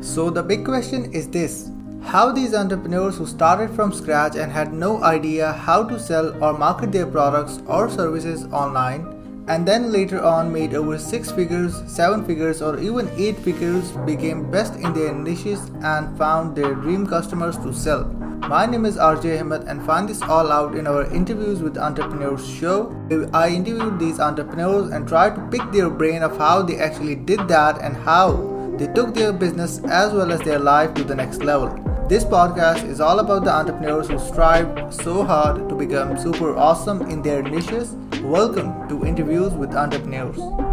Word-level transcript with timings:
So, 0.00 0.30
the 0.30 0.42
big 0.42 0.64
question 0.64 1.12
is 1.12 1.28
this 1.28 1.70
How 2.02 2.32
these 2.32 2.54
entrepreneurs 2.54 3.18
who 3.18 3.26
started 3.26 3.70
from 3.70 3.92
scratch 3.92 4.34
and 4.36 4.50
had 4.50 4.72
no 4.72 5.02
idea 5.04 5.52
how 5.52 5.84
to 5.84 6.00
sell 6.00 6.42
or 6.42 6.56
market 6.56 6.92
their 6.92 7.06
products 7.06 7.60
or 7.66 7.90
services 7.90 8.44
online 8.52 9.20
and 9.50 9.66
then 9.66 9.90
later 9.90 10.22
on 10.22 10.52
made 10.52 10.74
over 10.74 10.96
six 10.96 11.32
figures, 11.32 11.82
seven 11.86 12.24
figures, 12.24 12.62
or 12.62 12.78
even 12.78 13.10
eight 13.16 13.36
figures, 13.36 13.90
became 14.06 14.48
best 14.48 14.76
in 14.76 14.92
their 14.92 15.12
niches 15.12 15.60
and 15.82 16.16
found 16.16 16.54
their 16.54 16.74
dream 16.74 17.04
customers 17.04 17.56
to 17.58 17.72
sell. 17.74 18.04
My 18.48 18.64
name 18.66 18.84
is 18.84 18.96
RJ 18.96 19.40
Ahmed 19.40 19.64
and 19.64 19.84
find 19.84 20.08
this 20.08 20.22
all 20.22 20.52
out 20.52 20.76
in 20.76 20.86
our 20.86 21.04
interviews 21.12 21.62
with 21.62 21.78
entrepreneurs 21.78 22.48
show. 22.48 22.94
I 23.32 23.48
interviewed 23.48 23.98
these 23.98 24.20
entrepreneurs 24.20 24.90
and 24.92 25.08
tried 25.08 25.34
to 25.34 25.48
pick 25.48 25.72
their 25.72 25.90
brain 25.90 26.22
of 26.22 26.38
how 26.38 26.62
they 26.62 26.78
actually 26.78 27.16
did 27.16 27.48
that 27.48 27.82
and 27.82 27.96
how 27.96 28.49
they 28.80 28.86
took 28.94 29.12
their 29.14 29.30
business 29.30 29.78
as 29.84 30.14
well 30.14 30.32
as 30.32 30.40
their 30.40 30.58
life 30.58 30.94
to 30.94 31.04
the 31.04 31.14
next 31.14 31.42
level. 31.42 31.68
This 32.08 32.24
podcast 32.24 32.88
is 32.88 32.98
all 32.98 33.18
about 33.18 33.44
the 33.44 33.52
entrepreneurs 33.52 34.08
who 34.08 34.18
strive 34.18 34.94
so 34.94 35.22
hard 35.22 35.68
to 35.68 35.74
become 35.74 36.16
super 36.16 36.56
awesome 36.56 37.02
in 37.02 37.20
their 37.20 37.42
niches. 37.42 37.94
Welcome 38.22 38.88
to 38.88 39.04
Interviews 39.04 39.52
with 39.52 39.74
Entrepreneurs. 39.74 40.69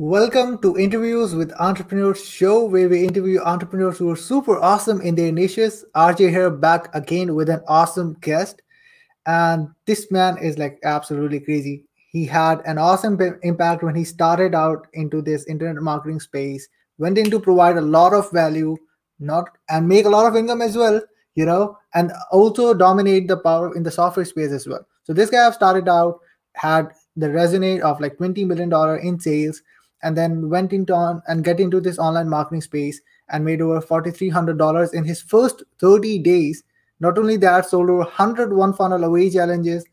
Welcome 0.00 0.58
to 0.58 0.78
Interviews 0.78 1.34
with 1.34 1.52
Entrepreneurs 1.58 2.24
show 2.24 2.64
where 2.64 2.88
we 2.88 3.04
interview 3.04 3.40
entrepreneurs 3.40 3.98
who 3.98 4.08
are 4.10 4.14
super 4.14 4.56
awesome 4.56 5.00
in 5.00 5.16
their 5.16 5.32
niches. 5.32 5.84
RJ 5.96 6.30
here 6.30 6.50
back 6.50 6.94
again 6.94 7.34
with 7.34 7.48
an 7.48 7.62
awesome 7.66 8.16
guest. 8.20 8.62
And 9.26 9.70
this 9.86 10.08
man 10.12 10.38
is 10.38 10.56
like 10.56 10.78
absolutely 10.84 11.40
crazy. 11.40 11.82
He 12.12 12.24
had 12.24 12.60
an 12.64 12.78
awesome 12.78 13.18
impact 13.42 13.82
when 13.82 13.96
he 13.96 14.04
started 14.04 14.54
out 14.54 14.86
into 14.92 15.20
this 15.20 15.44
internet 15.48 15.82
marketing 15.82 16.20
space, 16.20 16.68
went 16.98 17.18
in 17.18 17.28
to 17.32 17.40
provide 17.40 17.76
a 17.76 17.80
lot 17.80 18.14
of 18.14 18.30
value, 18.30 18.76
not 19.18 19.48
and 19.68 19.88
make 19.88 20.04
a 20.04 20.10
lot 20.10 20.26
of 20.26 20.36
income 20.36 20.62
as 20.62 20.76
well, 20.76 21.02
you 21.34 21.44
know, 21.44 21.76
and 21.96 22.12
also 22.30 22.72
dominate 22.72 23.26
the 23.26 23.38
power 23.38 23.74
in 23.74 23.82
the 23.82 23.90
software 23.90 24.24
space 24.24 24.52
as 24.52 24.68
well. 24.68 24.86
So 25.02 25.12
this 25.12 25.28
guy 25.28 25.50
started 25.50 25.88
out, 25.88 26.20
had 26.52 26.90
the 27.16 27.26
resonate 27.26 27.80
of 27.80 28.00
like 28.00 28.16
$20 28.16 28.46
million 28.46 28.72
in 29.04 29.18
sales 29.18 29.60
and 30.02 30.16
then 30.16 30.48
went 30.48 30.72
into 30.72 30.94
on 30.94 31.22
and 31.26 31.44
get 31.44 31.60
into 31.60 31.80
this 31.80 31.98
online 31.98 32.28
marketing 32.28 32.60
space 32.60 33.00
and 33.30 33.44
made 33.44 33.60
over 33.60 33.80
$4,300 33.80 34.94
in 34.94 35.04
his 35.04 35.20
first 35.20 35.62
30 35.80 36.18
days. 36.20 36.62
Not 37.00 37.18
only 37.18 37.36
that, 37.38 37.66
sold 37.66 37.90
over 37.90 37.98
101 37.98 38.72
funnel 38.74 39.04
away 39.04 39.30
challenges, 39.30 39.84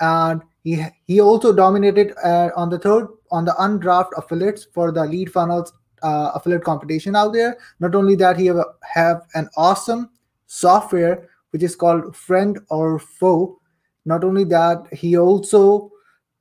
and 0.00 0.42
he 0.64 0.84
he 1.06 1.20
also 1.20 1.52
dominated 1.52 2.12
uh, 2.24 2.50
on 2.56 2.70
the 2.70 2.78
third 2.78 3.08
on 3.30 3.44
the 3.44 3.52
undraft 3.52 4.10
affiliates 4.16 4.66
for 4.72 4.90
the 4.90 5.04
lead 5.04 5.30
funnels 5.32 5.72
uh, 6.02 6.32
affiliate 6.34 6.64
competition 6.64 7.14
out 7.14 7.32
there. 7.32 7.58
Not 7.78 7.94
only 7.94 8.14
that, 8.16 8.36
he 8.36 8.46
have, 8.46 8.64
have 8.82 9.22
an 9.34 9.48
awesome 9.56 10.10
software 10.46 11.28
which 11.50 11.62
is 11.62 11.76
called 11.76 12.14
Friend 12.14 12.58
or 12.70 12.98
Foe. 12.98 13.60
Not 14.04 14.24
only 14.24 14.44
that, 14.44 14.86
he 14.92 15.16
also 15.16 15.90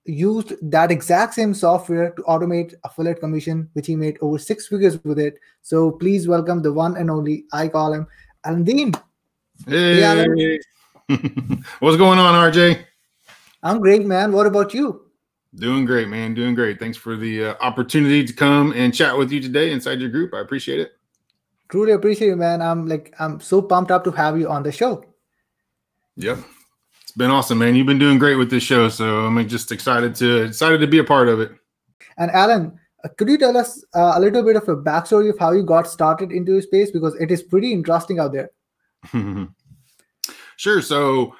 used 0.09 0.53
that 0.71 0.91
exact 0.91 1.35
same 1.35 1.53
software 1.53 2.11
to 2.11 2.21
automate 2.23 2.73
affiliate 2.83 3.19
commission, 3.19 3.69
which 3.73 3.87
he 3.87 3.95
made 3.95 4.17
over 4.21 4.37
six 4.37 4.67
figures 4.67 5.01
with 5.03 5.19
it. 5.19 5.39
So 5.61 5.91
please 5.91 6.27
welcome 6.27 6.61
the 6.61 6.73
one 6.73 6.97
and 6.97 7.09
only, 7.09 7.45
I 7.53 7.67
call 7.67 7.93
him 7.93 8.07
Alan 8.43 8.63
Dean. 8.63 8.93
Hey, 9.67 10.01
hey 10.01 10.59
what's 11.79 11.97
going 11.97 12.19
on, 12.19 12.51
RJ? 12.51 12.83
I'm 13.63 13.79
great, 13.79 14.05
man. 14.05 14.31
What 14.31 14.47
about 14.47 14.73
you? 14.73 15.05
Doing 15.55 15.85
great, 15.85 16.07
man. 16.07 16.33
Doing 16.33 16.55
great. 16.55 16.79
Thanks 16.79 16.97
for 16.97 17.15
the 17.15 17.45
uh, 17.45 17.55
opportunity 17.61 18.23
to 18.23 18.33
come 18.33 18.71
and 18.73 18.93
chat 18.93 19.17
with 19.17 19.31
you 19.31 19.41
today 19.41 19.71
inside 19.71 19.99
your 19.99 20.09
group. 20.09 20.33
I 20.33 20.39
appreciate 20.41 20.79
it. 20.79 20.91
Truly 21.69 21.91
appreciate 21.91 22.29
it, 22.29 22.35
man. 22.35 22.61
I'm 22.61 22.87
like, 22.87 23.13
I'm 23.19 23.39
so 23.39 23.61
pumped 23.61 23.91
up 23.91 24.03
to 24.03 24.11
have 24.11 24.39
you 24.39 24.49
on 24.49 24.63
the 24.63 24.71
show. 24.71 25.03
Yep. 26.17 26.39
Been 27.19 27.31
awesome, 27.31 27.57
man. 27.57 27.75
You've 27.75 27.85
been 27.85 27.99
doing 27.99 28.17
great 28.17 28.37
with 28.37 28.49
this 28.49 28.63
show, 28.63 28.87
so 28.87 29.25
I'm 29.25 29.45
just 29.49 29.73
excited 29.73 30.15
to 30.15 30.43
excited 30.43 30.79
to 30.79 30.87
be 30.87 30.99
a 30.99 31.03
part 31.03 31.27
of 31.27 31.41
it. 31.41 31.51
And 32.17 32.31
Alan, 32.31 32.79
uh, 33.03 33.09
could 33.17 33.27
you 33.27 33.37
tell 33.37 33.57
us 33.57 33.83
uh, 33.93 34.13
a 34.15 34.19
little 34.21 34.41
bit 34.41 34.55
of 34.55 34.69
a 34.69 34.77
backstory 34.77 35.29
of 35.29 35.37
how 35.37 35.51
you 35.51 35.63
got 35.63 35.85
started 35.85 36.31
into 36.31 36.61
space 36.61 36.91
because 36.91 37.15
it 37.15 37.29
is 37.29 37.43
pretty 37.43 37.73
interesting 37.73 38.19
out 38.19 38.31
there. 38.31 38.51
sure. 40.55 40.81
So, 40.81 41.35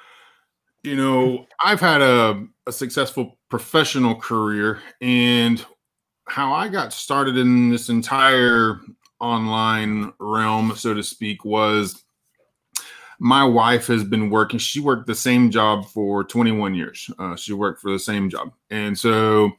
you 0.82 0.96
know, 0.96 1.46
I've 1.64 1.80
had 1.80 2.02
a, 2.02 2.44
a 2.66 2.72
successful 2.72 3.38
professional 3.48 4.16
career, 4.16 4.80
and 5.00 5.64
how 6.28 6.52
I 6.52 6.68
got 6.68 6.92
started 6.92 7.38
in 7.38 7.70
this 7.70 7.88
entire 7.88 8.80
online 9.18 10.12
realm, 10.20 10.76
so 10.76 10.92
to 10.92 11.02
speak, 11.02 11.42
was 11.46 12.04
my 13.20 13.44
wife 13.44 13.86
has 13.86 14.02
been 14.02 14.30
working 14.30 14.58
she 14.58 14.80
worked 14.80 15.06
the 15.06 15.14
same 15.14 15.50
job 15.50 15.86
for 15.86 16.24
21 16.24 16.74
years. 16.74 17.10
Uh, 17.18 17.36
she 17.36 17.52
worked 17.52 17.80
for 17.80 17.92
the 17.92 17.98
same 17.98 18.30
job. 18.30 18.50
And 18.70 18.98
so 18.98 19.52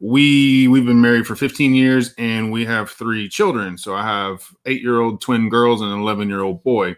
we 0.00 0.68
we've 0.68 0.86
been 0.86 1.00
married 1.00 1.26
for 1.26 1.34
15 1.34 1.74
years 1.74 2.14
and 2.18 2.52
we 2.52 2.64
have 2.64 2.88
three 2.88 3.28
children. 3.28 3.76
So 3.76 3.96
i 3.96 4.02
have 4.02 4.48
eight 4.64 4.80
year 4.80 5.00
old 5.00 5.20
twin 5.20 5.48
girls 5.48 5.82
and 5.82 5.92
an 5.92 5.98
11 5.98 6.28
year 6.28 6.42
old 6.42 6.62
boy. 6.62 6.96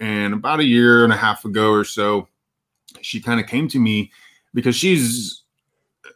And 0.00 0.32
about 0.32 0.60
a 0.60 0.64
year 0.64 1.04
and 1.04 1.12
a 1.12 1.16
half 1.16 1.44
ago 1.44 1.70
or 1.70 1.84
so 1.84 2.28
she 3.02 3.20
kind 3.20 3.38
of 3.38 3.46
came 3.46 3.68
to 3.68 3.78
me 3.78 4.10
because 4.54 4.74
she's 4.74 5.42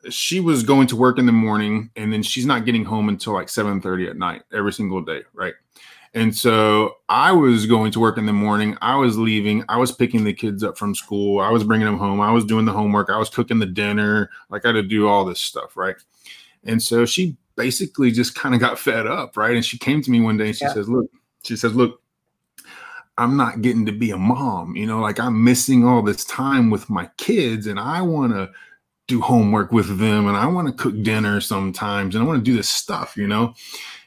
she 0.08 0.40
was 0.40 0.62
going 0.62 0.86
to 0.86 0.96
work 0.96 1.18
in 1.18 1.26
the 1.26 1.32
morning 1.32 1.90
and 1.94 2.10
then 2.10 2.22
she's 2.22 2.46
not 2.46 2.64
getting 2.64 2.84
home 2.84 3.10
until 3.10 3.34
like 3.34 3.50
7 3.50 3.82
30 3.82 4.08
at 4.08 4.16
night 4.16 4.42
every 4.52 4.72
single 4.72 5.02
day 5.02 5.22
right 5.34 5.54
and 6.16 6.34
so 6.34 6.96
I 7.10 7.30
was 7.30 7.66
going 7.66 7.92
to 7.92 8.00
work 8.00 8.16
in 8.16 8.24
the 8.24 8.32
morning. 8.32 8.78
I 8.80 8.96
was 8.96 9.18
leaving. 9.18 9.62
I 9.68 9.76
was 9.76 9.92
picking 9.92 10.24
the 10.24 10.32
kids 10.32 10.64
up 10.64 10.78
from 10.78 10.94
school. 10.94 11.40
I 11.40 11.50
was 11.50 11.62
bringing 11.62 11.84
them 11.84 11.98
home. 11.98 12.22
I 12.22 12.32
was 12.32 12.46
doing 12.46 12.64
the 12.64 12.72
homework. 12.72 13.10
I 13.10 13.18
was 13.18 13.28
cooking 13.28 13.58
the 13.58 13.66
dinner. 13.66 14.30
Like 14.48 14.64
I 14.64 14.68
had 14.68 14.76
to 14.76 14.82
do 14.82 15.06
all 15.06 15.26
this 15.26 15.40
stuff, 15.40 15.76
right? 15.76 15.94
And 16.64 16.82
so 16.82 17.04
she 17.04 17.36
basically 17.54 18.10
just 18.10 18.34
kind 18.34 18.54
of 18.54 18.60
got 18.62 18.78
fed 18.78 19.06
up, 19.06 19.36
right? 19.36 19.54
And 19.54 19.64
she 19.64 19.76
came 19.76 20.00
to 20.00 20.10
me 20.10 20.22
one 20.22 20.38
day 20.38 20.46
and 20.46 20.56
she 20.56 20.64
yeah. 20.64 20.72
says, 20.72 20.88
"Look," 20.88 21.10
she 21.44 21.54
says, 21.54 21.74
"Look, 21.74 22.00
I'm 23.18 23.36
not 23.36 23.60
getting 23.60 23.84
to 23.84 23.92
be 23.92 24.10
a 24.10 24.16
mom. 24.16 24.74
You 24.74 24.86
know, 24.86 25.00
like 25.00 25.20
I'm 25.20 25.44
missing 25.44 25.86
all 25.86 26.00
this 26.00 26.24
time 26.24 26.70
with 26.70 26.88
my 26.88 27.10
kids, 27.18 27.66
and 27.66 27.78
I 27.78 28.00
want 28.00 28.32
to." 28.32 28.50
do 29.08 29.20
homework 29.20 29.70
with 29.70 30.00
them 30.00 30.26
and 30.26 30.36
I 30.36 30.46
want 30.46 30.66
to 30.66 30.74
cook 30.74 31.00
dinner 31.04 31.40
sometimes 31.40 32.16
and 32.16 32.24
I 32.24 32.26
want 32.26 32.44
to 32.44 32.50
do 32.50 32.56
this 32.56 32.68
stuff, 32.68 33.16
you 33.16 33.28
know 33.28 33.54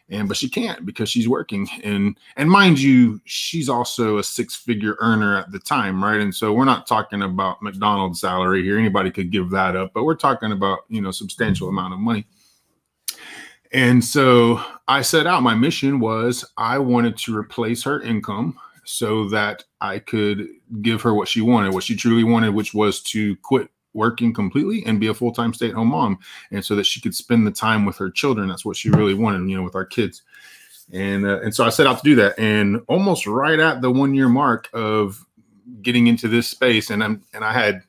and 0.10 0.28
but 0.28 0.38
she 0.38 0.50
can't 0.50 0.86
because 0.86 1.10
she's 1.10 1.30
working. 1.30 1.68
And 1.84 2.18
and 2.36 2.50
mind 2.50 2.80
you 2.80 3.22
she's 3.26 3.70
also 3.70 4.18
a 4.18 4.24
six 4.24 4.56
figure 4.56 4.96
earner 5.00 5.38
at 5.38 5.52
the 5.52 5.60
time 5.60 6.04
right? 6.04 6.20
And 6.20 6.34
so 6.34 6.54
we're 6.54 6.66
not 6.66 6.88
talking 6.88 7.22
about 7.22 7.62
mcdonald's 7.62 8.22
salary 8.22 8.64
here. 8.64 8.78
Anybody 8.78 9.12
could 9.12 9.32
give 9.32 9.50
that 9.52 9.76
up 9.76 9.92
but 9.94 10.04
we're 10.04 10.16
talking 10.16 10.52
about 10.52 10.80
you 10.90 11.02
know 11.02 11.12
substantial 11.12 11.68
mm-hmm. 11.68 11.78
amount 11.78 11.94
of 11.94 12.00
money. 12.00 12.26
And 13.72 14.04
so 14.04 14.64
i 14.88 15.02
set 15.02 15.28
out 15.28 15.44
my 15.44 15.54
mission 15.54 16.00
was 16.00 16.44
i 16.58 16.78
wanted 16.78 17.16
to 17.18 17.38
replace 17.38 17.84
her 17.84 18.02
income 18.02 18.58
so 18.84 19.30
that 19.30 19.64
i 19.82 20.00
could 20.00 20.48
give 20.82 21.02
her 21.04 21.14
what 21.14 21.28
she 21.28 21.42
wanted 21.42 21.72
what 21.72 21.84
she 21.84 21.96
truly 21.96 22.24
wanted 22.24 22.50
which 22.56 22.74
was 22.74 23.02
to 23.02 23.36
quit 23.38 23.70
working 23.94 24.34
completely 24.34 24.86
and 24.86 25.00
be 25.00 25.08
a 25.08 25.14
full-time 25.14 25.54
stay-at-home 25.54 25.88
mom 25.88 26.20
and 26.52 26.64
so 26.64 26.76
that 26.76 26.86
she 26.86 27.02
could 27.02 27.16
spend 27.16 27.46
the 27.46 27.52
time 27.52 27.86
with 27.86 27.98
her 27.98 28.10
children. 28.10 28.48
That's 28.48 28.66
what 28.66 28.78
she 28.78 28.90
really 28.90 29.14
wanted 29.14 29.50
you 29.50 29.58
know 29.58 29.64
with 29.64 29.76
our 29.76 29.86
kids. 29.86 30.22
And 30.92 31.26
uh, 31.26 31.42
and 31.42 31.54
so 31.54 31.66
i 31.66 31.70
set 31.70 31.86
out 31.86 32.00
to 32.00 32.04
do 32.04 32.16
that 32.16 32.38
and 32.40 32.82
almost 32.88 33.28
right 33.28 33.60
at 33.60 33.82
the 33.82 33.92
one 33.92 34.16
year 34.16 34.28
mark 34.28 34.70
of 34.74 35.24
getting 35.84 36.08
into 36.08 36.28
this 36.28 36.48
space 36.48 36.90
and 36.90 37.04
i'm 37.04 37.24
and 37.32 37.46
i 37.46 37.54
had 37.54 37.84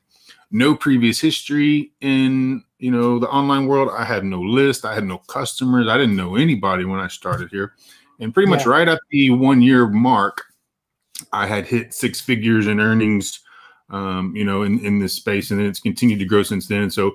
no 0.51 0.75
previous 0.75 1.19
history 1.19 1.91
in 2.01 2.63
you 2.77 2.91
know 2.91 3.19
the 3.19 3.29
online 3.29 3.67
world. 3.67 3.89
I 3.95 4.03
had 4.03 4.25
no 4.25 4.41
list. 4.41 4.85
I 4.85 4.93
had 4.93 5.05
no 5.05 5.19
customers. 5.19 5.87
I 5.87 5.97
didn't 5.97 6.15
know 6.15 6.35
anybody 6.35 6.83
when 6.83 6.99
i 6.99 7.07
started 7.07 7.49
here. 7.49 7.73
And 8.19 8.33
pretty 8.33 8.49
much 8.49 8.65
yeah. 8.65 8.71
right 8.71 8.87
at 8.87 8.99
the 9.09 9.31
one 9.31 9.61
year 9.61 9.87
mark 9.87 10.43
i 11.33 11.45
had 11.45 11.65
hit 11.65 11.93
six 11.93 12.19
figures 12.19 12.67
in 12.67 12.79
earnings 12.79 13.41
um, 13.91 14.35
you 14.35 14.43
know, 14.43 14.63
in, 14.63 14.83
in 14.85 14.99
this 14.99 15.13
space, 15.13 15.51
and 15.51 15.59
then 15.59 15.67
it's 15.67 15.79
continued 15.79 16.19
to 16.19 16.25
grow 16.25 16.43
since 16.43 16.67
then. 16.67 16.89
So, 16.89 17.13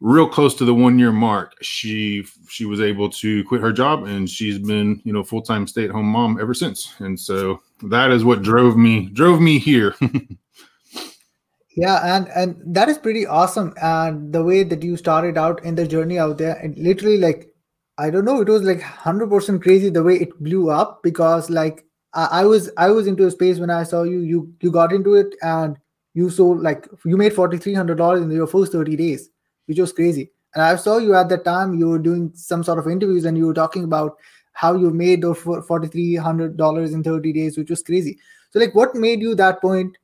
real 0.00 0.28
close 0.28 0.54
to 0.54 0.64
the 0.64 0.74
one 0.74 0.98
year 0.98 1.12
mark, 1.12 1.54
she 1.62 2.24
she 2.48 2.64
was 2.64 2.80
able 2.80 3.10
to 3.10 3.44
quit 3.44 3.60
her 3.60 3.72
job, 3.72 4.04
and 4.04 4.28
she's 4.28 4.58
been 4.58 5.00
you 5.04 5.12
know 5.12 5.22
full 5.22 5.42
time 5.42 5.66
stay 5.66 5.84
at 5.84 5.90
home 5.90 6.06
mom 6.06 6.40
ever 6.40 6.54
since. 6.54 6.94
And 6.98 7.18
so 7.18 7.60
that 7.84 8.10
is 8.10 8.24
what 8.24 8.42
drove 8.42 8.76
me 8.76 9.08
drove 9.12 9.40
me 9.40 9.58
here. 9.58 9.94
yeah, 11.76 12.16
and 12.16 12.28
and 12.28 12.74
that 12.74 12.88
is 12.88 12.98
pretty 12.98 13.26
awesome. 13.26 13.74
And 13.80 14.32
the 14.32 14.42
way 14.42 14.62
that 14.64 14.82
you 14.82 14.96
started 14.96 15.36
out 15.36 15.62
in 15.64 15.74
the 15.74 15.86
journey 15.86 16.18
out 16.18 16.38
there, 16.38 16.54
and 16.54 16.76
literally 16.78 17.18
like 17.18 17.52
I 17.98 18.10
don't 18.10 18.24
know, 18.24 18.40
it 18.40 18.48
was 18.48 18.62
like 18.62 18.80
hundred 18.80 19.28
percent 19.28 19.62
crazy 19.62 19.90
the 19.90 20.02
way 20.02 20.14
it 20.14 20.42
blew 20.42 20.70
up 20.70 21.02
because 21.02 21.50
like 21.50 21.84
I, 22.14 22.28
I 22.40 22.44
was 22.44 22.70
I 22.76 22.90
was 22.90 23.06
into 23.06 23.26
a 23.26 23.30
space 23.30 23.58
when 23.58 23.70
I 23.70 23.82
saw 23.82 24.04
you. 24.04 24.20
You 24.20 24.54
you 24.62 24.70
got 24.70 24.92
into 24.92 25.14
it 25.14 25.34
and 25.42 25.76
you 26.18 26.28
sold 26.30 26.62
like 26.62 26.88
you 27.04 27.16
made 27.16 27.32
$4,300 27.32 28.22
in 28.22 28.30
your 28.30 28.48
first 28.48 28.72
30 28.72 28.96
days, 28.96 29.30
which 29.66 29.78
was 29.78 29.92
crazy. 29.92 30.30
And 30.54 30.64
I 30.64 30.74
saw 30.74 30.98
you 30.98 31.14
at 31.14 31.28
that 31.28 31.44
time, 31.44 31.78
you 31.78 31.88
were 31.90 31.98
doing 31.98 32.32
some 32.34 32.64
sort 32.64 32.80
of 32.80 32.88
interviews 32.88 33.24
and 33.24 33.38
you 33.38 33.46
were 33.46 33.54
talking 33.54 33.84
about 33.84 34.16
how 34.52 34.74
you 34.74 34.90
made 34.90 35.22
those 35.22 35.38
$4,300 35.38 36.92
in 36.92 37.04
30 37.04 37.32
days, 37.32 37.56
which 37.56 37.70
was 37.70 37.82
crazy. 37.82 38.18
So, 38.50 38.58
like, 38.58 38.74
what 38.74 38.96
made 38.96 39.20
you 39.20 39.36
that 39.36 39.60
point 39.60 39.96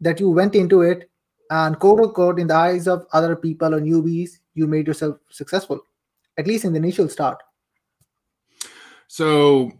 that 0.00 0.20
you 0.20 0.28
went 0.28 0.54
into 0.54 0.82
it 0.82 1.08
and 1.48 1.78
quote 1.78 2.00
unquote, 2.00 2.38
in 2.38 2.48
the 2.48 2.54
eyes 2.54 2.86
of 2.86 3.06
other 3.14 3.34
people 3.34 3.74
or 3.74 3.80
newbies, 3.80 4.40
you 4.54 4.66
made 4.66 4.86
yourself 4.86 5.16
successful, 5.30 5.80
at 6.36 6.46
least 6.46 6.66
in 6.66 6.72
the 6.72 6.78
initial 6.78 7.08
start? 7.08 7.42
So, 9.08 9.72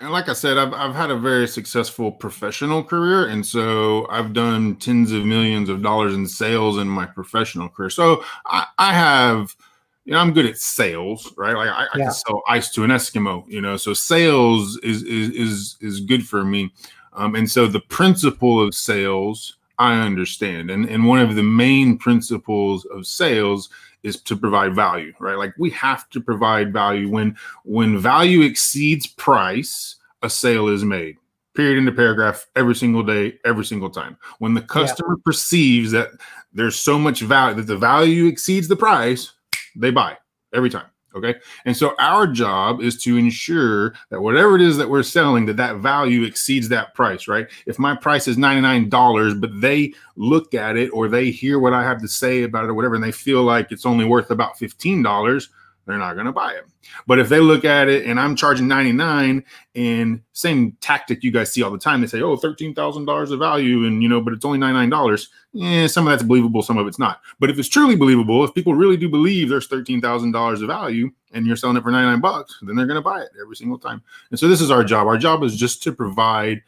and 0.00 0.10
like 0.10 0.28
I 0.28 0.34
said, 0.34 0.58
I've, 0.58 0.74
I've 0.74 0.94
had 0.94 1.10
a 1.10 1.16
very 1.16 1.48
successful 1.48 2.12
professional 2.12 2.84
career. 2.84 3.28
And 3.28 3.44
so 3.44 4.06
I've 4.10 4.34
done 4.34 4.76
tens 4.76 5.10
of 5.10 5.24
millions 5.24 5.70
of 5.70 5.82
dollars 5.82 6.14
in 6.14 6.26
sales 6.26 6.76
in 6.76 6.86
my 6.86 7.06
professional 7.06 7.70
career. 7.70 7.88
So 7.88 8.22
I, 8.44 8.66
I 8.78 8.92
have, 8.92 9.56
you 10.04 10.12
know, 10.12 10.18
I'm 10.18 10.34
good 10.34 10.44
at 10.44 10.58
sales, 10.58 11.32
right? 11.38 11.56
Like 11.56 11.70
I, 11.70 11.86
I 11.94 11.96
can 11.96 12.12
sell 12.12 12.42
ice 12.46 12.70
to 12.72 12.84
an 12.84 12.90
Eskimo, 12.90 13.48
you 13.48 13.62
know, 13.62 13.78
so 13.78 13.94
sales 13.94 14.78
is, 14.82 15.02
is, 15.02 15.30
is, 15.30 15.76
is 15.80 16.00
good 16.00 16.26
for 16.26 16.44
me. 16.44 16.70
Um, 17.14 17.34
and 17.34 17.50
so 17.50 17.66
the 17.66 17.80
principle 17.80 18.60
of 18.60 18.74
sales, 18.74 19.56
I 19.78 19.98
understand. 19.98 20.70
And, 20.70 20.86
and 20.90 21.06
one 21.06 21.20
of 21.20 21.36
the 21.36 21.42
main 21.42 21.96
principles 21.96 22.84
of 22.86 23.06
sales 23.06 23.70
is 24.06 24.20
to 24.22 24.36
provide 24.36 24.74
value, 24.74 25.12
right? 25.18 25.36
Like 25.36 25.52
we 25.58 25.68
have 25.70 26.08
to 26.10 26.20
provide 26.20 26.72
value 26.72 27.08
when 27.08 27.36
when 27.64 27.98
value 27.98 28.42
exceeds 28.42 29.06
price, 29.06 29.96
a 30.22 30.30
sale 30.30 30.68
is 30.68 30.84
made. 30.84 31.16
Period 31.54 31.78
into 31.78 31.92
paragraph 31.92 32.46
every 32.54 32.74
single 32.74 33.02
day, 33.02 33.38
every 33.44 33.64
single 33.64 33.90
time. 33.90 34.16
When 34.38 34.54
the 34.54 34.60
customer 34.60 35.16
yeah. 35.18 35.22
perceives 35.24 35.90
that 35.90 36.10
there's 36.52 36.76
so 36.76 36.98
much 36.98 37.20
value 37.20 37.56
that 37.56 37.66
the 37.66 37.76
value 37.76 38.26
exceeds 38.26 38.68
the 38.68 38.76
price, 38.76 39.32
they 39.74 39.90
buy 39.90 40.16
every 40.54 40.70
time. 40.70 40.86
Okay. 41.16 41.34
And 41.64 41.74
so 41.74 41.94
our 41.98 42.26
job 42.26 42.82
is 42.82 43.02
to 43.04 43.16
ensure 43.16 43.94
that 44.10 44.20
whatever 44.20 44.54
it 44.54 44.60
is 44.60 44.76
that 44.76 44.90
we're 44.90 45.02
selling, 45.02 45.46
that 45.46 45.56
that 45.56 45.76
value 45.76 46.24
exceeds 46.24 46.68
that 46.68 46.94
price, 46.94 47.26
right? 47.26 47.46
If 47.64 47.78
my 47.78 47.96
price 47.96 48.28
is 48.28 48.36
$99, 48.36 49.40
but 49.40 49.58
they 49.60 49.94
look 50.16 50.52
at 50.52 50.76
it 50.76 50.90
or 50.90 51.08
they 51.08 51.30
hear 51.30 51.58
what 51.58 51.72
I 51.72 51.82
have 51.82 52.02
to 52.02 52.08
say 52.08 52.42
about 52.42 52.64
it 52.64 52.70
or 52.70 52.74
whatever, 52.74 52.96
and 52.96 53.04
they 53.04 53.12
feel 53.12 53.42
like 53.42 53.72
it's 53.72 53.86
only 53.86 54.04
worth 54.04 54.30
about 54.30 54.58
$15, 54.58 55.48
they're 55.86 55.98
not 55.98 56.14
going 56.14 56.26
to 56.26 56.32
buy 56.32 56.52
it. 56.52 56.64
But 57.06 57.18
if 57.18 57.28
they 57.28 57.38
look 57.38 57.64
at 57.64 57.88
it 57.88 58.06
and 58.06 58.18
I'm 58.18 58.34
charging 58.34 58.66
99 58.66 59.44
and 59.76 60.20
same 60.32 60.76
tactic 60.80 61.22
you 61.22 61.30
guys 61.30 61.52
see 61.52 61.62
all 61.62 61.70
the 61.70 61.78
time, 61.78 62.00
they 62.00 62.06
say, 62.08 62.22
oh, 62.22 62.36
$13,000 62.36 63.32
of 63.32 63.38
value 63.38 63.84
and, 63.86 64.02
you 64.02 64.08
know, 64.08 64.20
but 64.20 64.32
it's 64.32 64.44
only 64.44 64.58
$99. 64.58 65.28
Yeah, 65.52 65.86
some 65.86 66.06
of 66.06 66.10
that's 66.10 66.22
believable, 66.22 66.62
some 66.62 66.76
of 66.76 66.86
it's 66.86 66.98
not. 66.98 67.20
But 67.38 67.50
if 67.50 67.58
it's 67.58 67.68
truly 67.68 67.96
believable, 67.96 68.44
if 68.44 68.52
people 68.52 68.74
really 68.74 68.96
do 68.96 69.08
believe 69.08 69.48
there's 69.48 69.68
$13,000 69.68 70.62
of 70.62 70.66
value 70.66 71.10
and 71.32 71.46
you're 71.46 71.56
selling 71.56 71.76
it 71.76 71.82
for 71.82 71.92
99 71.92 72.20
bucks, 72.20 72.58
then 72.62 72.74
they're 72.74 72.86
going 72.86 72.96
to 72.96 73.02
buy 73.02 73.20
it 73.20 73.30
every 73.40 73.56
single 73.56 73.78
time. 73.78 74.02
And 74.30 74.38
so 74.38 74.48
this 74.48 74.60
is 74.60 74.70
our 74.70 74.82
job. 74.82 75.06
Our 75.06 75.18
job 75.18 75.44
is 75.44 75.56
just 75.56 75.82
to 75.84 75.92
provide 75.92 76.62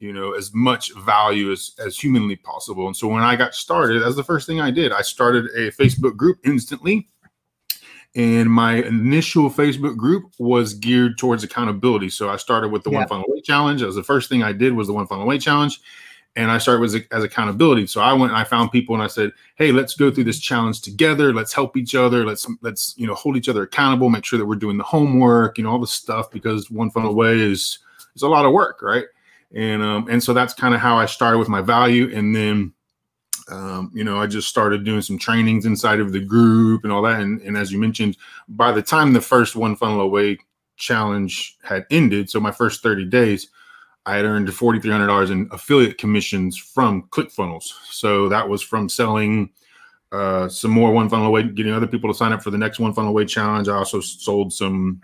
you 0.00 0.12
know 0.12 0.32
as 0.32 0.54
much 0.54 0.94
value 0.94 1.50
as 1.50 1.72
as 1.84 1.98
humanly 1.98 2.36
possible 2.36 2.86
and 2.86 2.96
so 2.96 3.08
when 3.08 3.22
i 3.22 3.34
got 3.34 3.52
started 3.52 4.00
that's 4.00 4.14
the 4.14 4.22
first 4.22 4.46
thing 4.46 4.60
i 4.60 4.70
did 4.70 4.92
i 4.92 5.02
started 5.02 5.46
a 5.56 5.72
facebook 5.72 6.16
group 6.16 6.38
instantly 6.44 7.08
and 8.14 8.50
my 8.50 8.76
initial 8.82 9.50
Facebook 9.50 9.96
group 9.96 10.32
was 10.38 10.74
geared 10.74 11.18
towards 11.18 11.44
accountability. 11.44 12.10
So 12.10 12.30
I 12.30 12.36
started 12.36 12.68
with 12.72 12.82
the 12.82 12.90
yeah. 12.90 12.98
one 12.98 13.08
funnel 13.08 13.26
away 13.28 13.40
challenge. 13.42 13.80
That 13.80 13.86
was 13.86 13.96
the 13.96 14.02
first 14.02 14.28
thing 14.28 14.42
I 14.42 14.52
did 14.52 14.72
was 14.72 14.86
the 14.86 14.92
one 14.92 15.06
funnel 15.06 15.24
away 15.24 15.38
challenge. 15.38 15.80
And 16.36 16.50
I 16.50 16.58
started 16.58 16.80
with 16.80 17.06
as 17.10 17.24
accountability. 17.24 17.86
So 17.86 18.00
I 18.00 18.12
went 18.12 18.32
and 18.32 18.40
I 18.40 18.44
found 18.44 18.70
people 18.70 18.94
and 18.94 19.02
I 19.02 19.08
said, 19.08 19.32
"Hey, 19.56 19.72
let's 19.72 19.94
go 19.94 20.10
through 20.10 20.24
this 20.24 20.38
challenge 20.38 20.82
together. 20.82 21.32
Let's 21.34 21.52
help 21.52 21.76
each 21.76 21.94
other. 21.94 22.24
Let's 22.24 22.46
let's 22.62 22.94
you 22.96 23.06
know 23.06 23.14
hold 23.14 23.36
each 23.36 23.48
other 23.48 23.62
accountable. 23.62 24.08
Make 24.08 24.24
sure 24.24 24.38
that 24.38 24.46
we're 24.46 24.54
doing 24.54 24.76
the 24.78 24.84
homework, 24.84 25.58
you 25.58 25.64
know, 25.64 25.70
all 25.70 25.80
the 25.80 25.86
stuff 25.86 26.30
because 26.30 26.70
one 26.70 26.90
funnel 26.90 27.10
away 27.10 27.40
is 27.40 27.78
is 28.14 28.22
a 28.22 28.28
lot 28.28 28.44
of 28.44 28.52
work, 28.52 28.82
right?" 28.82 29.06
And 29.52 29.82
um 29.82 30.06
and 30.08 30.22
so 30.22 30.32
that's 30.32 30.54
kind 30.54 30.74
of 30.74 30.80
how 30.80 30.96
I 30.96 31.06
started 31.06 31.38
with 31.38 31.48
my 31.48 31.60
value, 31.60 32.14
and 32.14 32.36
then 32.36 32.72
um, 33.50 33.90
you 33.94 34.04
know, 34.04 34.18
I 34.18 34.26
just 34.26 34.48
started 34.48 34.84
doing 34.84 35.02
some 35.02 35.18
trainings 35.18 35.66
inside 35.66 36.00
of 36.00 36.12
the 36.12 36.20
group 36.20 36.84
and 36.84 36.92
all 36.92 37.02
that. 37.02 37.20
And, 37.20 37.40
and 37.42 37.56
as 37.56 37.72
you 37.72 37.78
mentioned, 37.78 38.16
by 38.48 38.72
the 38.72 38.82
time 38.82 39.12
the 39.12 39.20
first 39.20 39.56
one 39.56 39.76
funnel 39.76 40.00
away 40.00 40.38
challenge 40.76 41.56
had 41.62 41.86
ended, 41.90 42.30
so 42.30 42.40
my 42.40 42.52
first 42.52 42.82
30 42.82 43.06
days, 43.06 43.48
I 44.06 44.16
had 44.16 44.24
earned 44.24 44.48
$4,300 44.48 45.30
in 45.30 45.48
affiliate 45.52 45.98
commissions 45.98 46.56
from 46.56 47.04
ClickFunnels. 47.10 47.64
So 47.90 48.28
that 48.28 48.48
was 48.48 48.62
from 48.62 48.88
selling 48.88 49.50
uh, 50.12 50.48
some 50.48 50.70
more 50.70 50.92
one 50.92 51.08
funnel 51.08 51.26
away, 51.26 51.42
getting 51.42 51.74
other 51.74 51.86
people 51.86 52.10
to 52.10 52.16
sign 52.16 52.32
up 52.32 52.42
for 52.42 52.50
the 52.50 52.58
next 52.58 52.78
one 52.78 52.94
funnel 52.94 53.10
away 53.10 53.26
challenge. 53.26 53.68
I 53.68 53.76
also 53.76 54.00
sold 54.00 54.52
some 54.52 55.02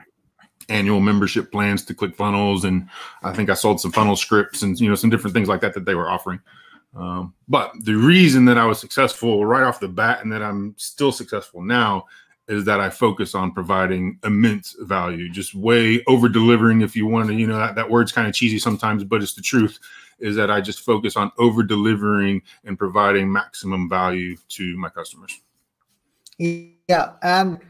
annual 0.71 1.01
membership 1.01 1.53
plans 1.53 1.85
to 1.85 1.95
ClickFunnels, 1.95 2.65
and 2.65 2.89
I 3.23 3.33
think 3.33 3.51
I 3.51 3.55
sold 3.55 3.81
some 3.81 3.93
funnel 3.93 4.17
scripts 4.17 4.63
and 4.63 4.79
you 4.81 4.89
know 4.89 4.95
some 4.95 5.11
different 5.11 5.35
things 5.35 5.49
like 5.49 5.61
that 5.61 5.75
that 5.75 5.85
they 5.85 5.95
were 5.95 6.11
offering. 6.11 6.41
Um, 6.97 7.35
but 7.49 7.73
the 7.81 7.95
reason 7.95 8.45
that 8.47 8.59
I 8.59 8.67
was 8.67 8.79
successful 8.79 9.45
right 9.45 9.65
off 9.65 9.81
the 9.81 9.89
bat 9.89 10.23
and 10.23 10.33
that 10.33 10.43
I'm 10.43 10.75
still 10.79 11.13
successful 11.13 11.63
now 11.63 12.07
is 12.47 12.65
that 12.67 12.79
I 12.79 12.91
focus 12.91 13.35
on 13.35 13.53
providing 13.53 14.19
immense 14.23 14.77
value, 14.81 15.31
just 15.31 15.55
way 15.55 16.05
over 16.07 16.29
delivering. 16.29 16.83
If 16.83 16.95
you 16.95 17.07
want 17.07 17.29
to, 17.29 17.35
you 17.35 17.47
know, 17.47 17.57
that, 17.57 17.75
that 17.75 17.89
word's 17.89 18.13
kind 18.13 18.29
of 18.29 18.35
cheesy 18.35 18.59
sometimes, 18.59 19.03
but 19.03 19.23
it's 19.23 19.35
the 19.35 19.43
truth 19.43 19.79
is 20.21 20.37
that 20.37 20.51
I 20.51 20.61
just 20.61 20.81
focus 20.81 21.17
on 21.17 21.33
over 21.39 21.63
delivering 21.63 22.43
and 22.65 22.79
providing 22.79 23.33
maximum 23.33 23.89
value 23.89 24.37
to 24.51 24.77
my 24.77 24.89
customers. 24.89 25.41
Yeah. 26.39 27.13
And 27.23 27.61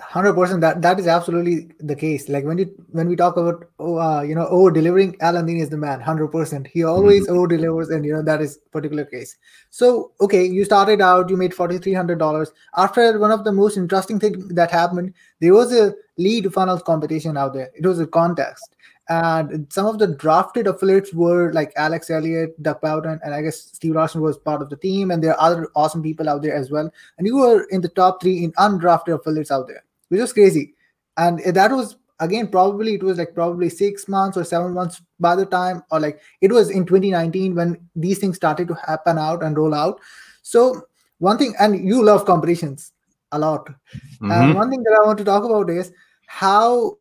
hundred 0.00 0.34
percent. 0.34 0.60
That 0.60 0.82
that 0.82 0.98
is 0.98 1.06
absolutely 1.06 1.70
the 1.80 1.94
case. 1.94 2.28
Like 2.28 2.44
when 2.44 2.58
you 2.58 2.70
when 2.90 3.08
we 3.08 3.16
talk 3.16 3.36
about 3.36 3.66
oh, 3.78 3.98
uh, 3.98 4.22
you 4.22 4.34
know 4.34 4.46
over 4.48 4.70
delivering, 4.70 5.16
Alan 5.20 5.46
Dean 5.46 5.58
is 5.58 5.70
the 5.70 5.76
man. 5.76 6.00
Hundred 6.00 6.28
percent. 6.28 6.66
He 6.66 6.84
always 6.84 7.24
mm-hmm. 7.24 7.36
over 7.36 7.46
delivers, 7.46 7.90
and 7.90 8.04
you 8.04 8.12
know 8.12 8.22
that 8.22 8.40
is 8.40 8.58
particular 8.72 9.04
case. 9.04 9.36
So 9.70 10.12
okay, 10.20 10.44
you 10.44 10.64
started 10.64 11.00
out, 11.00 11.30
you 11.30 11.36
made 11.36 11.54
forty 11.54 11.78
three 11.78 11.94
hundred 11.94 12.18
dollars. 12.18 12.52
After 12.76 13.18
one 13.18 13.30
of 13.30 13.44
the 13.44 13.52
most 13.52 13.76
interesting 13.76 14.18
thing 14.18 14.48
that 14.48 14.70
happened, 14.70 15.14
there 15.40 15.54
was 15.54 15.72
a 15.72 15.94
lead 16.18 16.52
funnels 16.52 16.82
competition 16.82 17.36
out 17.36 17.54
there. 17.54 17.70
It 17.74 17.86
was 17.86 18.00
a 18.00 18.06
contest, 18.06 18.76
and 19.08 19.66
some 19.72 19.86
of 19.86 19.98
the 19.98 20.06
drafted 20.06 20.66
affiliates 20.66 21.12
were 21.12 21.52
like 21.52 21.72
Alex 21.76 22.08
Elliott, 22.08 22.60
Doug 22.62 22.80
Bowden, 22.80 23.18
and 23.24 23.34
I 23.34 23.42
guess 23.42 23.56
Steve 23.60 23.94
Larsen 23.94 24.20
was 24.20 24.38
part 24.38 24.62
of 24.62 24.70
the 24.70 24.76
team. 24.76 25.10
And 25.10 25.22
there 25.22 25.32
are 25.32 25.40
other 25.40 25.68
awesome 25.74 26.02
people 26.02 26.28
out 26.28 26.42
there 26.42 26.54
as 26.54 26.70
well. 26.70 26.90
And 27.18 27.26
you 27.26 27.36
were 27.36 27.64
in 27.70 27.80
the 27.80 27.88
top 27.88 28.22
three 28.22 28.44
in 28.44 28.52
undrafted 28.52 29.18
affiliates 29.18 29.50
out 29.50 29.66
there, 29.66 29.84
which 30.08 30.20
was 30.20 30.32
crazy. 30.32 30.74
And 31.16 31.40
that 31.40 31.72
was 31.72 31.96
again 32.20 32.46
probably 32.46 32.94
it 32.94 33.02
was 33.02 33.18
like 33.18 33.34
probably 33.34 33.68
six 33.68 34.06
months 34.06 34.36
or 34.36 34.44
seven 34.44 34.72
months 34.72 35.02
by 35.18 35.34
the 35.34 35.46
time, 35.46 35.82
or 35.90 35.98
like 35.98 36.20
it 36.40 36.52
was 36.52 36.70
in 36.70 36.86
2019 36.86 37.56
when 37.56 37.88
these 37.96 38.18
things 38.18 38.36
started 38.36 38.68
to 38.68 38.74
happen 38.86 39.18
out 39.18 39.42
and 39.42 39.58
roll 39.58 39.74
out. 39.74 40.00
So 40.42 40.82
one 41.18 41.38
thing, 41.38 41.54
and 41.58 41.86
you 41.86 42.04
love 42.04 42.24
competitions 42.24 42.92
a 43.32 43.38
lot. 43.38 43.66
Mm-hmm. 43.66 44.30
And 44.30 44.54
one 44.54 44.70
thing 44.70 44.82
that 44.84 44.98
I 45.00 45.04
want 45.04 45.18
to 45.18 45.24
talk 45.24 45.44
about 45.44 45.70
is 45.70 45.92
how 46.26 46.98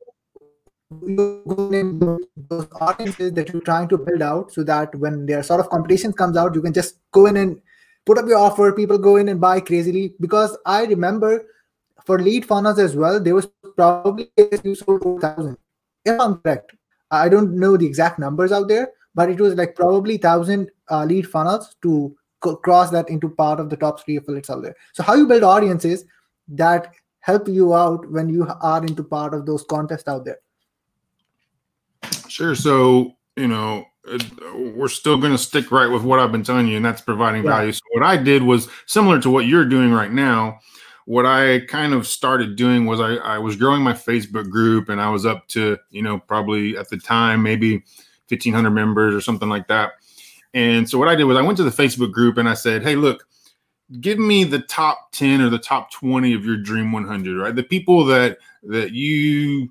those 0.91 2.67
audiences 2.81 3.31
that 3.33 3.49
you're 3.51 3.61
trying 3.61 3.87
to 3.87 3.97
build 3.97 4.21
out 4.21 4.51
so 4.51 4.63
that 4.63 4.93
when 4.95 5.25
their 5.25 5.41
sort 5.41 5.59
of 5.59 5.69
competition 5.69 6.11
comes 6.11 6.37
out, 6.37 6.53
you 6.53 6.61
can 6.61 6.73
just 6.73 6.99
go 7.11 7.25
in 7.25 7.37
and 7.37 7.61
put 8.05 8.17
up 8.17 8.27
your 8.27 8.37
offer. 8.37 8.71
People 8.73 8.97
go 8.97 9.15
in 9.15 9.29
and 9.29 9.39
buy 9.39 9.59
crazily. 9.59 10.13
Because 10.19 10.57
I 10.65 10.85
remember 10.85 11.45
for 12.05 12.19
lead 12.19 12.45
funnels 12.45 12.79
as 12.79 12.95
well, 12.95 13.19
there 13.19 13.35
was 13.35 13.47
probably 13.75 14.31
sold 14.75 15.21
thousand. 15.21 15.57
If 16.05 16.19
I'm 16.19 16.37
correct, 16.39 16.75
I 17.09 17.29
don't 17.29 17.57
know 17.57 17.77
the 17.77 17.85
exact 17.85 18.19
numbers 18.19 18.51
out 18.51 18.67
there, 18.67 18.89
but 19.15 19.29
it 19.29 19.39
was 19.39 19.55
like 19.55 19.75
probably 19.75 20.17
thousand 20.17 20.71
uh, 20.89 21.05
lead 21.05 21.29
funnels 21.29 21.75
to 21.83 22.15
co- 22.41 22.57
cross 22.57 22.89
that 22.91 23.09
into 23.09 23.29
part 23.29 23.59
of 23.59 23.69
the 23.69 23.77
top 23.77 24.03
three 24.03 24.17
affiliates 24.17 24.49
out 24.49 24.63
there. 24.63 24.75
So 24.93 25.03
how 25.03 25.15
you 25.15 25.27
build 25.27 25.43
audiences 25.43 26.05
that 26.49 26.93
help 27.19 27.47
you 27.47 27.73
out 27.75 28.09
when 28.11 28.29
you 28.29 28.47
are 28.61 28.83
into 28.83 29.03
part 29.03 29.33
of 29.33 29.45
those 29.45 29.63
contests 29.63 30.07
out 30.07 30.25
there. 30.25 30.39
Sure. 32.31 32.55
So, 32.55 33.17
you 33.35 33.47
know, 33.47 33.85
we're 34.55 34.87
still 34.87 35.17
going 35.17 35.33
to 35.33 35.37
stick 35.37 35.69
right 35.69 35.87
with 35.87 36.03
what 36.03 36.19
I've 36.19 36.31
been 36.31 36.43
telling 36.43 36.67
you, 36.67 36.77
and 36.77 36.85
that's 36.85 37.01
providing 37.01 37.43
yeah. 37.43 37.49
value. 37.49 37.71
So, 37.73 37.81
what 37.91 38.03
I 38.03 38.15
did 38.15 38.41
was 38.41 38.69
similar 38.85 39.19
to 39.19 39.29
what 39.29 39.45
you're 39.45 39.65
doing 39.65 39.91
right 39.91 40.11
now. 40.11 40.59
What 41.05 41.25
I 41.25 41.59
kind 41.67 41.93
of 41.93 42.07
started 42.07 42.55
doing 42.55 42.85
was 42.85 43.01
I, 43.01 43.15
I 43.15 43.37
was 43.37 43.57
growing 43.57 43.81
my 43.81 43.91
Facebook 43.91 44.49
group, 44.49 44.87
and 44.87 45.01
I 45.01 45.09
was 45.09 45.25
up 45.25 45.45
to, 45.49 45.77
you 45.89 46.01
know, 46.01 46.19
probably 46.19 46.77
at 46.77 46.89
the 46.89 46.97
time, 46.97 47.43
maybe 47.43 47.83
1,500 48.29 48.69
members 48.69 49.13
or 49.13 49.19
something 49.19 49.49
like 49.49 49.67
that. 49.67 49.91
And 50.53 50.89
so, 50.89 50.97
what 50.97 51.09
I 51.09 51.15
did 51.15 51.25
was 51.25 51.37
I 51.37 51.41
went 51.41 51.57
to 51.57 51.63
the 51.63 51.69
Facebook 51.69 52.13
group 52.13 52.37
and 52.37 52.47
I 52.47 52.53
said, 52.53 52.81
Hey, 52.81 52.95
look, 52.95 53.27
give 53.99 54.19
me 54.19 54.45
the 54.45 54.59
top 54.59 55.11
10 55.11 55.41
or 55.41 55.49
the 55.49 55.59
top 55.59 55.91
20 55.91 56.33
of 56.33 56.45
your 56.45 56.57
dream 56.57 56.93
100, 56.93 57.37
right? 57.41 57.55
The 57.55 57.63
people 57.63 58.05
that, 58.05 58.37
that 58.63 58.93
you, 58.93 59.69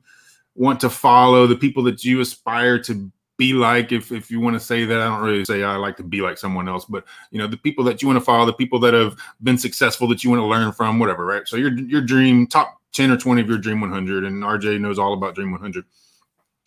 want 0.60 0.78
to 0.80 0.90
follow, 0.90 1.46
the 1.46 1.56
people 1.56 1.82
that 1.84 2.04
you 2.04 2.20
aspire 2.20 2.78
to 2.80 3.10
be 3.38 3.54
like 3.54 3.90
if 3.90 4.12
if 4.12 4.30
you 4.30 4.38
want 4.38 4.52
to 4.52 4.60
say 4.60 4.84
that 4.84 5.00
i 5.00 5.04
don't 5.04 5.22
really 5.22 5.46
say 5.46 5.62
i 5.62 5.74
like 5.74 5.96
to 5.96 6.02
be 6.02 6.20
like 6.20 6.36
someone 6.36 6.68
else 6.68 6.84
but 6.84 7.06
you 7.30 7.38
know 7.38 7.46
the 7.46 7.56
people 7.56 7.82
that 7.82 8.02
you 8.02 8.06
want 8.06 8.18
to 8.18 8.22
follow 8.22 8.44
the 8.44 8.52
people 8.52 8.78
that 8.78 8.92
have 8.92 9.16
been 9.42 9.56
successful 9.56 10.06
that 10.06 10.22
you 10.22 10.28
want 10.28 10.38
to 10.38 10.44
learn 10.44 10.70
from 10.72 10.98
whatever 10.98 11.24
right 11.24 11.48
so 11.48 11.56
your 11.56 11.72
your 11.78 12.02
dream 12.02 12.46
top 12.46 12.78
10 12.92 13.10
or 13.10 13.16
20 13.16 13.40
of 13.40 13.48
your 13.48 13.56
dream 13.56 13.80
100 13.80 14.24
and 14.24 14.42
rj 14.42 14.78
knows 14.78 14.98
all 14.98 15.14
about 15.14 15.34
dream 15.34 15.52
100 15.52 15.86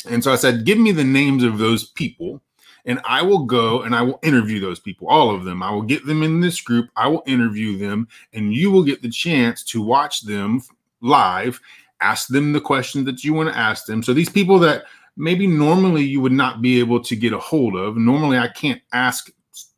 and 0.10 0.24
so 0.24 0.34
i 0.34 0.36
said 0.36 0.66
give 0.66 0.80
me 0.80 0.92
the 0.92 1.04
names 1.04 1.44
of 1.44 1.60
those 1.60 1.92
people 1.92 2.42
and 2.86 3.00
I 3.06 3.22
will 3.22 3.46
go 3.46 3.84
and 3.84 3.96
I 3.96 4.02
will 4.02 4.20
interview 4.24 4.60
those 4.60 4.80
people, 4.80 5.08
all 5.08 5.34
of 5.34 5.46
them. 5.46 5.64
I 5.64 5.72
will 5.72 5.84
get 5.84 6.06
them 6.06 6.22
in 6.22 6.42
this 6.42 6.60
group. 6.60 6.90
I 6.98 7.08
will 7.08 7.24
interview 7.26 7.78
them, 7.78 8.08
and 8.34 8.54
you 8.54 8.72
will 8.72 8.84
get 8.84 9.02
the 9.02 9.10
chance 9.10 9.64
to 9.66 9.82
watch 9.82 10.22
them 10.22 10.62
live, 11.02 11.62
ask 12.04 12.28
them 12.28 12.54
the 12.54 12.62
questions 12.62 13.06
that 13.06 13.24
you 13.24 13.34
want 13.34 13.50
to 13.50 13.58
ask 13.58 13.86
them. 13.86 14.04
So 14.04 14.14
these 14.14 14.30
people 14.30 14.60
that 14.60 14.84
maybe 15.16 15.48
normally 15.48 16.04
you 16.04 16.22
would 16.22 16.32
not 16.32 16.62
be 16.62 16.80
able 16.80 17.02
to 17.02 17.16
get 17.16 17.34
a 17.34 17.40
hold 17.40 17.76
of. 17.76 17.98
Normally, 17.98 18.38
I 18.38 18.48
can't 18.48 18.82
ask 18.92 19.32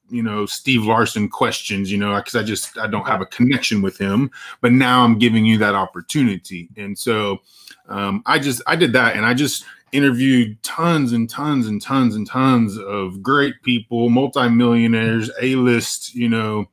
you 0.09 0.21
know 0.23 0.45
Steve 0.45 0.83
Larsen 0.83 1.29
questions, 1.29 1.91
you 1.91 1.97
know, 1.97 2.15
because 2.15 2.35
I 2.35 2.43
just 2.43 2.77
I 2.77 2.87
don't 2.87 3.07
have 3.07 3.21
a 3.21 3.25
connection 3.25 3.81
with 3.81 3.97
him. 3.97 4.31
But 4.61 4.71
now 4.71 5.03
I'm 5.03 5.19
giving 5.19 5.45
you 5.45 5.57
that 5.59 5.75
opportunity, 5.75 6.69
and 6.77 6.97
so 6.97 7.39
um, 7.87 8.23
I 8.25 8.39
just 8.39 8.61
I 8.67 8.75
did 8.75 8.93
that, 8.93 9.15
and 9.15 9.25
I 9.25 9.33
just 9.33 9.65
interviewed 9.91 10.61
tons 10.61 11.13
and 11.13 11.29
tons 11.29 11.67
and 11.67 11.81
tons 11.81 12.15
and 12.15 12.27
tons 12.27 12.77
of 12.77 13.21
great 13.21 13.55
people, 13.63 14.09
multimillionaires, 14.09 15.31
A-list, 15.41 16.13
you 16.13 16.27
know, 16.27 16.65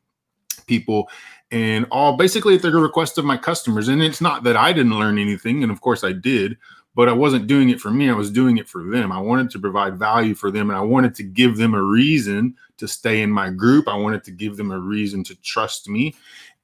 people, 0.66 1.08
and 1.52 1.86
all 1.90 2.16
basically 2.16 2.54
at 2.56 2.62
the 2.62 2.72
request 2.72 3.18
of 3.18 3.24
my 3.24 3.36
customers. 3.36 3.88
And 3.88 4.02
it's 4.02 4.22
not 4.22 4.42
that 4.44 4.56
I 4.56 4.72
didn't 4.72 4.98
learn 4.98 5.18
anything, 5.18 5.62
and 5.62 5.70
of 5.70 5.80
course 5.80 6.02
I 6.02 6.12
did, 6.12 6.56
but 6.94 7.08
I 7.08 7.12
wasn't 7.12 7.46
doing 7.46 7.68
it 7.68 7.80
for 7.80 7.90
me. 7.90 8.10
I 8.10 8.14
was 8.14 8.30
doing 8.30 8.56
it 8.56 8.68
for 8.68 8.82
them. 8.82 9.12
I 9.12 9.20
wanted 9.20 9.50
to 9.50 9.58
provide 9.58 9.98
value 9.98 10.34
for 10.34 10.50
them 10.50 10.70
and 10.70 10.78
I 10.78 10.82
wanted 10.82 11.14
to 11.16 11.22
give 11.22 11.56
them 11.56 11.74
a 11.74 11.82
reason 11.82 12.54
to 12.78 12.88
stay 12.88 13.22
in 13.22 13.30
my 13.30 13.50
group. 13.50 13.88
I 13.88 13.96
wanted 13.96 14.24
to 14.24 14.30
give 14.30 14.56
them 14.56 14.72
a 14.72 14.78
reason 14.78 15.24
to 15.24 15.34
trust 15.36 15.88
me. 15.88 16.14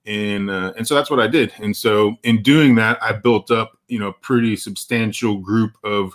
And 0.04 0.50
uh, 0.50 0.72
and 0.76 0.86
so 0.86 0.94
that's 0.94 1.10
what 1.10 1.20
I 1.20 1.26
did. 1.26 1.52
And 1.58 1.76
so 1.76 2.16
in 2.24 2.42
doing 2.42 2.74
that, 2.76 3.02
I 3.02 3.12
built 3.12 3.50
up, 3.50 3.78
you 3.88 3.98
know, 3.98 4.12
pretty 4.12 4.56
substantial 4.56 5.36
group 5.36 5.72
of 5.84 6.14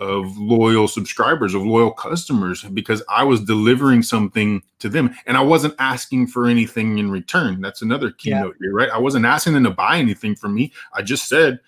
of 0.00 0.36
loyal 0.36 0.88
subscribers, 0.88 1.54
of 1.54 1.62
loyal 1.62 1.92
customers, 1.92 2.62
because 2.62 3.02
I 3.08 3.22
was 3.22 3.44
delivering 3.44 4.02
something 4.02 4.62
to 4.80 4.88
them 4.88 5.14
and 5.26 5.36
I 5.36 5.40
wasn't 5.40 5.74
asking 5.78 6.28
for 6.28 6.46
anything 6.46 6.98
in 6.98 7.10
return. 7.10 7.60
That's 7.60 7.82
another 7.82 8.10
keynote 8.10 8.56
yeah. 8.60 8.66
here, 8.66 8.74
right? 8.74 8.90
I 8.90 8.98
wasn't 8.98 9.26
asking 9.26 9.54
them 9.54 9.64
to 9.64 9.70
buy 9.70 9.98
anything 9.98 10.34
from 10.34 10.54
me. 10.54 10.72
I 10.92 11.02
just 11.02 11.28
said, 11.28 11.60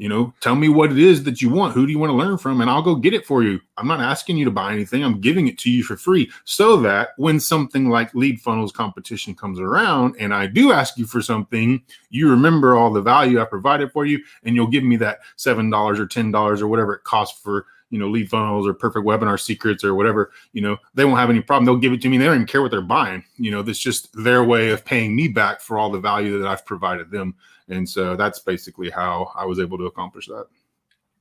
you 0.00 0.08
know, 0.08 0.32
tell 0.40 0.56
me 0.56 0.70
what 0.70 0.90
it 0.90 0.96
is 0.96 1.24
that 1.24 1.42
you 1.42 1.50
want. 1.50 1.74
Who 1.74 1.84
do 1.84 1.92
you 1.92 1.98
want 1.98 2.08
to 2.08 2.16
learn 2.16 2.38
from? 2.38 2.62
And 2.62 2.70
I'll 2.70 2.80
go 2.80 2.94
get 2.94 3.12
it 3.12 3.26
for 3.26 3.42
you. 3.42 3.60
I'm 3.76 3.86
not 3.86 4.00
asking 4.00 4.38
you 4.38 4.46
to 4.46 4.50
buy 4.50 4.72
anything. 4.72 5.04
I'm 5.04 5.20
giving 5.20 5.46
it 5.46 5.58
to 5.58 5.70
you 5.70 5.82
for 5.82 5.94
free 5.94 6.30
so 6.44 6.78
that 6.78 7.10
when 7.18 7.38
something 7.38 7.90
like 7.90 8.14
lead 8.14 8.40
funnels 8.40 8.72
competition 8.72 9.34
comes 9.34 9.60
around 9.60 10.16
and 10.18 10.32
I 10.32 10.46
do 10.46 10.72
ask 10.72 10.96
you 10.96 11.04
for 11.04 11.20
something, 11.20 11.82
you 12.08 12.30
remember 12.30 12.76
all 12.76 12.90
the 12.90 13.02
value 13.02 13.42
I 13.42 13.44
provided 13.44 13.92
for 13.92 14.06
you 14.06 14.24
and 14.42 14.56
you'll 14.56 14.68
give 14.68 14.84
me 14.84 14.96
that 14.96 15.18
$7 15.36 15.70
or 15.98 16.06
$10 16.06 16.60
or 16.62 16.66
whatever 16.66 16.94
it 16.94 17.04
costs 17.04 17.38
for, 17.38 17.66
you 17.90 17.98
know, 17.98 18.08
lead 18.08 18.30
funnels 18.30 18.66
or 18.66 18.72
perfect 18.72 19.04
webinar 19.04 19.38
secrets 19.38 19.84
or 19.84 19.94
whatever, 19.94 20.30
you 20.54 20.62
know, 20.62 20.78
they 20.94 21.04
won't 21.04 21.18
have 21.18 21.28
any 21.28 21.42
problem. 21.42 21.66
They'll 21.66 21.76
give 21.76 21.92
it 21.92 22.00
to 22.00 22.08
me. 22.08 22.16
They 22.16 22.24
don't 22.24 22.36
even 22.36 22.46
care 22.46 22.62
what 22.62 22.70
they're 22.70 22.80
buying. 22.80 23.22
You 23.36 23.50
know, 23.50 23.60
that's 23.60 23.78
just 23.78 24.08
their 24.14 24.44
way 24.44 24.70
of 24.70 24.82
paying 24.82 25.14
me 25.14 25.28
back 25.28 25.60
for 25.60 25.76
all 25.76 25.90
the 25.90 26.00
value 26.00 26.38
that 26.38 26.48
I've 26.48 26.64
provided 26.64 27.10
them 27.10 27.34
and 27.70 27.88
so 27.88 28.16
that's 28.16 28.40
basically 28.40 28.90
how 28.90 29.30
i 29.36 29.44
was 29.44 29.58
able 29.60 29.78
to 29.78 29.86
accomplish 29.86 30.26
that. 30.26 30.46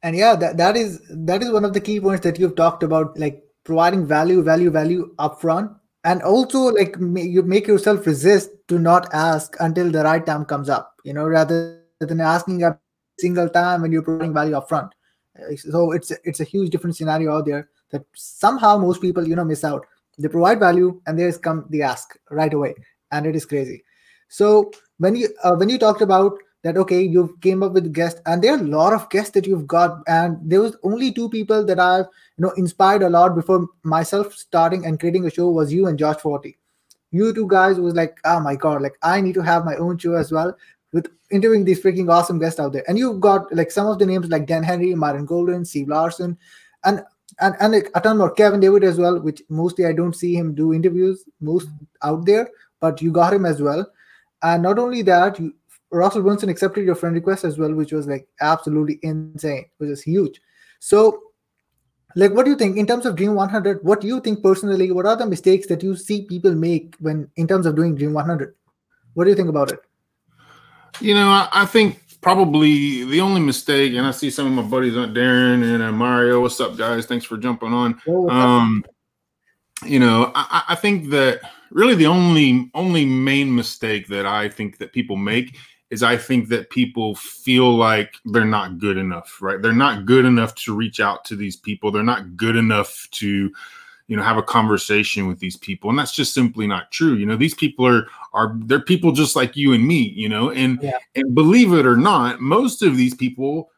And 0.01 0.15
yeah 0.15 0.36
that, 0.36 0.58
that 0.58 0.77
is 0.77 1.01
that 1.10 1.44
is 1.44 1.51
one 1.51 1.65
of 1.65 1.74
the 1.74 1.82
key 1.82 2.00
points 2.00 2.24
that 2.24 2.39
you've 2.39 2.56
talked 2.56 2.84
about 2.84 3.18
like 3.20 3.44
providing 3.63 4.06
value 4.06 4.41
value 4.41 4.72
value 4.72 5.13
upfront 5.18 5.75
and 6.06 6.22
also 6.22 6.60
like 6.70 6.96
you 7.00 7.41
make 7.44 7.68
yourself 7.68 8.08
resist 8.08 8.51
to 8.70 8.79
not 8.79 9.13
ask 9.13 9.58
until 9.60 9.91
the 9.91 10.03
right 10.03 10.25
time 10.25 10.46
comes 10.46 10.70
up 10.70 10.96
you 11.03 11.13
know 11.13 11.27
rather 11.27 11.79
than 12.00 12.22
asking 12.22 12.63
a 12.63 12.79
single 13.20 13.50
time 13.50 13.82
when 13.82 13.91
you're 13.91 14.01
providing 14.01 14.34
value 14.34 14.56
upfront. 14.56 14.89
So 15.58 15.91
it's 15.91 16.12
it's 16.24 16.39
a 16.39 16.44
huge 16.44 16.70
different 16.70 16.96
scenario 16.96 17.38
out 17.38 17.46
there 17.46 17.70
that 17.91 18.06
somehow 18.15 18.77
most 18.77 19.01
people 19.01 19.27
you 19.27 19.36
know 19.36 19.46
miss 19.46 19.63
out. 19.63 19.86
They 20.18 20.27
provide 20.27 20.60
value 20.60 21.01
and 21.08 21.18
there's 21.18 21.38
come 21.38 21.65
the 21.70 21.84
ask 21.84 22.18
right 22.29 22.53
away 22.53 22.75
and 23.12 23.25
it 23.25 23.36
is 23.36 23.46
crazy. 23.46 23.84
So 24.27 24.72
when 25.00 25.15
you 25.15 25.29
uh, 25.44 25.56
when 25.56 25.70
you 25.70 25.77
talked 25.77 26.01
about 26.01 26.34
that 26.63 26.77
okay 26.77 27.01
you 27.01 27.38
came 27.41 27.63
up 27.63 27.72
with 27.72 27.91
guests 27.94 28.22
and 28.25 28.44
there 28.44 28.53
are 28.53 28.60
a 28.60 28.72
lot 28.77 28.94
of 28.94 29.10
guests 29.10 29.32
that 29.32 29.48
you've 29.48 29.68
got 29.68 30.00
and 30.08 30.38
there 30.44 30.62
was 30.62 30.75
only 30.84 31.12
two 31.12 31.29
people 31.29 31.65
that 31.65 31.79
i've 31.79 32.06
you 32.38 32.46
know 32.46 32.51
inspired 32.58 33.01
a 33.01 33.10
lot 33.10 33.36
before 33.36 33.68
myself 33.84 34.34
starting 34.34 34.86
and 34.86 35.00
creating 35.00 35.25
a 35.25 35.32
show 35.32 35.50
was 35.50 35.74
you 35.74 35.88
and 35.88 35.98
josh 35.98 36.18
forti 36.18 36.58
you 37.12 37.34
two 37.34 37.48
guys 37.48 37.79
was 37.79 37.96
like 37.96 38.20
oh 38.25 38.39
my 38.39 38.56
god 38.56 38.82
like 38.82 38.98
i 39.01 39.20
need 39.22 39.34
to 39.34 39.41
have 39.41 39.65
my 39.65 39.75
own 39.77 39.98
show 39.98 40.13
as 40.13 40.32
well 40.32 40.56
with 40.91 41.08
interviewing 41.32 41.65
these 41.65 41.82
freaking 41.82 42.10
awesome 42.10 42.39
guests 42.39 42.60
out 42.60 42.74
there. 42.74 42.84
And 42.88 42.98
you've 42.98 43.20
got 43.20 43.53
like 43.56 43.72
some 43.72 43.88
of 43.88 44.00
the 44.00 44.06
names 44.06 44.27
like 44.27 44.48
dan 44.48 44.63
henry 44.63 44.94
myron 44.96 45.25
golden 45.25 45.65
steve 45.65 45.88
larsen 45.88 46.38
and 46.84 47.03
and, 47.39 47.56
and 47.60 47.74
like 47.74 47.89
a 47.94 48.01
ton 48.01 48.18
more. 48.18 48.32
Kevin 48.32 48.60
david 48.60 48.84
as 48.84 48.98
well 48.98 49.20
which 49.20 49.41
mostly 49.50 49.86
i 49.86 49.94
don't 49.94 50.15
see 50.15 50.36
him 50.36 50.56
do 50.56 50.74
interviews 50.74 51.24
most 51.41 51.68
out 52.03 52.25
there 52.25 52.50
but 52.79 53.01
you 53.01 53.12
got 53.12 53.34
him 53.34 53.46
as 53.46 53.62
well 53.62 53.86
and 54.41 54.63
not 54.63 54.79
only 54.79 55.01
that, 55.03 55.39
you, 55.39 55.53
Russell 55.91 56.22
Brunson 56.22 56.50
accepted 56.50 56.86
your 56.86 56.96
friend 56.96 57.15
request 57.15 57.43
as 57.43 57.58
well, 57.58 57.74
which 57.74 57.91
was 57.91 58.08
like 58.08 58.27
absolutely 58.41 59.00
insane, 59.01 59.65
which 59.77 59.89
is 59.89 60.01
huge. 60.01 60.39
So, 60.79 61.22
like, 62.15 62.31
what 62.34 62.46
do 62.46 62.51
you 62.51 62.58
think 62.58 62.77
in 62.77 62.88
terms 62.88 63.05
of 63.05 63.15
Dream 63.15 63.36
100? 63.36 63.84
What 63.84 64.01
do 64.01 64.08
you 64.08 64.19
think 64.19 64.41
personally? 64.41 64.91
What 64.91 65.05
are 65.05 65.15
the 65.15 65.25
mistakes 65.25 65.67
that 65.67 65.84
you 65.84 65.96
see 65.96 66.25
people 66.25 66.53
make 66.53 66.96
when 67.00 67.29
in 67.36 67.48
terms 67.48 67.65
of 67.65 67.75
doing 67.75 67.96
Dream 67.96 68.13
100? 68.13 68.55
What 69.13 69.24
do 69.24 69.29
you 69.29 69.36
think 69.36 69.50
about 69.50 69.72
it? 69.72 69.79
You 71.01 71.15
know, 71.15 71.29
I, 71.29 71.50
I 71.51 71.65
think 71.65 72.01
probably 72.22 73.05
the 73.05 73.22
only 73.22 73.41
mistake, 73.41 73.93
and 73.93 74.05
I 74.05 74.12
see 74.12 74.29
some 74.29 74.48
of 74.48 74.53
my 74.53 74.69
buddies, 74.69 74.98
Aunt 74.98 75.15
Darren 75.15 75.63
and 75.63 75.84
uh, 75.84 75.91
Mario. 75.91 76.41
What's 76.41 76.60
up, 76.60 76.77
guys? 76.77 77.05
Thanks 77.05 77.25
for 77.25 77.38
jumping 77.38 77.74
on. 77.74 78.00
Oh, 78.08 78.29
um, 78.29 78.84
you 79.86 80.00
know, 80.00 80.31
I, 80.36 80.63
I 80.69 80.75
think 80.75 81.10
that 81.12 81.41
really 81.72 81.96
the 81.96 82.08
only 82.08 82.70
only 82.74 83.06
main 83.06 83.54
mistake 83.54 84.08
that 84.08 84.26
I 84.26 84.50
think 84.50 84.78
that 84.78 84.94
people 84.94 85.16
make 85.16 85.56
is 85.90 86.04
I 86.04 86.18
think 86.18 86.50
that 86.50 86.70
people 86.70 87.16
feel 87.16 87.76
like 87.76 88.16
they're 88.26 88.46
not 88.46 88.78
good 88.78 88.98
enough, 88.98 89.42
right? 89.42 89.62
They're 89.62 89.74
not 89.74 90.06
good 90.06 90.26
enough 90.26 90.54
to 90.56 90.76
reach 90.76 91.00
out 91.00 91.26
to 91.26 91.36
these 91.36 91.56
people. 91.56 91.92
They're 91.92 92.04
not 92.04 92.38
good 92.38 92.56
enough 92.56 93.08
to, 93.12 93.52
you 94.08 94.16
know, 94.16 94.22
have 94.22 94.38
a 94.38 94.44
conversation 94.44 95.28
with 95.28 95.40
these 95.40 95.58
people. 95.58 95.90
And 95.90 95.98
that's 95.98 96.16
just 96.16 96.34
simply 96.34 96.68
not 96.68 96.92
true. 96.92 97.16
You 97.16 97.26
know, 97.26 97.36
these 97.36 97.56
people 97.56 97.88
are 97.88 98.08
are 98.34 98.56
they're 98.66 98.82
people 98.82 99.12
just 99.12 99.36
like 99.36 99.56
you 99.56 99.74
and 99.74 99.88
me, 99.88 100.14
you 100.16 100.30
know, 100.30 100.52
and 100.52 100.80
yeah. 100.82 101.00
and 101.16 101.34
believe 101.34 101.74
it 101.74 101.86
or 101.86 101.98
not, 101.98 102.40
most 102.40 102.84
of 102.84 102.96
these 102.96 103.16
people 103.16 103.72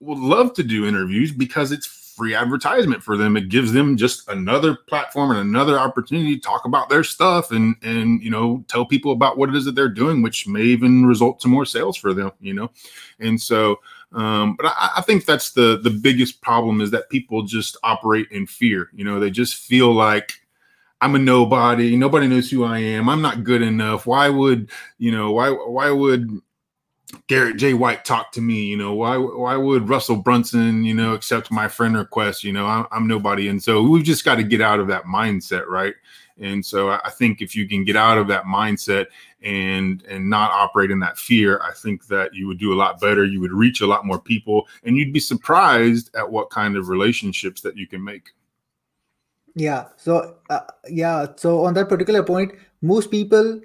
would 0.00 0.18
love 0.18 0.54
to 0.54 0.62
do 0.62 0.86
interviews 0.86 1.30
because 1.30 1.72
it's 1.72 1.86
free 2.20 2.34
advertisement 2.34 3.02
for 3.02 3.16
them. 3.16 3.34
It 3.34 3.48
gives 3.48 3.72
them 3.72 3.96
just 3.96 4.28
another 4.28 4.74
platform 4.74 5.30
and 5.30 5.40
another 5.40 5.78
opportunity 5.78 6.36
to 6.36 6.42
talk 6.42 6.66
about 6.66 6.90
their 6.90 7.02
stuff 7.02 7.50
and 7.50 7.76
and 7.80 8.22
you 8.22 8.30
know 8.30 8.62
tell 8.68 8.84
people 8.84 9.12
about 9.12 9.38
what 9.38 9.48
it 9.48 9.54
is 9.54 9.64
that 9.64 9.74
they're 9.74 9.88
doing, 9.88 10.20
which 10.20 10.46
may 10.46 10.60
even 10.60 11.06
result 11.06 11.40
to 11.40 11.48
more 11.48 11.64
sales 11.64 11.96
for 11.96 12.12
them. 12.12 12.30
You 12.40 12.52
know, 12.54 12.70
and 13.18 13.40
so. 13.40 13.80
Um, 14.12 14.56
but 14.56 14.66
I, 14.66 14.90
I 14.96 15.02
think 15.02 15.24
that's 15.24 15.52
the 15.52 15.80
the 15.82 15.88
biggest 15.90 16.42
problem 16.42 16.82
is 16.82 16.90
that 16.90 17.08
people 17.08 17.42
just 17.44 17.78
operate 17.82 18.26
in 18.32 18.46
fear. 18.46 18.90
You 18.92 19.04
know, 19.04 19.18
they 19.18 19.30
just 19.30 19.54
feel 19.54 19.94
like 19.94 20.32
I'm 21.00 21.14
a 21.14 21.18
nobody. 21.18 21.96
Nobody 21.96 22.26
knows 22.26 22.50
who 22.50 22.64
I 22.64 22.80
am. 22.80 23.08
I'm 23.08 23.22
not 23.22 23.44
good 23.44 23.62
enough. 23.62 24.06
Why 24.06 24.28
would 24.28 24.70
you 24.98 25.10
know? 25.10 25.30
Why 25.32 25.50
why 25.50 25.90
would 25.90 26.42
Garrett 27.26 27.56
J. 27.56 27.74
White 27.74 28.04
talked 28.04 28.34
to 28.34 28.40
me? 28.40 28.64
You 28.64 28.76
know, 28.76 28.94
why 28.94 29.16
why 29.16 29.56
would 29.56 29.88
Russell 29.88 30.16
Brunson, 30.16 30.84
you 30.84 30.94
know, 30.94 31.14
accept 31.14 31.50
my 31.50 31.68
friend 31.68 31.96
request? 31.96 32.44
You 32.44 32.52
know, 32.52 32.66
I'm, 32.66 32.86
I'm 32.90 33.06
nobody, 33.06 33.48
and 33.48 33.62
so 33.62 33.82
we've 33.82 34.04
just 34.04 34.24
got 34.24 34.36
to 34.36 34.42
get 34.42 34.60
out 34.60 34.80
of 34.80 34.88
that 34.88 35.04
mindset, 35.04 35.66
right? 35.66 35.94
And 36.38 36.64
so 36.64 36.90
I 36.90 37.10
think 37.10 37.42
if 37.42 37.54
you 37.54 37.68
can 37.68 37.84
get 37.84 37.96
out 37.96 38.16
of 38.16 38.26
that 38.28 38.44
mindset 38.44 39.06
and 39.42 40.02
and 40.08 40.28
not 40.28 40.50
operate 40.50 40.90
in 40.90 40.98
that 41.00 41.18
fear, 41.18 41.60
I 41.62 41.72
think 41.72 42.06
that 42.06 42.34
you 42.34 42.46
would 42.46 42.58
do 42.58 42.72
a 42.72 42.76
lot 42.76 43.00
better. 43.00 43.24
You 43.24 43.40
would 43.40 43.52
reach 43.52 43.80
a 43.80 43.86
lot 43.86 44.06
more 44.06 44.20
people, 44.20 44.66
and 44.84 44.96
you'd 44.96 45.12
be 45.12 45.20
surprised 45.20 46.14
at 46.16 46.30
what 46.30 46.50
kind 46.50 46.76
of 46.76 46.88
relationships 46.88 47.60
that 47.60 47.76
you 47.76 47.86
can 47.86 48.02
make. 48.02 48.30
Yeah. 49.54 49.88
So 49.96 50.36
uh, 50.48 50.60
yeah. 50.88 51.26
So 51.36 51.64
on 51.64 51.74
that 51.74 51.88
particular 51.88 52.22
point, 52.22 52.52
most 52.82 53.10
people 53.10 53.60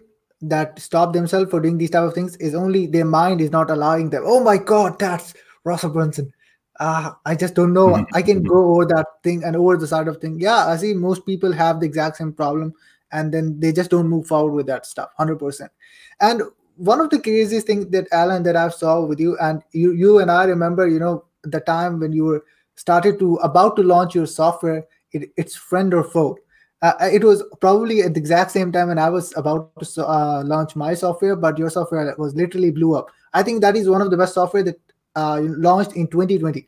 that 0.49 0.79
stop 0.79 1.13
themselves 1.13 1.49
for 1.49 1.59
doing 1.59 1.77
these 1.77 1.91
type 1.91 2.03
of 2.03 2.13
things 2.13 2.35
is 2.37 2.55
only 2.55 2.87
their 2.87 3.05
mind 3.05 3.41
is 3.41 3.51
not 3.51 3.69
allowing 3.69 4.09
them. 4.09 4.23
Oh 4.25 4.43
my 4.43 4.57
God, 4.57 4.99
that's 4.99 5.33
Russell 5.63 5.91
Brunson. 5.91 6.31
Uh, 6.79 7.11
I 7.25 7.35
just 7.35 7.55
don't 7.55 7.73
know. 7.73 7.87
Mm-hmm. 7.87 8.15
I 8.15 8.21
can 8.21 8.43
go 8.43 8.73
over 8.73 8.85
that 8.85 9.07
thing 9.23 9.43
and 9.43 9.55
over 9.55 9.77
the 9.77 9.87
side 9.87 10.07
of 10.07 10.17
thing. 10.17 10.39
Yeah, 10.39 10.67
I 10.67 10.75
see 10.77 10.93
most 10.93 11.25
people 11.25 11.51
have 11.53 11.79
the 11.79 11.85
exact 11.85 12.17
same 12.17 12.33
problem, 12.33 12.73
and 13.11 13.33
then 13.33 13.59
they 13.59 13.71
just 13.71 13.89
don't 13.89 14.07
move 14.07 14.27
forward 14.27 14.53
with 14.53 14.67
that 14.67 14.85
stuff. 14.85 15.09
Hundred 15.17 15.37
percent. 15.37 15.71
And 16.19 16.41
one 16.75 16.99
of 16.99 17.09
the 17.09 17.19
craziest 17.19 17.67
things 17.67 17.87
that 17.87 18.07
Alan 18.11 18.43
that 18.43 18.57
I've 18.57 18.73
saw 18.73 19.05
with 19.05 19.19
you 19.19 19.37
and 19.37 19.61
you, 19.71 19.93
you 19.93 20.19
and 20.19 20.29
I 20.29 20.43
remember, 20.43 20.87
you 20.87 20.99
know, 20.99 21.25
the 21.43 21.61
time 21.61 21.99
when 21.99 22.11
you 22.11 22.25
were 22.25 22.45
started 22.75 23.17
to 23.19 23.35
about 23.35 23.77
to 23.77 23.83
launch 23.83 24.13
your 24.13 24.27
software 24.27 24.85
it, 25.15 25.31
it's 25.37 25.55
friend 25.55 25.93
or 25.93 26.03
foe. 26.03 26.37
Uh, 26.85 27.09
it 27.11 27.23
was 27.23 27.43
probably 27.61 28.03
at 28.03 28.13
the 28.13 28.19
exact 28.19 28.51
same 28.51 28.71
time 28.71 28.89
when 28.89 28.99
I 28.99 29.09
was 29.09 29.35
about 29.35 29.71
to 29.81 30.07
uh, 30.07 30.43
launch 30.45 30.75
my 30.75 30.93
software, 30.93 31.35
but 31.35 31.57
your 31.57 31.71
software 31.71 32.13
was 32.19 32.35
literally 32.35 32.69
blew 32.69 32.93
up. 32.95 33.09
I 33.33 33.41
think 33.41 33.61
that 33.61 33.75
is 33.75 33.89
one 33.89 34.01
of 34.01 34.11
the 34.11 34.17
best 34.17 34.35
software 34.35 34.61
that 34.61 34.79
uh, 35.15 35.39
launched 35.41 35.93
in 35.93 36.07
2020. 36.07 36.67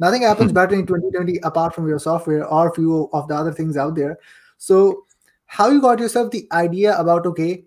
Nothing 0.00 0.22
happens 0.22 0.50
hmm. 0.50 0.54
better 0.54 0.74
in 0.74 0.84
2020 0.84 1.38
apart 1.44 1.76
from 1.76 1.86
your 1.86 2.00
software 2.00 2.44
or 2.44 2.70
a 2.70 2.74
few 2.74 3.08
of 3.12 3.28
the 3.28 3.36
other 3.36 3.52
things 3.52 3.76
out 3.76 3.94
there. 3.94 4.18
So, 4.58 5.04
how 5.46 5.68
you 5.70 5.80
got 5.80 6.00
yourself 6.00 6.32
the 6.32 6.48
idea 6.50 6.98
about 6.98 7.24
okay, 7.26 7.62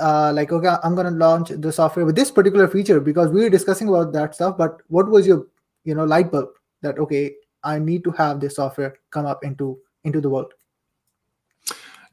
uh, 0.00 0.32
like 0.34 0.50
okay, 0.50 0.76
I'm 0.82 0.94
gonna 0.94 1.10
launch 1.10 1.50
the 1.50 1.72
software 1.72 2.06
with 2.06 2.16
this 2.16 2.30
particular 2.30 2.68
feature 2.68 3.00
because 3.00 3.28
we 3.30 3.42
were 3.42 3.50
discussing 3.50 3.88
about 3.90 4.14
that 4.14 4.34
stuff. 4.34 4.56
But 4.56 4.80
what 4.88 5.10
was 5.10 5.26
your 5.26 5.46
you 5.84 5.94
know 5.94 6.04
light 6.04 6.32
bulb 6.32 6.48
that 6.80 6.98
okay, 6.98 7.34
I 7.62 7.78
need 7.78 8.02
to 8.04 8.12
have 8.12 8.40
this 8.40 8.56
software 8.56 8.94
come 9.10 9.26
up 9.26 9.44
into 9.44 9.78
into 10.04 10.22
the 10.22 10.30
world? 10.30 10.54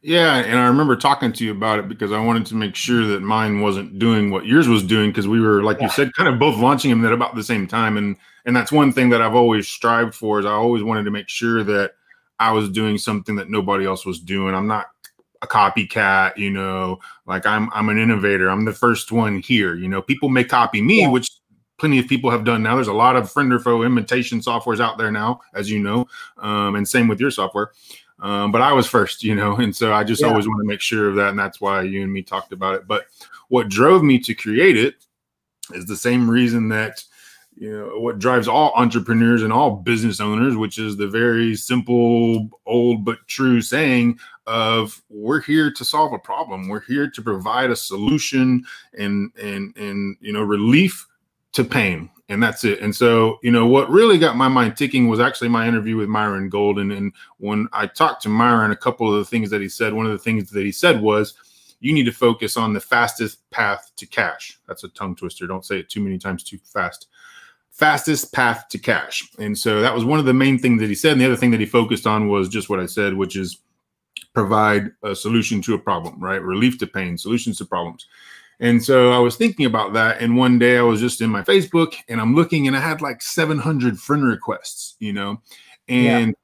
Yeah, 0.01 0.37
and 0.37 0.57
I 0.57 0.67
remember 0.67 0.95
talking 0.95 1.33
to 1.33 1.43
you 1.43 1.51
about 1.51 1.79
it 1.79 1.89
because 1.89 2.13
I 2.13 2.23
wanted 2.23 2.45
to 2.47 2.55
make 2.55 2.75
sure 2.75 3.05
that 3.07 3.21
mine 3.21 3.59
wasn't 3.59 3.99
doing 3.99 4.31
what 4.31 4.45
yours 4.45 4.67
was 4.67 4.81
doing 4.81 5.09
because 5.09 5.27
we 5.27 5.41
were, 5.41 5.61
like 5.61 5.77
yeah. 5.79 5.85
you 5.85 5.89
said, 5.89 6.13
kind 6.13 6.29
of 6.29 6.39
both 6.39 6.57
launching 6.57 6.89
them 6.89 7.05
at 7.05 7.11
about 7.11 7.35
the 7.35 7.43
same 7.43 7.67
time. 7.67 7.97
And 7.97 8.15
and 8.45 8.55
that's 8.55 8.71
one 8.71 8.93
thing 8.93 9.09
that 9.09 9.21
I've 9.21 9.35
always 9.35 9.67
strived 9.67 10.15
for 10.15 10.39
is 10.39 10.45
I 10.45 10.51
always 10.51 10.83
wanted 10.83 11.03
to 11.03 11.11
make 11.11 11.27
sure 11.27 11.63
that 11.65 11.91
I 12.39 12.51
was 12.53 12.69
doing 12.69 12.97
something 12.97 13.35
that 13.35 13.49
nobody 13.49 13.85
else 13.85 14.05
was 14.05 14.19
doing. 14.19 14.55
I'm 14.55 14.67
not 14.67 14.87
a 15.41 15.47
copycat, 15.47 16.37
you 16.37 16.49
know, 16.49 16.99
like 17.25 17.45
I'm 17.45 17.69
I'm 17.73 17.89
an 17.89 17.99
innovator. 17.99 18.49
I'm 18.49 18.63
the 18.63 18.73
first 18.73 19.11
one 19.11 19.39
here. 19.39 19.75
You 19.75 19.89
know, 19.89 20.01
people 20.01 20.29
may 20.29 20.45
copy 20.45 20.81
me, 20.81 21.01
yeah. 21.01 21.09
which 21.09 21.29
plenty 21.77 21.99
of 21.99 22.07
people 22.07 22.31
have 22.31 22.45
done 22.45 22.63
now. 22.63 22.75
There's 22.75 22.87
a 22.87 22.93
lot 22.93 23.17
of 23.17 23.31
friend 23.31 23.51
or 23.51 23.59
foe 23.59 23.83
imitation 23.83 24.39
softwares 24.39 24.79
out 24.79 24.97
there 24.97 25.11
now, 25.11 25.41
as 25.53 25.69
you 25.69 25.79
know, 25.79 26.07
um, 26.37 26.75
and 26.75 26.87
same 26.87 27.07
with 27.07 27.19
your 27.19 27.31
software. 27.31 27.71
Um, 28.21 28.51
but 28.51 28.61
I 28.61 28.73
was 28.73 28.88
first, 28.88 29.23
you 29.23 29.35
know, 29.35 29.55
and 29.57 29.75
so 29.75 29.93
I 29.93 30.03
just 30.03 30.21
yeah. 30.21 30.27
always 30.27 30.47
want 30.47 30.59
to 30.61 30.67
make 30.67 30.81
sure 30.81 31.09
of 31.09 31.15
that, 31.15 31.29
and 31.29 31.39
that's 31.39 31.61
why 31.61 31.81
you 31.81 32.03
and 32.03 32.11
me 32.11 32.21
talked 32.21 32.53
about 32.53 32.75
it. 32.75 32.88
But 32.88 33.05
what 33.49 33.69
drove 33.69 34.03
me 34.03 34.19
to 34.19 34.33
create 34.33 34.77
it 34.77 34.95
is 35.73 35.85
the 35.85 35.97
same 35.97 36.29
reason 36.29 36.69
that 36.69 37.03
you 37.55 37.71
know 37.71 37.99
what 37.99 38.19
drives 38.19 38.47
all 38.47 38.71
entrepreneurs 38.75 39.43
and 39.43 39.51
all 39.51 39.75
business 39.75 40.19
owners, 40.19 40.55
which 40.55 40.77
is 40.77 40.95
the 40.95 41.07
very 41.07 41.55
simple, 41.55 42.49
old 42.65 43.03
but 43.03 43.19
true 43.27 43.61
saying 43.61 44.19
of 44.47 45.01
we're 45.09 45.41
here 45.41 45.71
to 45.71 45.85
solve 45.85 46.13
a 46.13 46.19
problem. 46.19 46.69
We're 46.69 46.79
here 46.81 47.09
to 47.09 47.21
provide 47.21 47.69
a 47.69 47.75
solution 47.75 48.63
and 48.97 49.31
and 49.41 49.75
and 49.77 50.17
you 50.21 50.31
know 50.31 50.41
relief 50.41 51.05
to 51.53 51.63
pain 51.63 52.09
and 52.29 52.41
that's 52.41 52.63
it. 52.63 52.79
And 52.79 52.95
so, 52.95 53.39
you 53.41 53.51
know, 53.51 53.65
what 53.65 53.89
really 53.89 54.19
got 54.19 54.38
my 54.38 54.48
mind 54.48 54.77
ticking 54.77 55.09
was 55.09 55.19
actually 55.19 55.50
my 55.50 55.67
interview 55.67 55.98
with 55.98 56.07
Myron 56.07 56.48
Golden. 56.48 56.91
And 56.91 57.12
when 57.38 57.67
I 57.74 57.88
talked 57.88 58.21
to 58.24 58.29
Myron, 58.29 58.71
a 58.71 58.75
couple 58.75 59.12
of 59.12 59.17
the 59.19 59.25
things 59.25 59.50
that 59.50 59.62
he 59.62 59.67
said, 59.67 59.93
one 59.93 60.05
of 60.05 60.12
the 60.12 60.19
things 60.19 60.50
that 60.51 60.63
he 60.63 60.71
said 60.71 61.01
was, 61.01 61.33
you 61.81 61.93
need 61.93 62.03
to 62.05 62.12
focus 62.12 62.55
on 62.55 62.74
the 62.74 62.79
fastest 62.79 63.50
path 63.50 63.91
to 63.95 64.05
cash. 64.05 64.59
That's 64.67 64.83
a 64.83 64.89
tongue 64.89 65.15
twister. 65.15 65.48
Don't 65.48 65.65
say 65.65 65.79
it 65.79 65.89
too 65.89 66.01
many 66.01 66.17
times 66.17 66.43
too 66.43 66.59
fast. 66.63 67.07
Fastest 67.71 68.33
path 68.33 68.65
to 68.69 68.77
cash. 68.77 69.27
And 69.39 69.57
so 69.57 69.81
that 69.81 69.95
was 69.95 70.03
one 70.03 70.19
of 70.19 70.25
the 70.25 70.33
main 70.33 70.59
things 70.59 70.81
that 70.81 70.89
he 70.89 70.95
said. 70.95 71.13
And 71.13 71.21
the 71.21 71.25
other 71.25 71.38
thing 71.38 71.51
that 71.51 71.59
he 71.59 71.65
focused 71.65 72.05
on 72.05 72.27
was 72.27 72.50
just 72.50 72.69
what 72.69 72.79
I 72.79 72.86
said, 72.86 73.13
which 73.13 73.36
is 73.36 73.62
provide 74.33 74.91
a 75.03 75.15
solution 75.15 75.62
to 75.63 75.74
a 75.74 75.79
problem, 75.79 76.19
right? 76.19 76.41
Relief 76.41 76.77
to 76.79 76.88
pain, 76.88 77.17
solutions 77.17 77.57
to 77.57 77.65
problems. 77.65 78.07
And 78.59 78.83
so 78.83 79.11
I 79.11 79.19
was 79.19 79.37
thinking 79.37 79.65
about 79.65 79.93
that. 79.93 80.21
And 80.21 80.35
one 80.35 80.59
day 80.59 80.77
I 80.77 80.81
was 80.81 80.99
just 80.99 81.21
in 81.21 81.29
my 81.29 81.41
Facebook 81.41 81.95
and 82.09 82.19
I'm 82.19 82.35
looking 82.35 82.67
and 82.67 82.75
I 82.75 82.81
had 82.81 83.01
like 83.01 83.21
700 83.21 83.99
friend 83.99 84.23
requests, 84.23 84.95
you 84.99 85.13
know, 85.13 85.41
and 85.87 86.35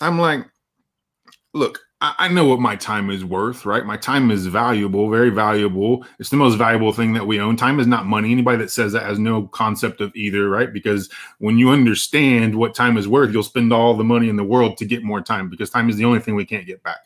yeah. 0.00 0.06
I'm 0.06 0.18
like, 0.18 0.46
look, 1.52 1.80
I, 2.00 2.14
I 2.18 2.28
know 2.28 2.46
what 2.46 2.60
my 2.60 2.76
time 2.76 3.10
is 3.10 3.24
worth, 3.24 3.66
right? 3.66 3.84
My 3.84 3.96
time 3.96 4.30
is 4.30 4.46
valuable, 4.46 5.10
very 5.10 5.30
valuable. 5.30 6.06
It's 6.18 6.30
the 6.30 6.36
most 6.36 6.54
valuable 6.54 6.92
thing 6.92 7.12
that 7.14 7.26
we 7.26 7.40
own. 7.40 7.56
Time 7.56 7.80
is 7.80 7.86
not 7.86 8.06
money. 8.06 8.32
Anybody 8.32 8.58
that 8.58 8.70
says 8.70 8.92
that 8.92 9.04
has 9.04 9.18
no 9.18 9.48
concept 9.48 10.00
of 10.00 10.14
either, 10.14 10.48
right? 10.48 10.72
Because 10.72 11.10
when 11.38 11.58
you 11.58 11.70
understand 11.70 12.54
what 12.54 12.74
time 12.74 12.96
is 12.96 13.08
worth, 13.08 13.32
you'll 13.32 13.42
spend 13.42 13.72
all 13.72 13.94
the 13.94 14.04
money 14.04 14.28
in 14.28 14.36
the 14.36 14.44
world 14.44 14.76
to 14.78 14.86
get 14.86 15.02
more 15.02 15.20
time 15.20 15.50
because 15.50 15.70
time 15.70 15.90
is 15.90 15.96
the 15.96 16.04
only 16.04 16.20
thing 16.20 16.34
we 16.34 16.46
can't 16.46 16.66
get 16.66 16.82
back. 16.82 16.98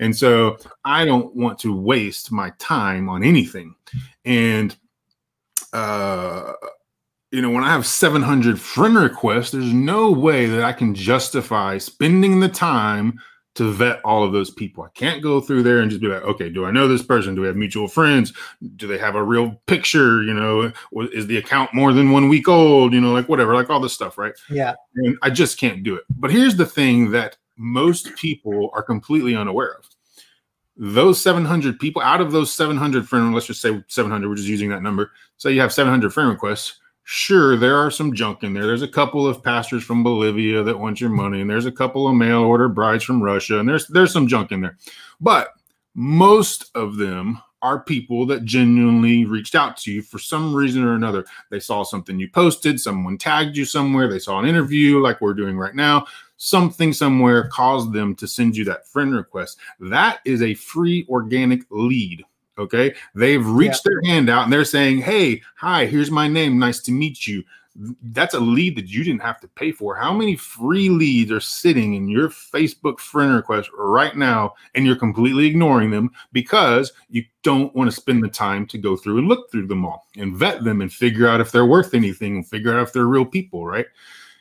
And 0.00 0.16
so 0.16 0.58
I 0.84 1.04
don't 1.04 1.34
want 1.34 1.58
to 1.60 1.78
waste 1.78 2.32
my 2.32 2.52
time 2.58 3.08
on 3.08 3.22
anything. 3.22 3.74
And, 4.24 4.76
uh, 5.72 6.52
you 7.30 7.42
know, 7.42 7.50
when 7.50 7.64
I 7.64 7.68
have 7.68 7.86
700 7.86 8.60
friend 8.60 8.96
requests, 8.96 9.50
there's 9.50 9.72
no 9.72 10.10
way 10.10 10.46
that 10.46 10.62
I 10.62 10.72
can 10.72 10.94
justify 10.94 11.78
spending 11.78 12.40
the 12.40 12.48
time 12.48 13.20
to 13.56 13.70
vet 13.70 14.00
all 14.04 14.22
of 14.22 14.32
those 14.32 14.50
people. 14.50 14.84
I 14.84 14.88
can't 14.90 15.22
go 15.22 15.40
through 15.40 15.62
there 15.62 15.80
and 15.80 15.90
just 15.90 16.02
be 16.02 16.08
like, 16.08 16.22
okay, 16.22 16.50
do 16.50 16.66
I 16.66 16.70
know 16.70 16.86
this 16.86 17.02
person? 17.02 17.34
Do 17.34 17.40
we 17.40 17.46
have 17.46 17.56
mutual 17.56 17.88
friends? 17.88 18.32
Do 18.76 18.86
they 18.86 18.98
have 18.98 19.14
a 19.14 19.22
real 19.22 19.60
picture? 19.66 20.22
You 20.22 20.34
know, 20.34 20.72
is 21.12 21.26
the 21.26 21.38
account 21.38 21.72
more 21.72 21.92
than 21.92 22.10
one 22.10 22.28
week 22.28 22.48
old? 22.48 22.92
You 22.92 23.00
know, 23.00 23.12
like 23.12 23.28
whatever, 23.28 23.54
like 23.54 23.70
all 23.70 23.80
this 23.80 23.94
stuff, 23.94 24.18
right? 24.18 24.34
Yeah. 24.50 24.74
And 24.96 25.16
I 25.22 25.30
just 25.30 25.58
can't 25.58 25.82
do 25.82 25.96
it. 25.96 26.04
But 26.10 26.30
here's 26.30 26.56
the 26.56 26.66
thing 26.66 27.10
that 27.12 27.38
most 27.56 28.14
people 28.16 28.70
are 28.72 28.82
completely 28.82 29.34
unaware 29.34 29.74
of. 29.74 29.88
Those 30.76 31.20
700 31.22 31.80
people, 31.80 32.02
out 32.02 32.20
of 32.20 32.32
those 32.32 32.52
700 32.52 33.08
friend, 33.08 33.32
let's 33.32 33.46
just 33.46 33.62
say 33.62 33.82
700, 33.88 34.28
we're 34.28 34.34
just 34.34 34.48
using 34.48 34.68
that 34.70 34.82
number. 34.82 35.10
Say 35.38 35.52
you 35.52 35.60
have 35.60 35.72
700 35.72 36.12
friend 36.12 36.28
requests. 36.28 36.80
Sure, 37.04 37.56
there 37.56 37.76
are 37.76 37.90
some 37.90 38.12
junk 38.12 38.42
in 38.42 38.52
there. 38.52 38.66
There's 38.66 38.82
a 38.82 38.88
couple 38.88 39.26
of 39.26 39.42
pastors 39.42 39.84
from 39.84 40.02
Bolivia 40.02 40.62
that 40.64 40.78
want 40.78 41.00
your 41.00 41.08
money, 41.08 41.40
and 41.40 41.48
there's 41.48 41.64
a 41.64 41.72
couple 41.72 42.08
of 42.08 42.16
mail 42.16 42.42
order 42.42 42.68
brides 42.68 43.04
from 43.04 43.22
Russia, 43.22 43.60
and 43.60 43.68
there's 43.68 43.86
there's 43.86 44.12
some 44.12 44.26
junk 44.26 44.50
in 44.50 44.60
there. 44.60 44.76
But 45.20 45.50
most 45.94 46.70
of 46.74 46.96
them 46.96 47.40
are 47.62 47.80
people 47.80 48.26
that 48.26 48.44
genuinely 48.44 49.24
reached 49.24 49.54
out 49.54 49.76
to 49.76 49.92
you 49.92 50.02
for 50.02 50.18
some 50.18 50.54
reason 50.54 50.84
or 50.84 50.94
another. 50.94 51.24
They 51.50 51.60
saw 51.60 51.84
something 51.84 52.18
you 52.18 52.28
posted, 52.28 52.80
someone 52.80 53.18
tagged 53.18 53.56
you 53.56 53.64
somewhere, 53.64 54.08
they 54.08 54.18
saw 54.18 54.38
an 54.38 54.46
interview 54.46 55.00
like 55.00 55.20
we're 55.20 55.34
doing 55.34 55.56
right 55.56 55.74
now, 55.74 56.06
something 56.36 56.92
somewhere 56.92 57.48
caused 57.48 57.92
them 57.92 58.14
to 58.16 58.26
send 58.26 58.56
you 58.56 58.64
that 58.64 58.86
friend 58.86 59.14
request. 59.14 59.58
That 59.80 60.20
is 60.24 60.42
a 60.42 60.54
free 60.54 61.06
organic 61.08 61.62
lead. 61.70 62.24
Okay. 62.58 62.94
They've 63.14 63.46
reached 63.46 63.82
yeah. 63.84 63.90
their 63.90 64.12
hand 64.12 64.30
out 64.30 64.44
and 64.44 64.52
they're 64.52 64.64
saying, 64.64 64.98
Hey, 64.98 65.42
hi, 65.56 65.86
here's 65.86 66.10
my 66.10 66.26
name. 66.28 66.58
Nice 66.58 66.80
to 66.80 66.92
meet 66.92 67.26
you. 67.26 67.44
That's 68.02 68.32
a 68.32 68.40
lead 68.40 68.74
that 68.76 68.88
you 68.88 69.04
didn't 69.04 69.20
have 69.20 69.38
to 69.40 69.48
pay 69.48 69.70
for. 69.70 69.94
How 69.94 70.14
many 70.14 70.34
free 70.34 70.88
leads 70.88 71.30
are 71.30 71.40
sitting 71.40 71.92
in 71.92 72.08
your 72.08 72.30
Facebook 72.30 72.98
friend 72.98 73.34
request 73.34 73.68
right 73.76 74.16
now 74.16 74.54
and 74.74 74.86
you're 74.86 74.96
completely 74.96 75.44
ignoring 75.44 75.90
them 75.90 76.10
because 76.32 76.94
you 77.10 77.22
don't 77.42 77.74
want 77.74 77.90
to 77.90 77.94
spend 77.94 78.24
the 78.24 78.28
time 78.28 78.66
to 78.68 78.78
go 78.78 78.96
through 78.96 79.18
and 79.18 79.28
look 79.28 79.50
through 79.52 79.66
them 79.66 79.84
all 79.84 80.06
and 80.16 80.34
vet 80.34 80.64
them 80.64 80.80
and 80.80 80.90
figure 80.90 81.28
out 81.28 81.42
if 81.42 81.52
they're 81.52 81.66
worth 81.66 81.92
anything 81.92 82.36
and 82.36 82.48
figure 82.48 82.72
out 82.72 82.82
if 82.82 82.94
they're 82.94 83.04
real 83.04 83.26
people, 83.26 83.66
right? 83.66 83.86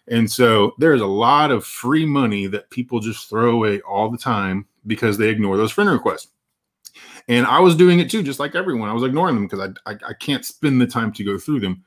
And 0.08 0.32
so 0.32 0.74
there's 0.78 1.02
a 1.02 1.08
lot 1.08 1.52
of 1.52 1.66
free 1.66 2.06
money 2.06 2.48
that 2.48 2.70
people 2.70 3.00
just 3.00 3.30
throw 3.30 3.52
away 3.52 3.82
all 3.82 4.10
the 4.10 4.18
time 4.18 4.68
because 4.86 5.18
they 5.18 5.30
ignore 5.30 5.58
those 5.58 5.72
friend 5.72 5.90
requests. 5.90 6.30
And 7.28 7.46
I 7.48 7.60
was 7.60 7.76
doing 7.76 8.00
it 8.00 8.10
too, 8.10 8.22
just 8.22 8.40
like 8.40 8.56
everyone. 8.56 8.88
I 8.88 8.94
was 8.94 9.04
ignoring 9.04 9.36
them 9.36 9.48
because 9.48 9.72
I, 9.86 9.92
I, 9.92 9.98
I 10.10 10.14
can't 10.14 10.46
spend 10.46 10.80
the 10.80 10.88
time 10.88 11.12
to 11.14 11.24
go 11.24 11.40
through 11.40 11.62
them. 11.62 11.84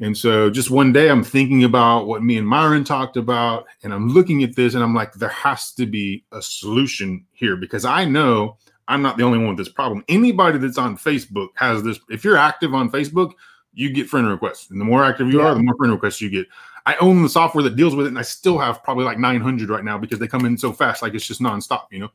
And 0.00 0.16
so 0.16 0.50
just 0.50 0.70
one 0.70 0.92
day 0.92 1.10
I'm 1.10 1.22
thinking 1.22 1.62
about 1.64 2.06
what 2.06 2.24
me 2.24 2.38
and 2.38 2.48
Myron 2.48 2.84
talked 2.84 3.18
about, 3.18 3.66
and 3.82 3.92
I'm 3.92 4.08
looking 4.08 4.42
at 4.42 4.56
this 4.56 4.74
and 4.74 4.82
I'm 4.82 4.94
like, 4.94 5.12
there 5.12 5.28
has 5.28 5.72
to 5.74 5.86
be 5.86 6.24
a 6.32 6.40
solution 6.40 7.26
here 7.32 7.54
because 7.54 7.84
I 7.84 8.06
know 8.06 8.56
I'm 8.88 9.02
not 9.02 9.18
the 9.18 9.24
only 9.24 9.38
one 9.38 9.48
with 9.48 9.58
this 9.58 9.68
problem. 9.68 10.02
Anybody 10.08 10.58
that's 10.58 10.78
on 10.78 10.96
Facebook 10.96 11.48
has 11.56 11.82
this. 11.82 12.00
If 12.08 12.24
you're 12.24 12.38
active 12.38 12.74
on 12.74 12.90
Facebook, 12.90 13.32
you 13.72 13.90
get 13.90 14.08
friend 14.08 14.26
requests. 14.26 14.70
And 14.70 14.80
the 14.80 14.84
more 14.86 15.04
active 15.04 15.28
you 15.28 15.40
yeah. 15.40 15.48
are, 15.48 15.54
the 15.54 15.62
more 15.62 15.76
friend 15.76 15.92
requests 15.92 16.20
you 16.20 16.30
get. 16.30 16.46
I 16.86 16.96
own 16.96 17.22
the 17.22 17.28
software 17.28 17.64
that 17.64 17.76
deals 17.76 17.94
with 17.94 18.06
it, 18.06 18.10
and 18.10 18.18
I 18.18 18.22
still 18.22 18.58
have 18.58 18.82
probably 18.82 19.04
like 19.04 19.18
900 19.18 19.68
right 19.68 19.84
now 19.84 19.98
because 19.98 20.18
they 20.18 20.28
come 20.28 20.44
in 20.44 20.56
so 20.56 20.72
fast, 20.72 21.02
like 21.02 21.14
it's 21.14 21.26
just 21.26 21.40
nonstop, 21.40 21.84
you 21.90 21.98
know. 22.00 22.10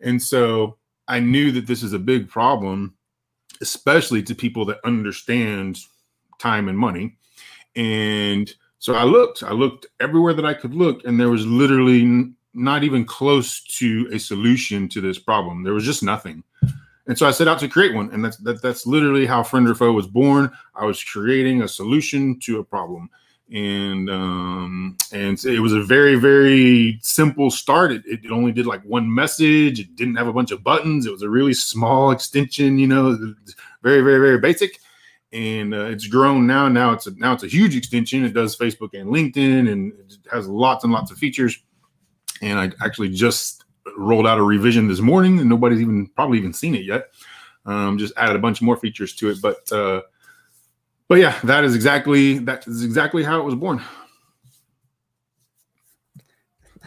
And 0.00 0.20
so 0.22 0.76
I 1.08 1.20
knew 1.20 1.52
that 1.52 1.66
this 1.66 1.82
is 1.82 1.92
a 1.92 1.98
big 1.98 2.28
problem, 2.28 2.94
especially 3.60 4.22
to 4.24 4.34
people 4.34 4.64
that 4.66 4.78
understand 4.84 5.78
time 6.38 6.68
and 6.68 6.78
money. 6.78 7.16
And 7.76 8.52
so 8.78 8.94
I 8.94 9.04
looked, 9.04 9.42
I 9.42 9.52
looked 9.52 9.86
everywhere 10.00 10.34
that 10.34 10.44
I 10.44 10.54
could 10.54 10.74
look, 10.74 11.04
and 11.04 11.18
there 11.18 11.30
was 11.30 11.46
literally 11.46 12.32
not 12.52 12.84
even 12.84 13.04
close 13.04 13.62
to 13.64 14.08
a 14.12 14.18
solution 14.18 14.88
to 14.90 15.00
this 15.00 15.18
problem. 15.18 15.62
There 15.62 15.74
was 15.74 15.84
just 15.84 16.02
nothing. 16.02 16.44
And 17.06 17.18
so 17.18 17.26
I 17.26 17.32
set 17.32 17.48
out 17.48 17.58
to 17.60 17.68
create 17.68 17.94
one, 17.94 18.10
and 18.12 18.24
that's 18.24 18.38
that, 18.38 18.62
that's 18.62 18.86
literally 18.86 19.26
how 19.26 19.42
Friend 19.42 19.68
or 19.68 19.74
Foe 19.74 19.92
was 19.92 20.06
born. 20.06 20.50
I 20.74 20.86
was 20.86 21.02
creating 21.02 21.62
a 21.62 21.68
solution 21.68 22.38
to 22.40 22.60
a 22.60 22.64
problem 22.64 23.10
and 23.54 24.10
um 24.10 24.96
and 25.12 25.42
it 25.44 25.60
was 25.60 25.72
a 25.72 25.82
very 25.82 26.16
very 26.16 26.98
simple 27.02 27.50
start. 27.50 27.92
It, 27.92 28.02
it 28.06 28.30
only 28.30 28.50
did 28.52 28.66
like 28.66 28.82
one 28.82 29.12
message. 29.12 29.78
It 29.78 29.94
didn't 29.94 30.16
have 30.16 30.26
a 30.26 30.32
bunch 30.32 30.50
of 30.50 30.64
buttons. 30.64 31.06
It 31.06 31.12
was 31.12 31.22
a 31.22 31.30
really 31.30 31.54
small 31.54 32.10
extension 32.10 32.78
you 32.78 32.88
know 32.88 33.16
very 33.82 34.00
very 34.02 34.18
very 34.18 34.38
basic. 34.38 34.80
And 35.32 35.74
uh, 35.74 35.86
it's 35.86 36.06
grown 36.06 36.46
now. 36.46 36.68
Now 36.68 36.92
it's 36.92 37.06
a 37.06 37.12
now 37.16 37.32
it's 37.32 37.44
a 37.44 37.48
huge 37.48 37.76
extension. 37.76 38.24
It 38.24 38.34
does 38.34 38.56
facebook 38.56 38.98
and 38.98 39.08
linkedin 39.08 39.70
and 39.70 39.92
it 39.92 40.16
has 40.32 40.48
lots 40.48 40.84
and 40.84 40.92
lots 40.92 41.10
of 41.12 41.18
features. 41.18 41.56
And 42.42 42.58
I 42.58 42.72
actually 42.84 43.10
just 43.10 43.64
rolled 43.96 44.26
out 44.26 44.38
a 44.38 44.42
revision 44.42 44.88
this 44.88 45.00
morning, 45.00 45.38
and 45.38 45.48
nobody's 45.48 45.80
even 45.80 46.08
probably 46.08 46.38
even 46.38 46.52
seen 46.52 46.74
it 46.74 46.84
yet. 46.84 47.10
Um, 47.66 47.98
just 47.98 48.12
added 48.16 48.36
a 48.36 48.40
bunch 48.40 48.60
more 48.60 48.76
features 48.76 49.14
to 49.16 49.30
it, 49.30 49.38
but 49.40 49.70
uh, 49.72 50.02
but 51.08 51.18
yeah, 51.18 51.38
that 51.44 51.64
is 51.64 51.74
exactly 51.74 52.38
that 52.38 52.66
is 52.66 52.84
exactly 52.84 53.22
how 53.22 53.40
it 53.40 53.44
was 53.44 53.54
born. 53.54 53.82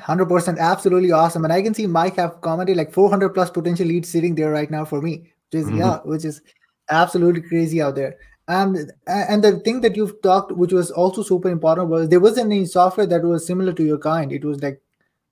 100% 0.07 0.57
absolutely 0.57 1.11
awesome. 1.11 1.43
And 1.43 1.51
i 1.51 1.61
can 1.61 1.73
see 1.73 1.85
mike 1.85 2.15
have 2.15 2.39
commented 2.41 2.77
like 2.77 2.93
400 2.93 3.29
plus 3.29 3.49
potential 3.49 3.85
leads 3.85 4.09
sitting 4.09 4.35
there 4.35 4.51
right 4.51 4.71
now 4.71 4.85
for 4.85 5.01
me 5.01 5.33
which 5.51 5.61
is 5.61 5.67
mm-hmm. 5.67 5.79
yeah 5.79 5.97
which 6.05 6.23
is 6.23 6.41
absolutely 6.89 7.41
crazy 7.41 7.81
out 7.81 7.95
there. 7.95 8.15
And 8.47 8.91
and 9.07 9.43
the 9.43 9.59
thing 9.59 9.81
that 9.81 9.97
you've 9.97 10.21
talked 10.21 10.53
which 10.53 10.71
was 10.71 10.91
also 10.91 11.21
super 11.21 11.49
important 11.49 11.89
was 11.89 12.07
there 12.07 12.21
wasn't 12.21 12.51
any 12.51 12.65
software 12.65 13.05
that 13.05 13.23
was 13.23 13.45
similar 13.45 13.73
to 13.73 13.83
your 13.83 13.97
kind. 13.97 14.31
It 14.31 14.45
was 14.45 14.63
like 14.63 14.81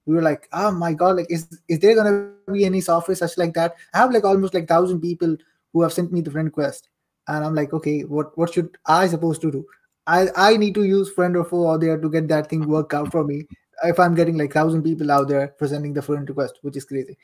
we 0.05 0.15
were 0.15 0.21
like 0.21 0.49
oh 0.51 0.71
my 0.71 0.93
god 0.93 1.15
like 1.15 1.31
is 1.31 1.47
is 1.69 1.79
there 1.79 1.95
gonna 1.95 2.31
be 2.51 2.65
any 2.65 2.81
software 2.81 3.15
such 3.15 3.37
like 3.37 3.53
that? 3.53 3.75
I 3.93 3.99
have 3.99 4.11
like 4.11 4.25
almost 4.25 4.53
like 4.53 4.67
thousand 4.67 4.99
people 4.99 5.37
who 5.71 5.81
have 5.83 5.93
sent 5.93 6.11
me 6.11 6.19
the 6.19 6.31
friend 6.31 6.47
request 6.47 6.89
and 7.27 7.43
i'm 7.43 7.55
like 7.55 7.73
okay 7.73 8.01
what 8.01 8.37
what 8.37 8.53
should 8.53 8.77
i 8.85 9.07
supposed 9.07 9.41
to 9.41 9.51
do? 9.51 9.65
I 10.07 10.27
i 10.35 10.57
need 10.57 10.75
to 10.75 10.83
use 10.83 11.11
friend 11.11 11.35
or 11.35 11.43
foe 11.43 11.71
out 11.71 11.81
there 11.81 11.97
to 11.97 12.09
get 12.09 12.27
that 12.27 12.49
thing 12.49 12.67
work 12.67 12.93
out 12.93 13.11
for 13.11 13.23
me. 13.23 13.47
If 13.83 13.99
i'm 13.99 14.15
getting 14.15 14.37
like 14.37 14.53
thousand 14.53 14.83
people 14.83 15.11
out 15.11 15.27
there 15.27 15.47
presenting 15.59 15.93
the 15.93 16.01
friend 16.01 16.27
request 16.29 16.59
which 16.61 16.77
is 16.77 16.85
crazy. 16.85 17.17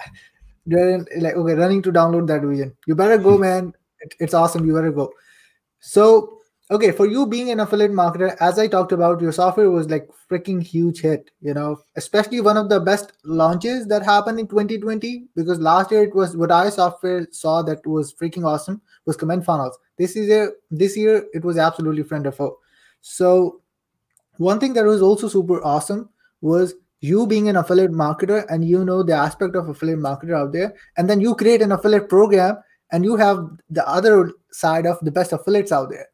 They're 0.66 0.98
like 1.18 1.36
okay 1.36 1.54
running 1.54 1.82
to 1.82 1.92
download 1.92 2.26
that 2.26 2.42
vision. 2.42 2.76
You 2.86 2.94
better 2.94 3.18
go 3.18 3.36
hmm. 3.36 3.42
man. 3.42 3.74
It, 4.00 4.14
it's 4.18 4.34
awesome. 4.34 4.66
You 4.66 4.74
better 4.74 4.92
go. 4.92 5.12
So, 5.78 6.40
okay, 6.70 6.90
for 6.90 7.06
you 7.06 7.26
being 7.26 7.50
an 7.50 7.60
affiliate 7.60 7.92
marketer, 7.92 8.36
as 8.40 8.58
I 8.58 8.66
talked 8.66 8.92
about, 8.92 9.20
your 9.20 9.32
software 9.32 9.70
was 9.70 9.88
like 9.88 10.08
freaking 10.30 10.62
huge 10.62 11.00
hit, 11.00 11.30
you 11.40 11.54
know, 11.54 11.78
especially 11.96 12.40
one 12.40 12.56
of 12.56 12.68
the 12.68 12.80
best 12.80 13.12
launches 13.24 13.86
that 13.86 14.02
happened 14.02 14.40
in 14.40 14.48
2020 14.48 15.28
because 15.36 15.60
last 15.60 15.92
year 15.92 16.02
it 16.02 16.14
was 16.14 16.36
what 16.36 16.50
I 16.50 16.70
software 16.70 17.26
saw 17.30 17.62
that 17.62 17.86
was 17.86 18.12
freaking 18.14 18.44
awesome 18.44 18.82
was 19.06 19.16
comment 19.16 19.44
funnels. 19.44 19.78
This 19.96 20.16
is 20.16 20.30
a 20.30 20.50
this 20.70 20.96
year 20.96 21.24
it 21.32 21.44
was 21.44 21.58
absolutely 21.58 22.02
friend 22.02 22.26
or 22.26 22.32
foe. 22.32 22.58
So, 23.00 23.60
one 24.38 24.60
thing 24.60 24.74
that 24.74 24.84
was 24.84 25.00
also 25.00 25.28
super 25.28 25.64
awesome 25.64 26.10
was 26.40 26.74
you 27.00 27.26
being 27.26 27.48
an 27.48 27.56
affiliate 27.56 27.92
marketer 27.92 28.44
and 28.48 28.64
you 28.64 28.84
know 28.84 29.02
the 29.02 29.14
aspect 29.14 29.54
of 29.54 29.68
affiliate 29.68 29.98
marketer 29.98 30.36
out 30.36 30.52
there 30.52 30.74
and 30.96 31.08
then 31.08 31.20
you 31.20 31.34
create 31.34 31.62
an 31.62 31.72
affiliate 31.72 32.08
program 32.08 32.56
and 32.90 33.04
you 33.04 33.16
have 33.16 33.38
the 33.70 33.86
other 33.88 34.32
side 34.50 34.86
of 34.86 34.98
the 35.02 35.10
best 35.10 35.32
affiliates 35.32 35.72
out 35.72 35.90
there 35.90 36.06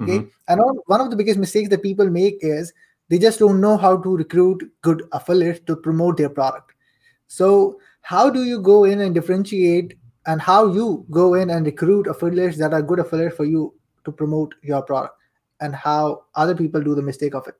okay 0.00 0.18
mm-hmm. 0.18 0.28
and 0.48 0.60
one 0.86 1.00
of 1.00 1.10
the 1.10 1.16
biggest 1.16 1.38
mistakes 1.38 1.68
that 1.70 1.82
people 1.82 2.08
make 2.08 2.36
is 2.40 2.72
they 3.08 3.18
just 3.18 3.38
don't 3.38 3.60
know 3.60 3.76
how 3.76 3.96
to 3.96 4.16
recruit 4.16 4.62
good 4.82 5.02
affiliates 5.12 5.60
to 5.66 5.76
promote 5.76 6.16
their 6.18 6.28
product 6.28 6.72
so 7.26 7.78
how 8.02 8.28
do 8.28 8.44
you 8.44 8.60
go 8.60 8.84
in 8.84 9.00
and 9.00 9.14
differentiate 9.14 9.94
and 10.28 10.40
how 10.40 10.66
you 10.72 11.04
go 11.10 11.34
in 11.34 11.50
and 11.50 11.66
recruit 11.66 12.06
affiliates 12.06 12.58
that 12.58 12.72
are 12.72 12.82
good 12.82 13.00
affiliates 13.00 13.36
for 13.36 13.46
you 13.46 13.74
to 14.04 14.12
promote 14.12 14.54
your 14.62 14.82
product 14.82 15.16
and 15.60 15.74
how 15.74 16.24
other 16.34 16.54
people 16.54 16.80
do 16.80 16.94
the 16.94 17.02
mistake 17.02 17.34
of 17.34 17.48
it 17.48 17.56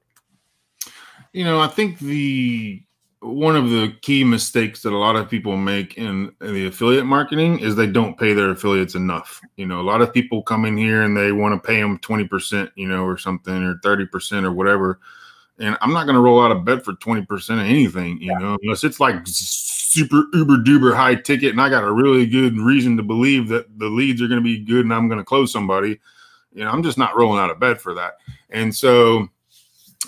you 1.33 1.45
know 1.45 1.61
i 1.61 1.67
think 1.67 1.99
the 1.99 2.81
one 3.21 3.57
of 3.57 3.71
the 3.71 3.93
key 4.03 4.23
mistakes 4.23 4.83
that 4.83 4.93
a 4.93 4.97
lot 4.97 5.17
of 5.17 5.29
people 5.29 5.57
make 5.57 5.99
in, 5.99 6.33
in, 6.41 6.55
the 6.55 6.67
affiliate 6.67 7.05
marketing 7.05 7.59
is 7.59 7.75
they 7.75 7.87
don't 7.87 8.17
pay 8.17 8.33
their 8.33 8.51
affiliates 8.51 8.95
enough. 8.95 9.41
You 9.57 9.67
know, 9.67 9.81
a 9.81 9.83
lot 9.83 10.03
of 10.03 10.15
people 10.15 10.41
come 10.43 10.65
in 10.65 10.77
here 10.77 11.03
and 11.03 11.17
they 11.17 11.33
want 11.33 11.61
to 11.61 11.67
pay 11.67 11.81
them 11.81 11.99
20%, 11.99 12.71
you 12.77 12.87
know, 12.87 13.03
or 13.03 13.19
something, 13.19 13.65
or 13.65 13.75
30% 13.85 14.45
or 14.45 14.53
whatever. 14.53 15.01
And 15.59 15.77
I'm 15.81 15.93
not 15.93 16.05
going 16.05 16.15
to 16.15 16.21
roll 16.21 16.41
out 16.41 16.53
a 16.53 16.61
bet 16.61 16.85
for 16.85 16.93
20% 16.93 17.27
of 17.55 17.59
anything, 17.59 18.21
you 18.21 18.31
yeah. 18.31 18.39
know, 18.39 18.57
unless 18.63 18.85
it's 18.85 19.01
like 19.01 19.25
super 19.89 20.25
uber 20.33 20.57
duper 20.57 20.95
high 20.95 21.15
ticket 21.15 21.51
and 21.51 21.61
I 21.61 21.69
got 21.69 21.85
a 21.85 21.91
really 21.91 22.27
good 22.27 22.59
reason 22.59 22.97
to 22.99 23.03
believe 23.03 23.49
that 23.49 23.79
the 23.79 23.87
leads 23.89 24.21
are 24.21 24.29
going 24.29 24.41
to 24.41 24.45
be 24.45 24.59
good 24.59 24.85
and 24.85 24.93
I'm 24.93 25.09
going 25.09 25.19
to 25.19 25.25
close 25.25 25.51
somebody. 25.51 25.99
You 26.53 26.65
know, 26.65 26.71
I'm 26.71 26.83
just 26.83 26.99
not 26.99 27.17
rolling 27.17 27.41
out 27.41 27.51
a 27.51 27.55
bed 27.55 27.81
for 27.81 27.95
that. 27.95 28.15
And 28.51 28.75
so, 28.75 29.29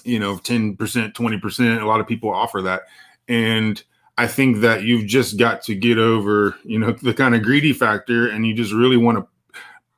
you 0.04 0.18
know 0.18 0.36
10% 0.36 0.76
20% 0.76 1.82
a 1.82 1.86
lot 1.86 2.00
of 2.00 2.06
people 2.06 2.30
offer 2.30 2.62
that 2.62 2.82
and 3.28 3.82
i 4.18 4.26
think 4.26 4.58
that 4.58 4.82
you've 4.82 5.06
just 5.06 5.38
got 5.38 5.62
to 5.62 5.74
get 5.74 5.98
over 5.98 6.56
you 6.64 6.78
know 6.78 6.92
the 6.92 7.14
kind 7.14 7.34
of 7.34 7.42
greedy 7.42 7.72
factor 7.72 8.28
and 8.28 8.46
you 8.46 8.54
just 8.54 8.72
really 8.72 8.96
want 8.96 9.18
to 9.18 9.26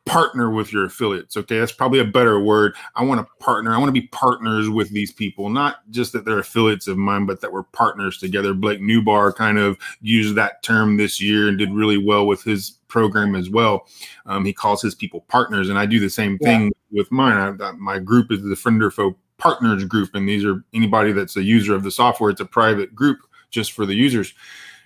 partner 0.05 0.51
with 0.51 0.73
your 0.73 0.85
affiliates 0.85 1.37
okay 1.37 1.59
that's 1.61 1.71
probably 1.71 2.01
a 2.01 2.05
better 2.05 2.41
word 2.41 2.75
i 2.97 3.05
want 3.05 3.21
to 3.21 3.45
partner 3.45 3.73
i 3.73 3.79
want 3.79 3.89
to 3.89 3.93
be 3.93 4.09
partners 4.09 4.69
with 4.69 4.91
these 4.91 5.13
people 5.13 5.49
not 5.49 5.89
just 5.91 6.13
that 6.13 6.25
they're 6.25 6.41
affiliates 6.41 6.89
of 6.89 6.99
mine 6.99 7.25
but 7.25 7.41
that 7.41 7.53
we're 7.53 7.63
partners 7.63 8.19
together 8.19 8.53
blake 8.53 8.81
nubar 8.81 9.33
kind 9.35 9.59
of 9.59 9.79
used 10.01 10.35
that 10.35 10.61
term 10.63 10.97
this 10.97 11.21
year 11.21 11.49
and 11.49 11.57
did 11.57 11.73
really 11.73 11.99
well 11.99 12.27
with 12.27 12.43
his 12.43 12.79
program 12.89 13.37
as 13.37 13.49
well 13.49 13.87
um, 14.27 14.45
he 14.45 14.53
calls 14.53 14.83
his 14.83 14.95
people 14.95 15.21
partners 15.29 15.69
and 15.69 15.79
i 15.79 15.87
do 15.87 16.01
the 16.01 16.11
same 16.11 16.37
thing 16.39 16.65
yeah. 16.65 16.99
with 17.01 17.11
mine 17.13 17.61
I, 17.61 17.71
my 17.73 18.01
group 18.01 18.33
is 18.33 18.43
the 18.43 18.57
friend 18.57 18.83
or 18.83 18.91
foe 18.91 19.17
partners 19.43 19.83
group, 19.85 20.15
and 20.15 20.29
these 20.29 20.45
are 20.45 20.63
anybody 20.73 21.11
that's 21.11 21.37
a 21.37 21.43
user 21.43 21.75
of 21.75 21.83
the 21.83 21.91
software. 21.91 22.31
It's 22.31 22.41
a 22.41 22.45
private 22.45 22.95
group 22.95 23.19
just 23.51 23.73
for 23.73 23.85
the 23.85 23.95
users. 23.95 24.35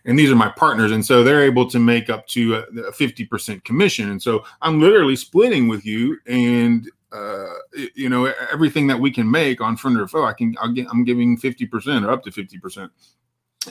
And 0.06 0.18
these 0.18 0.30
are 0.30 0.36
my 0.36 0.48
partners. 0.48 0.92
And 0.92 1.04
so 1.04 1.22
they're 1.22 1.42
able 1.42 1.68
to 1.68 1.78
make 1.78 2.08
up 2.08 2.26
to 2.28 2.54
a, 2.54 2.60
a 2.60 2.92
50% 2.92 3.64
commission. 3.64 4.10
And 4.10 4.22
so 4.22 4.44
I'm 4.62 4.80
literally 4.80 5.16
splitting 5.16 5.68
with 5.68 5.84
you 5.84 6.16
and 6.26 6.88
uh, 7.12 7.54
you 7.94 8.08
know, 8.08 8.32
everything 8.52 8.86
that 8.86 8.98
we 8.98 9.10
can 9.10 9.30
make 9.30 9.60
on 9.60 9.76
friend 9.76 9.98
or 9.98 10.06
foe, 10.06 10.24
I 10.24 10.32
can, 10.32 10.54
get, 10.74 10.86
I'm 10.90 11.04
giving 11.04 11.38
50% 11.38 12.04
or 12.04 12.10
up 12.10 12.22
to 12.24 12.30
50%. 12.30 12.90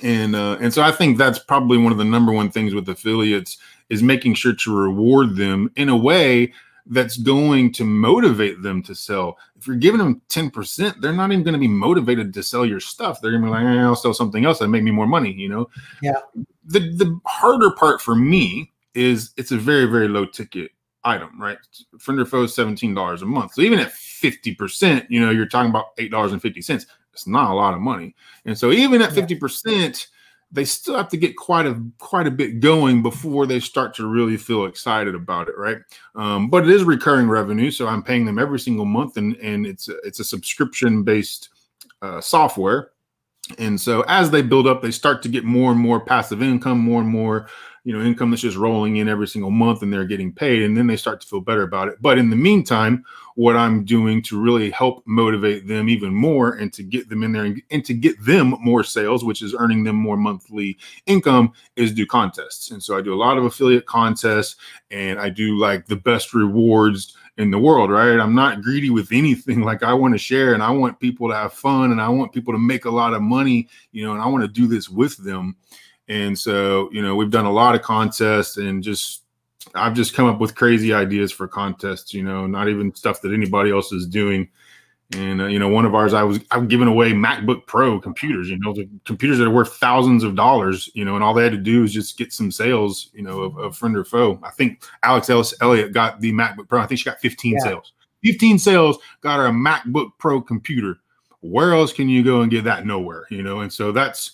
And, 0.03 0.35
uh, 0.35 0.57
and 0.59 0.73
so 0.73 0.81
I 0.81 0.91
think 0.91 1.17
that's 1.17 1.39
probably 1.39 1.77
one 1.77 1.91
of 1.91 1.97
the 1.97 2.05
number 2.05 2.31
one 2.31 2.49
things 2.49 2.73
with 2.73 2.89
affiliates 2.89 3.57
is 3.89 4.01
making 4.01 4.33
sure 4.33 4.53
to 4.53 4.77
reward 4.77 5.35
them 5.35 5.71
in 5.75 5.89
a 5.89 5.95
way 5.95 6.53
that's 6.87 7.17
going 7.17 7.71
to 7.73 7.83
motivate 7.83 8.61
them 8.61 8.83
to 8.83 8.93
sell. 8.93 9.37
If 9.57 9.67
you're 9.67 9.75
giving 9.75 9.99
them 9.99 10.21
10%, 10.29 11.01
they're 11.01 11.13
not 11.13 11.31
even 11.31 11.43
going 11.43 11.53
to 11.53 11.59
be 11.59 11.67
motivated 11.67 12.33
to 12.33 12.43
sell 12.43 12.65
your 12.65 12.79
stuff. 12.79 13.21
They're 13.21 13.31
going 13.31 13.43
to 13.43 13.47
be 13.47 13.51
like, 13.51 13.63
eh, 13.63 13.81
I'll 13.81 13.95
sell 13.95 14.13
something 14.13 14.45
else 14.45 14.59
that 14.59 14.67
make 14.67 14.83
me 14.83 14.91
more 14.91 15.07
money, 15.07 15.31
you 15.31 15.49
know? 15.49 15.69
Yeah. 16.01 16.19
The 16.65 16.79
the 16.79 17.19
harder 17.25 17.71
part 17.71 18.01
for 18.01 18.15
me 18.15 18.71
is 18.93 19.31
it's 19.37 19.51
a 19.51 19.57
very, 19.57 19.85
very 19.85 20.07
low 20.07 20.25
ticket 20.25 20.71
item, 21.03 21.39
right? 21.39 21.57
Friend 21.99 22.19
or 22.19 22.25
foe 22.25 22.43
is 22.43 22.55
$17 22.55 23.21
a 23.21 23.25
month. 23.25 23.53
So 23.53 23.61
even 23.61 23.79
at 23.79 23.91
50%, 23.91 25.05
you 25.09 25.21
know, 25.21 25.31
you're 25.31 25.47
talking 25.47 25.69
about 25.69 25.95
$8.50. 25.97 26.85
It's 27.13 27.27
not 27.27 27.51
a 27.51 27.53
lot 27.53 27.73
of 27.73 27.79
money. 27.79 28.15
And 28.45 28.57
so 28.57 28.71
even 28.71 29.01
at 29.01 29.11
50%, 29.11 30.07
they 30.51 30.65
still 30.65 30.95
have 30.95 31.09
to 31.09 31.17
get 31.17 31.35
quite 31.35 31.65
a 31.65 31.81
quite 31.97 32.27
a 32.27 32.31
bit 32.31 32.59
going 32.59 33.01
before 33.01 33.45
they 33.45 33.59
start 33.59 33.93
to 33.95 34.07
really 34.07 34.37
feel 34.37 34.65
excited 34.65 35.15
about 35.15 35.49
it, 35.49 35.57
right? 35.57 35.77
Um, 36.15 36.49
but 36.49 36.63
it 36.63 36.69
is 36.69 36.83
recurring 36.83 37.27
revenue, 37.27 37.71
so 37.71 37.87
I'm 37.87 38.03
paying 38.03 38.25
them 38.25 38.39
every 38.39 38.59
single 38.59 38.85
month, 38.85 39.17
and 39.17 39.35
and 39.37 39.65
it's 39.65 39.89
a, 39.89 39.97
it's 40.03 40.19
a 40.19 40.23
subscription 40.23 41.03
based 41.03 41.49
uh, 42.01 42.21
software. 42.21 42.91
And 43.59 43.79
so 43.79 44.03
as 44.07 44.31
they 44.31 44.41
build 44.41 44.65
up, 44.65 44.81
they 44.81 44.91
start 44.91 45.21
to 45.23 45.29
get 45.29 45.43
more 45.43 45.71
and 45.71 45.79
more 45.79 45.99
passive 45.99 46.41
income, 46.41 46.79
more 46.79 47.01
and 47.01 47.09
more 47.09 47.47
you 47.85 47.93
know 47.93 48.03
income 48.03 48.31
that's 48.31 48.41
just 48.41 48.57
rolling 48.57 48.97
in 48.97 49.07
every 49.07 49.27
single 49.27 49.51
month 49.51 49.81
and 49.81 49.93
they're 49.93 50.05
getting 50.05 50.33
paid 50.33 50.63
and 50.63 50.75
then 50.75 50.87
they 50.87 50.97
start 50.97 51.21
to 51.21 51.27
feel 51.27 51.39
better 51.39 51.61
about 51.61 51.87
it 51.87 51.95
but 52.01 52.17
in 52.17 52.29
the 52.29 52.35
meantime 52.35 53.05
what 53.35 53.55
i'm 53.55 53.85
doing 53.85 54.21
to 54.21 54.41
really 54.41 54.69
help 54.71 55.03
motivate 55.05 55.67
them 55.67 55.87
even 55.87 56.13
more 56.13 56.55
and 56.55 56.73
to 56.73 56.83
get 56.83 57.07
them 57.07 57.23
in 57.23 57.31
there 57.31 57.45
and, 57.45 57.61
and 57.71 57.85
to 57.85 57.93
get 57.93 58.15
them 58.25 58.55
more 58.59 58.83
sales 58.83 59.23
which 59.23 59.41
is 59.41 59.55
earning 59.57 59.83
them 59.83 59.95
more 59.95 60.17
monthly 60.17 60.77
income 61.05 61.53
is 61.77 61.93
do 61.93 62.05
contests 62.05 62.71
and 62.71 62.83
so 62.83 62.97
i 62.97 63.01
do 63.01 63.13
a 63.13 63.15
lot 63.15 63.37
of 63.37 63.45
affiliate 63.45 63.85
contests 63.85 64.57
and 64.91 65.19
i 65.19 65.29
do 65.29 65.55
like 65.57 65.85
the 65.85 65.95
best 65.95 66.33
rewards 66.33 67.15
in 67.37 67.51
the 67.51 67.59
world, 67.59 67.91
right? 67.91 68.17
I'm 68.17 68.33
not 68.33 68.61
greedy 68.61 68.89
with 68.89 69.11
anything. 69.11 69.61
Like 69.65 69.83
I 69.83 69.93
want 69.93 70.13
to 70.13 70.17
share 70.17 70.53
and 70.53 70.61
I 70.61 70.69
want 70.69 70.99
people 70.99 71.27
to 71.27 71.35
have 71.35 71.51
fun 71.51 71.91
and 71.91 71.99
I 71.99 72.07
want 72.07 72.31
people 72.31 72.53
to 72.53 72.59
make 72.59 72.85
a 72.85 72.89
lot 72.89 73.13
of 73.13 73.21
money, 73.21 73.67
you 73.91 74.05
know, 74.05 74.13
and 74.13 74.21
I 74.21 74.27
want 74.27 74.43
to 74.43 74.47
do 74.47 74.67
this 74.67 74.89
with 74.89 75.17
them. 75.17 75.55
And 76.07 76.37
so, 76.37 76.89
you 76.91 77.01
know, 77.01 77.15
we've 77.15 77.31
done 77.31 77.45
a 77.45 77.51
lot 77.51 77.75
of 77.75 77.81
contests 77.81 78.57
and 78.57 78.83
just 78.83 79.23
I've 79.73 79.93
just 79.93 80.13
come 80.13 80.27
up 80.27 80.39
with 80.39 80.55
crazy 80.55 80.93
ideas 80.93 81.31
for 81.31 81.47
contests, 81.47 82.13
you 82.13 82.23
know, 82.23 82.45
not 82.45 82.69
even 82.69 82.93
stuff 82.93 83.21
that 83.21 83.33
anybody 83.33 83.71
else 83.71 83.91
is 83.91 84.05
doing. 84.05 84.49
And 85.13 85.41
uh, 85.41 85.45
you 85.45 85.59
know, 85.59 85.67
one 85.67 85.85
of 85.85 85.93
ours, 85.93 86.13
I 86.13 86.23
was 86.23 86.39
I'm 86.51 86.67
giving 86.67 86.87
away 86.87 87.11
MacBook 87.11 87.67
Pro 87.67 87.99
computers, 87.99 88.49
you 88.49 88.57
know, 88.59 88.73
the 88.73 88.89
computers 89.05 89.37
that 89.37 89.45
are 89.45 89.51
worth 89.51 89.75
thousands 89.75 90.23
of 90.23 90.35
dollars, 90.35 90.89
you 90.93 91.05
know, 91.05 91.15
and 91.15 91.23
all 91.23 91.33
they 91.33 91.43
had 91.43 91.51
to 91.51 91.59
do 91.59 91.83
is 91.83 91.93
just 91.93 92.17
get 92.17 92.33
some 92.33 92.51
sales, 92.51 93.11
you 93.13 93.21
know, 93.21 93.41
of, 93.41 93.57
of 93.57 93.77
friend 93.77 93.95
or 93.95 94.03
foe. 94.03 94.39
I 94.43 94.49
think 94.49 94.83
Alex 95.03 95.29
Ellis 95.29 95.53
Elliott 95.61 95.93
got 95.93 96.21
the 96.21 96.31
MacBook 96.31 96.67
Pro. 96.67 96.81
I 96.81 96.87
think 96.87 96.99
she 96.99 97.05
got 97.05 97.19
15 97.19 97.53
yeah. 97.53 97.59
sales. 97.59 97.93
15 98.23 98.57
sales 98.57 98.97
got 99.21 99.37
her 99.37 99.45
a 99.45 99.51
MacBook 99.51 100.11
Pro 100.17 100.41
computer. 100.41 100.97
Where 101.41 101.73
else 101.73 101.93
can 101.93 102.09
you 102.09 102.23
go 102.23 102.41
and 102.41 102.49
get 102.49 102.63
that? 102.63 102.87
Nowhere, 102.87 103.25
you 103.29 103.43
know. 103.43 103.59
And 103.59 103.71
so 103.71 103.91
that's 103.91 104.31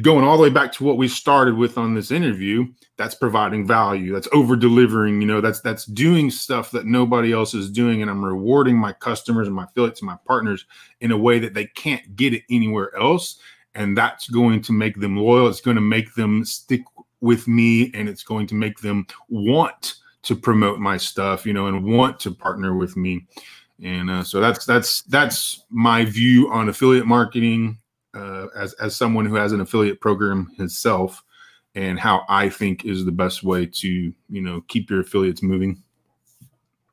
going 0.00 0.24
all 0.24 0.36
the 0.38 0.42
way 0.42 0.50
back 0.50 0.72
to 0.72 0.84
what 0.84 0.96
we 0.96 1.06
started 1.06 1.54
with 1.54 1.76
on 1.76 1.94
this 1.94 2.10
interview 2.10 2.66
that's 2.96 3.14
providing 3.14 3.66
value 3.66 4.10
that's 4.10 4.28
over 4.32 4.56
delivering 4.56 5.20
you 5.20 5.26
know 5.26 5.42
that's 5.42 5.60
that's 5.60 5.84
doing 5.84 6.30
stuff 6.30 6.70
that 6.70 6.86
nobody 6.86 7.30
else 7.30 7.52
is 7.52 7.70
doing 7.70 8.00
and 8.00 8.10
i'm 8.10 8.24
rewarding 8.24 8.74
my 8.74 8.90
customers 8.90 9.46
and 9.46 9.54
my 9.54 9.64
affiliates 9.64 10.00
and 10.00 10.06
my 10.06 10.16
partners 10.26 10.64
in 11.02 11.12
a 11.12 11.16
way 11.16 11.38
that 11.38 11.52
they 11.52 11.66
can't 11.66 12.16
get 12.16 12.32
it 12.32 12.42
anywhere 12.48 12.96
else 12.96 13.38
and 13.76 13.96
that's 13.96 14.28
going 14.28 14.62
to 14.62 14.72
make 14.72 14.98
them 14.98 15.16
loyal. 15.16 15.48
It's 15.48 15.60
going 15.60 15.76
to 15.76 15.80
make 15.80 16.14
them 16.14 16.44
stick 16.44 16.82
with 17.20 17.46
me, 17.46 17.92
and 17.94 18.08
it's 18.08 18.24
going 18.24 18.46
to 18.48 18.54
make 18.54 18.78
them 18.78 19.06
want 19.28 19.96
to 20.22 20.34
promote 20.34 20.80
my 20.80 20.96
stuff, 20.96 21.46
you 21.46 21.52
know, 21.52 21.66
and 21.66 21.84
want 21.84 22.18
to 22.20 22.32
partner 22.32 22.76
with 22.76 22.96
me. 22.96 23.26
And 23.82 24.10
uh, 24.10 24.24
so 24.24 24.40
that's 24.40 24.64
that's 24.64 25.02
that's 25.02 25.64
my 25.68 26.04
view 26.06 26.50
on 26.50 26.68
affiliate 26.68 27.06
marketing 27.06 27.78
uh, 28.16 28.46
as 28.56 28.72
as 28.74 28.96
someone 28.96 29.26
who 29.26 29.34
has 29.34 29.52
an 29.52 29.60
affiliate 29.60 30.00
program 30.00 30.50
himself, 30.56 31.22
and 31.74 31.98
how 32.00 32.24
I 32.28 32.48
think 32.48 32.84
is 32.84 33.04
the 33.04 33.12
best 33.12 33.42
way 33.44 33.66
to 33.66 33.88
you 33.88 34.42
know 34.42 34.62
keep 34.68 34.90
your 34.90 35.00
affiliates 35.00 35.42
moving. 35.42 35.82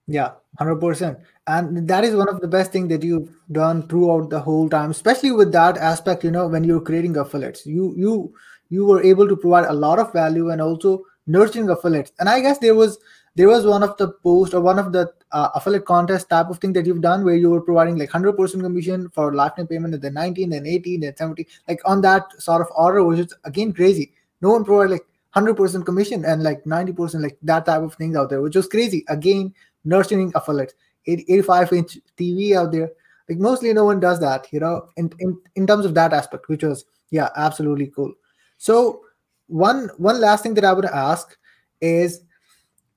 Yeah, 0.07 0.31
hundred 0.59 0.81
percent, 0.81 1.19
and 1.47 1.87
that 1.87 2.03
is 2.03 2.15
one 2.15 2.27
of 2.27 2.41
the 2.41 2.47
best 2.47 2.73
thing 2.73 2.89
that 2.89 3.03
you've 3.03 3.29
done 3.51 3.87
throughout 3.87 4.29
the 4.29 4.41
whole 4.41 4.69
time, 4.69 4.91
especially 4.91 5.31
with 5.31 5.53
that 5.53 5.77
aspect. 5.77 6.23
You 6.23 6.31
know, 6.31 6.47
when 6.47 6.65
you're 6.65 6.81
creating 6.81 7.15
affiliates, 7.17 7.65
you 7.65 7.93
you 7.95 8.33
you 8.69 8.85
were 8.85 9.01
able 9.01 9.27
to 9.27 9.37
provide 9.37 9.65
a 9.65 9.73
lot 9.73 9.99
of 9.99 10.11
value 10.11 10.49
and 10.49 10.61
also 10.61 11.05
nurturing 11.25 11.69
affiliates. 11.69 12.11
And 12.19 12.27
I 12.27 12.41
guess 12.41 12.57
there 12.57 12.75
was 12.75 12.97
there 13.35 13.47
was 13.47 13.65
one 13.65 13.81
of 13.81 13.97
the 13.97 14.09
post 14.23 14.53
or 14.53 14.61
one 14.61 14.77
of 14.77 14.91
the 14.91 15.11
uh, 15.31 15.49
affiliate 15.55 15.85
contest 15.85 16.29
type 16.29 16.49
of 16.49 16.59
thing 16.59 16.73
that 16.73 16.85
you've 16.85 17.01
done 17.01 17.23
where 17.23 17.35
you 17.35 17.49
were 17.49 17.61
providing 17.61 17.97
like 17.97 18.11
100% 18.11 18.61
commission 18.61 19.09
for 19.09 19.33
lifetime 19.33 19.67
payment 19.67 19.93
at 19.93 20.01
the 20.01 20.11
19 20.11 20.49
then 20.49 20.67
18 20.67 20.99
then 20.99 21.15
70 21.15 21.47
like 21.67 21.79
on 21.85 22.01
that 22.01 22.23
sort 22.39 22.61
of 22.61 22.67
order 22.75 23.03
which 23.03 23.19
is 23.19 23.33
again 23.45 23.73
crazy. 23.73 24.13
No 24.41 24.51
one 24.51 24.63
provided 24.63 24.91
like 24.91 25.05
100% 25.35 25.85
commission 25.85 26.25
and 26.25 26.43
like 26.43 26.63
90% 26.63 27.21
like 27.21 27.37
that 27.41 27.65
type 27.65 27.81
of 27.81 27.95
things 27.95 28.15
out 28.15 28.29
there 28.29 28.41
which 28.41 28.55
was 28.55 28.67
crazy. 28.67 29.03
Again 29.09 29.53
nurturing 29.83 30.31
affiliates. 30.35 30.75
85 31.05 31.73
inch 31.73 31.97
tv 32.17 32.55
out 32.55 32.71
there. 32.71 32.91
Like 33.27 33.39
mostly 33.39 33.73
no 33.73 33.85
one 33.85 33.99
does 33.99 34.19
that 34.19 34.47
you 34.51 34.59
know 34.59 34.89
in, 34.95 35.11
in 35.19 35.39
in 35.55 35.65
terms 35.65 35.85
of 35.85 35.95
that 35.95 36.13
aspect 36.13 36.47
which 36.49 36.63
was 36.63 36.85
yeah 37.09 37.29
absolutely 37.35 37.87
cool. 37.87 38.13
So 38.57 39.01
one 39.47 39.89
one 39.97 40.21
last 40.21 40.43
thing 40.43 40.53
that 40.53 40.65
i 40.65 40.71
would 40.71 40.85
ask 40.85 41.37
is 41.81 42.21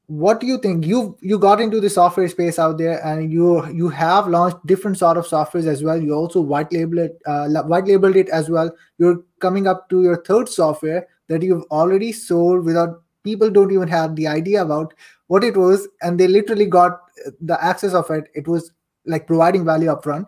what 0.09 0.39
do 0.41 0.47
you 0.47 0.59
think? 0.59 0.87
You 0.87 1.19
you 1.21 1.39
got 1.39 1.61
into 1.61 1.81
the 1.81 1.91
software 1.91 2.29
space 2.29 2.59
out 2.59 2.79
there 2.79 3.05
and 3.05 3.33
you 3.33 3.67
you 3.73 3.89
have 3.89 4.29
launched 4.29 4.65
different 4.65 4.99
sort 4.99 5.17
of 5.17 5.27
softwares 5.27 5.67
as 5.67 5.83
well. 5.83 6.01
You 6.01 6.15
also 6.15 6.41
white 6.41 6.73
label 6.73 6.99
it 7.01 7.21
uh, 7.27 7.49
white 7.63 7.87
labeled 7.87 8.17
it 8.17 8.29
as 8.29 8.49
well. 8.49 8.71
You're 8.99 9.25
coming 9.41 9.67
up 9.67 9.89
to 9.91 10.03
your 10.03 10.23
third 10.23 10.49
software 10.49 11.09
that 11.29 11.43
you've 11.43 11.65
already 11.73 12.13
sold 12.13 12.65
without 12.65 13.03
people 13.25 13.51
don't 13.51 13.73
even 13.73 13.89
have 13.89 14.15
the 14.15 14.29
idea 14.29 14.63
about 14.63 14.95
what 15.27 15.43
it 15.43 15.57
was. 15.57 15.89
And 16.03 16.21
they 16.21 16.29
literally 16.29 16.67
got 16.67 17.01
the 17.41 17.63
access 17.63 17.93
of 17.93 18.09
it. 18.11 18.29
It 18.35 18.47
was 18.47 18.71
like 19.07 19.27
providing 19.27 19.65
value 19.65 19.89
upfront. 19.89 20.27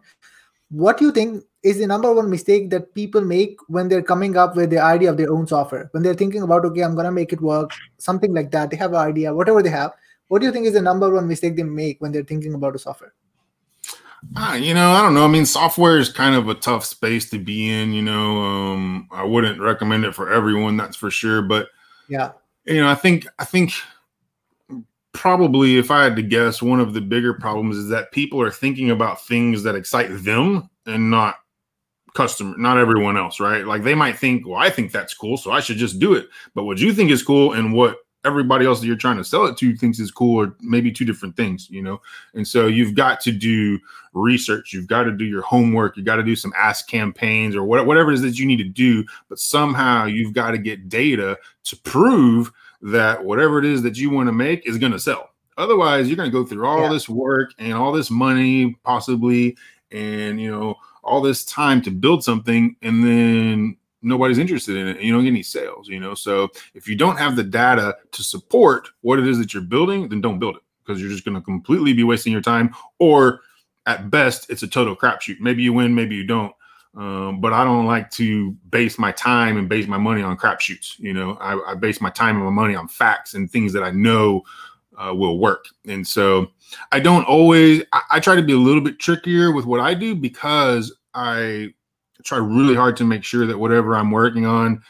What 0.71 0.99
do 0.99 1.05
you 1.05 1.13
think 1.13 1.45
is 1.63 1.79
the 1.79 1.87
number 1.87 2.13
one 2.13 2.31
mistake 2.31 2.71
that 2.71 2.95
people 2.95 3.21
make 3.21 3.59
when 3.67 3.89
they're 3.89 4.03
coming 4.03 4.37
up 4.37 4.55
with 4.55 4.71
the 4.71 4.79
idea 4.79 5.11
of 5.11 5.17
their 5.17 5.33
own 5.33 5.47
software. 5.47 5.89
When 5.93 6.03
they're 6.03 6.15
thinking 6.15 6.43
about 6.43 6.65
okay 6.67 6.83
i'm 6.83 6.95
gonna 6.95 7.13
make 7.13 7.33
it 7.33 7.41
work 7.41 7.73
something 7.99 8.33
like 8.33 8.51
that. 8.53 8.71
They 8.71 8.77
have 8.77 8.93
an 8.93 8.99
idea 8.99 9.35
whatever 9.35 9.63
they 9.63 9.71
have. 9.71 9.93
What 10.29 10.41
do 10.41 10.47
you 10.47 10.53
think 10.53 10.67
is 10.67 10.75
the 10.75 10.83
number 10.83 11.11
one 11.11 11.27
mistake 11.27 11.57
they 11.57 11.63
make 11.63 12.01
when 12.01 12.13
they're 12.13 12.23
thinking 12.23 12.55
about 12.55 12.77
a 12.77 12.79
software? 12.79 13.15
Uh, 14.37 14.59
you 14.61 14.75
know 14.75 14.91
i 14.91 15.01
don't 15.01 15.15
know. 15.15 15.25
I 15.25 15.29
mean 15.29 15.47
software 15.47 15.99
is 15.99 16.09
kind 16.09 16.35
of 16.35 16.49
a 16.49 16.55
tough 16.55 16.85
space 16.85 17.31
to 17.31 17.39
be 17.39 17.71
in 17.71 17.93
you 17.93 18.03
know 18.03 18.39
um, 18.39 19.09
i 19.13 19.23
wouldn't 19.23 19.61
recommend 19.61 20.05
it 20.05 20.15
for 20.15 20.33
everyone 20.33 20.77
that's 20.77 20.97
for 20.97 21.09
sure 21.09 21.41
but 21.41 21.69
yeah. 22.09 22.33
you 22.65 22.81
know 22.81 22.89
i 22.89 22.97
think 22.97 23.29
i 23.39 23.45
think 23.45 23.73
probably 25.13 25.79
if 25.79 25.93
i 25.93 26.03
had 26.03 26.17
to 26.17 26.23
guess 26.23 26.61
one 26.61 26.81
of 26.81 26.95
the 26.95 27.01
bigger 27.01 27.33
problems 27.33 27.77
is 27.77 27.89
that 27.91 28.11
people 28.11 28.43
are 28.43 28.51
thinking 28.51 28.91
about 28.91 29.25
things 29.25 29.63
that 29.63 29.77
excite 29.77 30.11
them 30.25 30.69
and 30.87 31.09
not 31.09 31.37
customer, 32.15 32.57
not 32.59 32.79
everyone 32.79 33.17
else, 33.17 33.41
right? 33.41 33.67
Like 33.67 33.83
they 33.83 33.95
might 33.95 34.19
think, 34.19 34.47
well, 34.47 34.57
I 34.59 34.71
think 34.71 34.93
that's 34.93 35.15
cool, 35.15 35.37
so 35.37 35.51
I 35.51 35.61
should 35.61 35.77
just 35.77 35.99
do 35.99 36.15
it. 36.15 36.29
But 36.55 36.65
what 36.65 36.79
you 36.79 36.93
think 36.93 37.11
is 37.11 37.23
cool 37.23 37.53
and 37.53 37.73
what 37.73 37.99
everybody 38.25 38.67
else 38.67 38.81
that 38.81 38.87
you're 38.87 38.97
trying 38.97 39.17
to 39.17 39.25
sell 39.25 39.47
it 39.47 39.57
to 39.57 39.77
thinks 39.77 39.99
is 39.99 40.11
cool 40.11 40.41
or 40.41 40.57
maybe 40.61 40.91
two 40.91 41.05
different 41.05 41.37
things, 41.37 41.69
you 41.71 41.83
know? 41.83 42.01
And 42.35 42.47
so 42.47 42.67
you've 42.67 42.95
got 42.95 43.21
to 43.21 43.33
do 43.33 43.79
research, 44.13 44.73
you've 44.73 44.89
got 44.89 45.05
to 45.05 45.13
do 45.13 45.25
your 45.25 45.43
homework, 45.43 45.97
you 45.97 46.03
got 46.03 46.17
to 46.17 46.23
do 46.23 46.37
some 46.37 46.53
ask 46.57 46.89
campaigns 46.89 47.55
or 47.55 47.63
whatever 47.65 48.11
it 48.11 48.15
is 48.15 48.23
that 48.23 48.39
you 48.39 48.47
need 48.47 48.57
to 48.59 48.65
do, 48.65 49.05
but 49.29 49.39
somehow 49.39 50.05
you've 50.07 50.33
got 50.33 50.51
to 50.51 50.59
get 50.59 50.89
data 50.89 51.39
to 51.65 51.77
prove 51.77 52.53
that 52.83 53.25
whatever 53.25 53.59
it 53.59 53.65
is 53.65 53.83
that 53.83 53.97
you 53.97 54.11
want 54.11 54.29
to 54.29 54.33
make 54.33 54.67
is 54.67 54.79
going 54.79 54.93
to 54.93 54.99
sell. 54.99 55.31
Otherwise, 55.57 56.07
you're 56.07 56.17
going 56.17 56.31
to 56.31 56.37
go 56.37 56.47
through 56.47 56.67
all 56.67 56.83
yeah. 56.83 56.89
this 56.89 57.09
work 57.09 57.53
and 57.59 57.73
all 57.73 57.93
this 57.93 58.11
money 58.11 58.77
possibly 58.85 59.57
and 59.91 60.41
you 60.41 60.51
know 60.51 60.77
all 61.09 61.21
this 61.21 61.45
time 61.45 61.83
to 61.83 61.91
build 61.91 62.23
something 62.23 62.77
and 62.83 63.05
then 63.05 63.77
nobody's 64.03 64.39
interested 64.39 64.77
in 64.77 64.87
it 64.87 64.97
and 64.97 65.05
you 65.05 65.13
don't 65.13 65.25
get 65.25 65.31
any 65.31 65.43
sales 65.43 65.89
you 65.89 65.99
know? 65.99 66.15
So 66.15 66.49
if 66.75 66.87
you 66.89 66.97
don't 66.97 67.17
have 67.17 67.37
the 67.37 67.45
data 67.45 67.97
to 68.13 68.23
support 68.23 68.89
what 69.01 69.19
it 69.19 69.27
is 69.27 69.39
that 69.39 69.53
you're 69.53 69.63
building 69.63 70.09
then 70.09 70.21
don't 70.21 70.39
build 70.39 70.57
it 70.57 70.63
because 70.85 71.01
you're 71.01 71.11
just 71.11 71.25
going 71.25 71.35
to 71.35 71.41
completely 71.41 71.93
be 71.93 72.05
wasting 72.05 72.33
your 72.33 72.43
time 72.43 72.75
or 72.99 73.41
at 73.87 74.11
best 74.11 74.51
it's 74.51 74.63
a 74.63 74.69
total 74.69 74.95
crapshoot. 74.95 75.41
Maybe 75.41 75.63
you 75.63 75.73
win 75.73 75.95
maybe 75.95 76.15
you 76.15 76.25
don't 76.25 76.53
um, 76.97 77.41
but 77.41 77.53
i 77.53 77.65
don't 77.65 77.87
like 77.87 78.11
to 78.13 78.53
base 78.71 78.99
my 78.99 79.13
time 79.13 79.59
and 79.59 79.69
base 79.69 79.87
my 79.87 79.99
money 79.99 80.23
on 80.23 80.37
crapshoots 80.37 80.99
you 80.99 81.13
know? 81.13 81.37
I, 81.41 81.73
I 81.73 81.75
base 81.75 82.01
my 82.01 82.11
time 82.11 82.37
and 82.37 82.45
my 82.45 82.51
money 82.51 82.75
on 82.75 82.89
facts 82.89 83.35
and 83.35 83.51
things 83.51 83.73
that 83.73 83.83
i 83.83 83.91
know 83.91 84.43
uh, 84.99 85.15
will 85.15 85.39
work. 85.39 85.67
And 85.87 86.07
so 86.07 86.51
I 86.93 87.01
don't 87.01 87.25
always, 87.25 87.83
I, 87.93 88.03
I, 88.13 88.21
try 88.21 88.35
to 88.35 88.43
be 88.43 88.53
a 88.53 88.59
little 88.59 88.81
bit 88.81 88.99
trickier 88.99 89.53
with 89.53 89.65
what 89.65 89.81
I 89.81 89.95
do 89.95 90.15
because 90.15 90.95
I 91.15 91.73
try 92.25 92.39
really 92.39 92.75
hard 92.75 92.97
to 92.99 93.05
make 93.05 93.25
sure 93.25 93.47
that 93.47 93.59
whatever 93.59 93.97
I'm 93.97 94.11
working 94.11 94.45
on, 94.45 94.83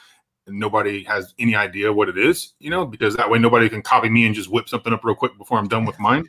nobody 0.47 1.05
has 1.05 1.35
any 1.39 1.55
idea 1.55 1.93
what 1.93 2.09
it 2.09 2.17
is, 2.17 2.55
you 2.59 2.71
know, 2.71 2.87
because 2.87 3.15
that 3.17 3.29
way 3.29 3.39
nobody 3.39 3.69
can 3.69 3.83
copy 3.83 4.09
me 4.09 4.25
and 4.25 4.35
just 4.35 4.51
whip 4.51 4.69
something 4.69 4.95
up 4.95 5.05
real 5.05 5.15
quick 5.15 5.37
before 5.37 5.59
I'm 5.59 5.69
done 5.69 5.85
with 5.85 6.01
mine. 6.01 6.25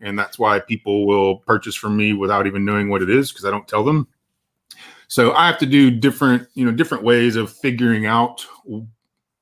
And 0.00 0.18
that's 0.18 0.38
why 0.38 0.58
people 0.58 1.06
will 1.06 1.36
purchase 1.36 1.76
from 1.76 1.96
me 1.96 2.12
without 2.12 2.48
even 2.48 2.64
knowing 2.64 2.88
what 2.88 3.00
it 3.00 3.10
is 3.10 3.30
because 3.30 3.44
I 3.44 3.50
don't 3.50 3.68
tell 3.68 3.84
them. 3.84 4.08
So 5.06 5.32
I 5.32 5.46
have 5.46 5.58
to 5.58 5.66
do 5.66 5.90
different, 5.90 6.48
you 6.54 6.64
know, 6.64 6.72
different 6.72 7.04
ways 7.04 7.36
of 7.36 7.52
figuring 7.52 8.06
out 8.06 8.44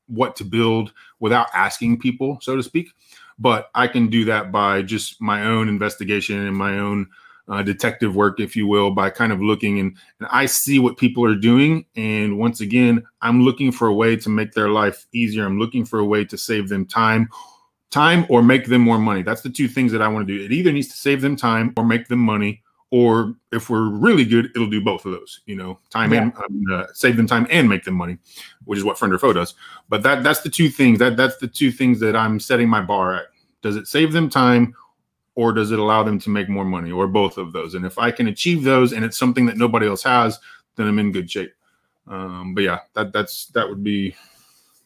what 0.06 0.36
to 0.36 0.44
build 0.44 0.92
without 1.20 1.48
asking 1.54 2.00
people, 2.00 2.38
so 2.40 2.56
to 2.56 2.62
speak 2.62 2.90
but 3.38 3.70
I 3.74 3.86
can 3.86 4.08
do 4.08 4.24
that 4.26 4.50
by 4.52 4.82
just 4.82 5.20
my 5.20 5.44
own 5.44 5.68
investigation 5.68 6.46
and 6.46 6.56
my 6.56 6.78
own 6.78 7.08
uh, 7.48 7.62
detective 7.62 8.14
work, 8.14 8.40
if 8.40 8.54
you 8.54 8.66
will, 8.66 8.90
by 8.90 9.10
kind 9.10 9.32
of 9.32 9.40
looking 9.40 9.78
and, 9.80 9.96
and 10.20 10.28
I 10.30 10.46
see 10.46 10.78
what 10.78 10.98
people 10.98 11.24
are 11.24 11.34
doing. 11.34 11.86
And 11.96 12.38
once 12.38 12.60
again, 12.60 13.02
I'm 13.22 13.42
looking 13.42 13.72
for 13.72 13.88
a 13.88 13.94
way 13.94 14.16
to 14.16 14.28
make 14.28 14.52
their 14.52 14.68
life 14.68 15.06
easier. 15.12 15.46
I'm 15.46 15.58
looking 15.58 15.84
for 15.84 15.98
a 15.98 16.04
way 16.04 16.24
to 16.26 16.36
save 16.36 16.68
them 16.68 16.84
time, 16.84 17.28
time 17.90 18.26
or 18.28 18.42
make 18.42 18.66
them 18.66 18.82
more 18.82 18.98
money. 18.98 19.22
That's 19.22 19.40
the 19.40 19.50
two 19.50 19.68
things 19.68 19.92
that 19.92 20.02
I 20.02 20.08
want 20.08 20.28
to 20.28 20.38
do. 20.38 20.44
It 20.44 20.52
either 20.52 20.72
needs 20.72 20.88
to 20.88 20.96
save 20.96 21.22
them 21.22 21.36
time 21.36 21.72
or 21.76 21.84
make 21.84 22.08
them 22.08 22.20
money. 22.20 22.62
Or 22.90 23.34
if 23.52 23.68
we're 23.68 23.90
really 23.90 24.24
good, 24.24 24.46
it'll 24.54 24.70
do 24.70 24.82
both 24.82 25.04
of 25.04 25.12
those. 25.12 25.40
You 25.44 25.56
know, 25.56 25.78
time 25.90 26.12
yeah. 26.12 26.22
and 26.22 26.36
um, 26.36 26.64
uh, 26.72 26.86
save 26.94 27.16
them 27.16 27.26
time 27.26 27.46
and 27.50 27.68
make 27.68 27.84
them 27.84 27.94
money, 27.94 28.16
which 28.64 28.78
is 28.78 28.84
what 28.84 28.98
Friend 28.98 29.12
or 29.12 29.18
Foe 29.18 29.34
does. 29.34 29.54
But 29.88 30.02
that 30.04 30.22
that's 30.22 30.40
the 30.40 30.48
two 30.48 30.70
things. 30.70 30.98
That 30.98 31.16
that's 31.16 31.36
the 31.36 31.48
two 31.48 31.70
things 31.70 32.00
that 32.00 32.16
I'm 32.16 32.40
setting 32.40 32.68
my 32.68 32.80
bar 32.80 33.14
at 33.14 33.26
does 33.62 33.76
it 33.76 33.86
save 33.86 34.12
them 34.12 34.30
time 34.30 34.74
or 35.34 35.52
does 35.52 35.70
it 35.70 35.78
allow 35.78 36.02
them 36.02 36.18
to 36.20 36.30
make 36.30 36.48
more 36.48 36.64
money 36.64 36.90
or 36.90 37.06
both 37.06 37.38
of 37.38 37.52
those? 37.52 37.74
And 37.74 37.84
if 37.84 37.98
I 37.98 38.10
can 38.10 38.28
achieve 38.28 38.64
those 38.64 38.92
and 38.92 39.04
it's 39.04 39.18
something 39.18 39.46
that 39.46 39.56
nobody 39.56 39.86
else 39.86 40.02
has, 40.02 40.38
then 40.76 40.86
I'm 40.86 40.98
in 40.98 41.12
good 41.12 41.30
shape. 41.30 41.52
Um, 42.06 42.54
but 42.54 42.62
yeah, 42.62 42.78
that 42.94 43.12
that's 43.12 43.46
that 43.46 43.68
would 43.68 43.84
be 43.84 44.16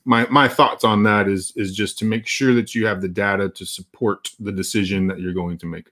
my 0.05 0.27
my 0.29 0.49
thoughts 0.49 0.85
on 0.85 1.05
that 1.05 1.29
is 1.29 1.53
is 1.55 1.75
just 1.75 1.99
to 1.99 2.05
make 2.05 2.27
sure 2.27 2.55
that 2.55 2.75
you 2.75 2.87
have 2.87 3.01
the 3.01 3.09
data 3.09 3.49
to 3.51 3.65
support 3.65 4.31
the 4.41 4.53
decision 4.53 5.07
that 5.07 5.21
you're 5.21 5.33
going 5.33 5.59
to 5.59 5.67
make. 5.67 5.89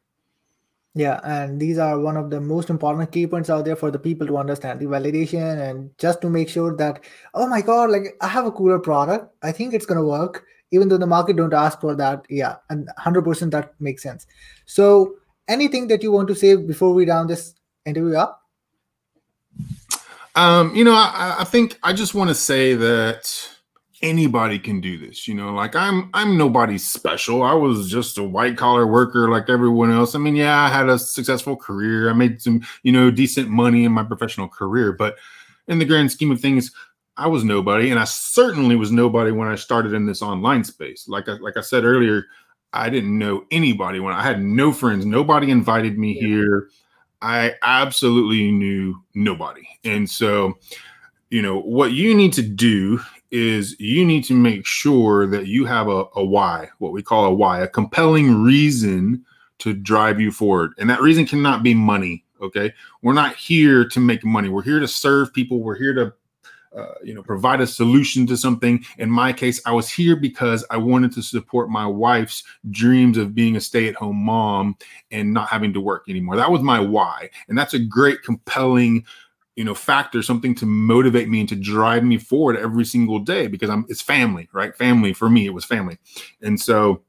Yeah, 0.95 1.21
and 1.23 1.61
these 1.61 1.79
are 1.79 2.01
one 2.01 2.17
of 2.17 2.31
the 2.31 2.41
most 2.41 2.69
important 2.69 3.13
key 3.13 3.27
points 3.27 3.49
out 3.49 3.65
there 3.65 3.77
for 3.77 3.93
the 3.93 3.99
people 3.99 4.27
to 4.27 4.39
understand 4.39 4.81
the 4.81 4.87
validation 4.87 5.71
and 5.71 5.91
just 5.99 6.21
to 6.23 6.29
make 6.29 6.49
sure 6.49 6.77
that 6.77 7.05
oh 7.33 7.47
my 7.47 7.61
god, 7.63 7.91
like 7.91 8.17
I 8.21 8.27
have 8.27 8.47
a 8.47 8.51
cooler 8.51 8.81
product, 8.81 9.33
I 9.43 9.53
think 9.53 9.73
it's 9.73 9.87
gonna 9.87 10.05
work 10.05 10.45
even 10.73 10.89
though 10.89 10.99
the 10.99 11.07
market 11.07 11.37
don't 11.37 11.55
ask 11.55 11.81
for 11.81 11.95
that. 11.95 12.25
Yeah 12.29 12.57
and 12.71 12.89
100% 12.99 13.51
that 13.53 13.75
makes 13.81 14.03
sense. 14.03 14.27
So 14.67 15.15
anything 15.47 15.87
that 15.89 16.03
you 16.03 16.11
want 16.11 16.29
to 16.29 16.35
say 16.35 16.57
before 16.57 16.93
we 16.93 17.09
round 17.09 17.31
this 17.31 17.55
interview 17.87 18.17
up? 18.17 18.43
Um 20.35 20.75
you 20.75 20.85
know 20.85 20.95
i, 20.95 21.37
I 21.41 21.45
think 21.45 21.77
i 21.83 21.93
just 21.93 22.15
want 22.15 22.29
to 22.29 22.37
say 22.37 22.75
that 22.75 23.49
anybody 24.03 24.59
can 24.59 24.81
do 24.81 24.97
this 24.97 25.29
you 25.29 25.35
know 25.35 25.53
like 25.53 25.77
i'm 25.77 26.09
i'm 26.15 26.39
nobody 26.39 26.79
special 26.79 27.43
i 27.43 27.53
was 27.53 27.91
just 27.91 28.17
a 28.17 28.23
white 28.23 28.57
collar 28.57 28.87
worker 28.87 29.29
like 29.29 29.51
everyone 29.51 29.93
else 29.93 30.15
i 30.15 30.19
mean 30.19 30.35
yeah 30.35 30.63
i 30.63 30.69
had 30.69 30.89
a 30.89 30.99
successful 30.99 31.55
career 31.55 32.09
i 32.09 32.13
made 32.13 32.41
some 32.41 32.63
you 32.83 32.93
know 32.93 33.11
decent 33.11 33.51
money 33.51 33.85
in 33.85 33.93
my 33.93 34.03
professional 34.03 34.49
career 34.49 34.93
but 34.93 35.17
in 35.69 35.79
the 35.79 35.85
grand 35.85 36.11
scheme 36.11 36.31
of 36.31 36.41
things 36.41 36.73
I 37.17 37.27
was 37.27 37.45
nobody, 37.45 37.91
and 37.91 38.01
I 38.01 38.05
certainly 38.05 38.77
was 38.77 38.91
nobody 38.91 39.31
when 39.31 39.47
I 39.47 39.55
started 39.55 39.93
in 39.93 40.07
this 40.07 40.23
online 40.23 40.65
space. 40.65 41.07
Like 41.07 41.29
I, 41.29 41.33
like 41.33 41.59
I 41.59 41.61
said 41.61 41.85
earlier, 41.85 42.25
I 42.73 42.89
didn't 42.89 43.19
know 43.19 43.45
anybody 43.51 44.01
when 44.01 44.15
I 44.15 44.23
had 44.23 44.43
no 44.43 44.73
friends. 44.73 45.05
Nobody 45.05 45.51
invited 45.51 45.99
me 45.99 46.15
yeah. 46.15 46.29
here. 46.29 46.69
I 47.21 47.57
absolutely 47.63 48.51
knew 48.51 49.03
nobody, 49.15 49.69
and 49.85 50.09
so 50.09 50.57
you 51.29 51.43
know, 51.43 51.61
what 51.61 51.93
you 51.93 52.15
need 52.15 52.33
to 52.33 52.43
do 52.43 53.01
is 53.31 53.79
you 53.79 54.05
need 54.05 54.25
to 54.25 54.35
make 54.35 54.67
sure 54.67 55.27
that 55.27 55.47
you 55.47 55.65
have 55.65 55.89
a, 55.89 56.05
a 56.17 56.25
why, 56.25 56.69
what 56.79 56.93
we 56.93 57.03
call 57.03 57.27
a 57.27 57.33
why, 57.33 57.61
a 57.61 57.69
compelling 57.69 58.43
reason 58.43 59.25
to 59.59 59.73
drive 59.73 60.21
you 60.21 60.33
forward. 60.33 60.73
And 60.79 60.89
that 60.91 61.01
reason 61.01 61.27
cannot 61.27 61.63
be 61.63 61.75
money. 61.75 62.25
Okay. 62.43 62.73
We're 63.03 63.13
not 63.13 63.37
here 63.37 63.87
to 63.89 64.01
make 64.01 64.25
money. 64.25 64.49
We're 64.49 64.63
here 64.63 64.81
to 64.81 64.89
serve 64.89 65.33
people. 65.33 65.61
We're 65.61 65.79
here 65.79 65.95
to 65.95 66.13
uh, 66.75 66.95
you 67.03 67.13
know 67.15 67.23
provide 67.23 67.61
a 67.61 67.67
solution 67.67 68.27
to 68.29 68.37
something 68.37 68.85
in 68.99 69.11
my 69.11 69.33
case 69.33 69.61
i 69.67 69.73
was 69.73 69.91
here 69.91 70.15
because 70.15 70.65
i 70.71 70.77
wanted 70.77 71.11
to 71.11 71.21
support 71.21 71.69
my 71.69 71.85
wife's 71.85 72.45
dreams 72.71 73.19
of 73.19 73.35
being 73.35 73.57
a 73.57 73.61
stay-at-home 73.61 74.15
mom 74.15 74.77
and 75.11 75.33
not 75.33 75.49
having 75.49 75.73
to 75.73 75.81
work 75.81 76.05
anymore 76.09 76.37
that 76.37 76.49
was 76.49 76.63
my 76.63 76.79
why 76.79 77.29
and 77.49 77.59
that's 77.59 77.75
a 77.75 77.79
great 77.79 78.23
compelling 78.23 79.05
you 79.61 79.65
know 79.65 79.75
factor 79.75 80.23
something 80.23 80.55
to 80.55 80.65
motivate 80.65 81.29
me 81.29 81.41
and 81.41 81.49
to 81.51 81.55
drive 81.55 82.03
me 82.03 82.17
forward 82.17 82.57
every 82.57 82.83
single 82.83 83.19
day 83.19 83.47
because 83.47 83.69
i'm 83.69 83.85
it's 83.91 84.01
family 84.01 84.49
right 84.55 84.75
family 84.75 85.13
for 85.13 85.29
me 85.29 85.45
it 85.45 85.53
was 85.53 85.67
family 85.67 85.99
and 86.41 86.59
so 86.59 87.03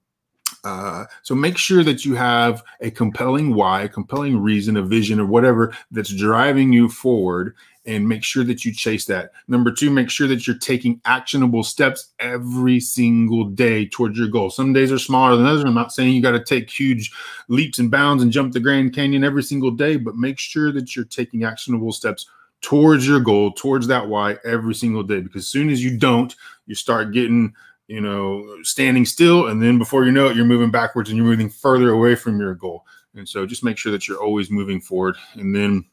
uh, 0.66 1.06
so 1.24 1.34
make 1.34 1.58
sure 1.58 1.82
that 1.82 2.06
you 2.06 2.14
have 2.14 2.62
a 2.82 2.92
compelling 2.92 3.56
why, 3.56 3.82
a 3.82 3.90
compelling 3.90 4.38
reason, 4.38 4.78
a 4.78 4.84
vision, 4.84 5.20
or 5.20 5.26
whatever 5.26 5.76
that's 5.90 6.14
driving 6.14 6.72
you 6.72 6.88
forward, 6.88 7.56
and 7.86 8.08
make 8.08 8.24
sure 8.24 8.44
that 8.44 8.64
you 8.64 8.72
chase 8.72 9.06
that. 9.06 9.32
Number 9.48 9.72
two, 9.72 9.90
make 9.90 10.12
sure 10.12 10.28
that 10.28 10.46
you're 10.46 10.58
taking 10.58 11.02
actionable 11.06 11.64
steps 11.64 12.10
every 12.20 12.80
single 12.80 13.46
day 13.46 13.88
towards 13.88 14.20
your 14.20 14.28
goal. 14.28 14.52
Some 14.52 14.72
days 14.72 14.92
are 14.92 15.00
smaller 15.00 15.36
than 15.36 15.48
others. 15.48 15.64
I'm 15.64 15.74
not 15.74 15.94
saying 15.94 16.14
you 16.14 16.22
got 16.22 16.32
to 16.32 16.44
take 16.44 16.70
huge 16.70 17.12
leaps 17.48 17.80
and 17.80 17.90
bounds 17.90 18.22
and 18.22 18.32
jump 18.32 18.54
the 18.54 18.60
Grand 18.60 18.94
Canyon 18.94 19.24
every 19.24 19.42
single 19.42 19.72
day, 19.72 19.96
but 19.96 20.16
make 20.16 20.38
sure 20.38 20.72
that 20.74 20.96
you're 20.96 21.06
taking 21.06 21.44
actionable 21.44 21.92
steps 21.92 22.28
towards 22.62 23.08
your 23.08 23.20
goal, 23.20 23.52
towards 23.52 23.88
that 23.88 24.08
why 24.08 24.38
every 24.46 24.76
single 24.76 25.04
day. 25.04 25.22
Because 25.22 25.44
as 25.44 25.50
soon 25.50 25.70
as 25.70 25.84
you 25.84 25.98
don't, 25.98 26.36
you 26.68 26.76
start 26.76 27.14
getting 27.14 27.54
you 27.92 28.00
know, 28.00 28.64
standing 28.64 29.06
still. 29.06 29.48
And 29.48 29.62
then 29.62 29.78
before 29.78 30.06
you 30.06 30.14
know 30.14 30.28
it, 30.30 30.36
you're 30.38 30.46
moving 30.46 30.72
backwards 30.72 31.10
and 31.10 31.18
you're 31.18 31.28
moving 31.28 31.50
further 31.50 31.90
away 31.90 32.16
from 32.16 32.40
your 32.40 32.56
goal. 32.56 32.86
And 33.16 33.28
so 33.28 33.46
just 33.46 33.66
make 33.66 33.78
sure 33.78 33.92
that 33.92 34.08
you're 34.08 34.24
always 34.24 34.50
moving 34.50 34.80
forward. 34.80 35.18
And 35.34 35.54
then 35.54 35.84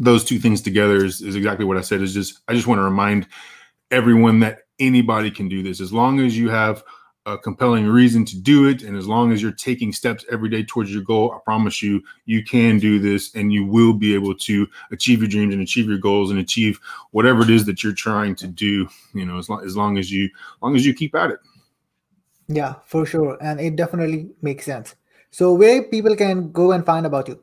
those 0.00 0.24
two 0.24 0.38
things 0.38 0.62
together 0.62 1.04
is, 1.04 1.20
is 1.20 1.36
exactly 1.36 1.66
what 1.66 1.76
I 1.76 1.82
said 1.82 2.00
is 2.00 2.14
just, 2.14 2.40
I 2.48 2.54
just 2.54 2.66
want 2.66 2.78
to 2.78 2.84
remind 2.84 3.26
everyone 3.90 4.40
that 4.40 4.60
anybody 4.78 5.30
can 5.30 5.46
do 5.46 5.62
this 5.62 5.78
as 5.78 5.92
long 5.92 6.20
as 6.20 6.38
you 6.38 6.48
have 6.48 6.82
a 7.26 7.36
compelling 7.36 7.86
reason 7.86 8.24
to 8.24 8.38
do 8.38 8.68
it. 8.68 8.82
And 8.82 8.96
as 8.96 9.06
long 9.06 9.32
as 9.32 9.42
you're 9.42 9.52
taking 9.52 9.92
steps 9.92 10.24
every 10.30 10.48
day 10.48 10.62
towards 10.62 10.92
your 10.92 11.02
goal 11.02 11.32
i 11.32 11.38
promise 11.44 11.82
you 11.82 12.02
you 12.24 12.44
can 12.44 12.78
do 12.78 12.98
this 12.98 13.34
and 13.34 13.52
you 13.52 13.64
will 13.64 13.92
be 13.92 14.14
able 14.14 14.34
to 14.34 14.66
achieve 14.90 15.20
your 15.20 15.28
dreams 15.28 15.52
and 15.52 15.62
achieve 15.62 15.88
your 15.88 15.98
goals 15.98 16.30
and 16.30 16.38
achieve 16.38 16.78
whatever 17.10 17.42
it 17.42 17.50
is 17.50 17.64
that 17.64 17.82
you're 17.82 17.92
trying 17.92 18.34
to 18.34 18.46
do 18.46 18.88
you 19.14 19.24
know 19.24 19.38
as 19.38 19.48
long 19.48 19.64
as, 19.64 19.76
long 19.76 19.98
as 19.98 20.10
you 20.10 20.26
as 20.26 20.62
long 20.62 20.76
as 20.76 20.86
you 20.86 20.94
keep 20.94 21.14
at 21.14 21.30
it. 21.30 21.40
Yeah 22.48 22.74
for 22.84 23.04
sure. 23.04 23.36
And 23.40 23.60
it 23.60 23.76
definitely 23.76 24.30
makes 24.40 24.64
sense. 24.64 24.94
So 25.30 25.52
where 25.52 25.82
people 25.82 26.14
can 26.16 26.52
go 26.52 26.72
and 26.72 26.86
find 26.86 27.06
about 27.06 27.28
you? 27.28 27.42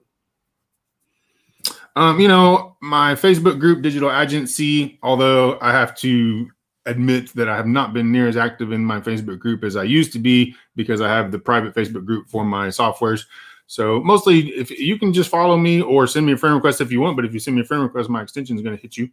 Um, 1.96 2.20
you 2.20 2.28
know, 2.28 2.76
my 2.82 3.14
Facebook 3.14 3.60
group, 3.60 3.84
Digital 3.84 4.12
Agency, 4.12 4.98
although 5.04 5.60
I 5.62 5.72
have 5.72 5.94
to 5.98 6.50
admit 6.86 7.34
that 7.34 7.48
I 7.48 7.56
have 7.56 7.68
not 7.68 7.94
been 7.94 8.12
near 8.12 8.28
as 8.28 8.38
active 8.38 8.72
in 8.72 8.84
my 8.84 9.00
Facebook 9.00 9.40
group 9.40 9.64
as 9.64 9.76
I 9.76 9.84
used 9.84 10.12
to 10.14 10.20
be 10.20 10.56
because 10.76 11.02
I 11.02 11.08
have 11.08 11.32
the 11.32 11.40
private 11.40 11.74
Facebook 11.74 12.06
group 12.06 12.30
for 12.30 12.44
my 12.44 12.68
softwares. 12.68 13.26
So 13.68 14.02
mostly, 14.02 14.50
if 14.50 14.70
you 14.70 15.00
can 15.00 15.14
just 15.14 15.30
follow 15.30 15.58
me 15.58 15.82
or 15.82 16.06
send 16.06 16.26
me 16.26 16.34
a 16.34 16.38
friend 16.38 16.56
request 16.56 16.82
if 16.82 16.92
you 16.92 17.00
want, 17.00 17.16
but 17.16 17.26
if 17.26 17.34
you 17.34 17.40
send 17.40 17.56
me 17.56 17.62
a 17.62 17.66
friend 17.66 17.82
request, 17.82 18.10
my 18.10 18.22
extension 18.22 18.56
is 18.56 18.62
going 18.62 18.76
to 18.76 18.82
hit 18.82 18.98
you. 18.98 19.10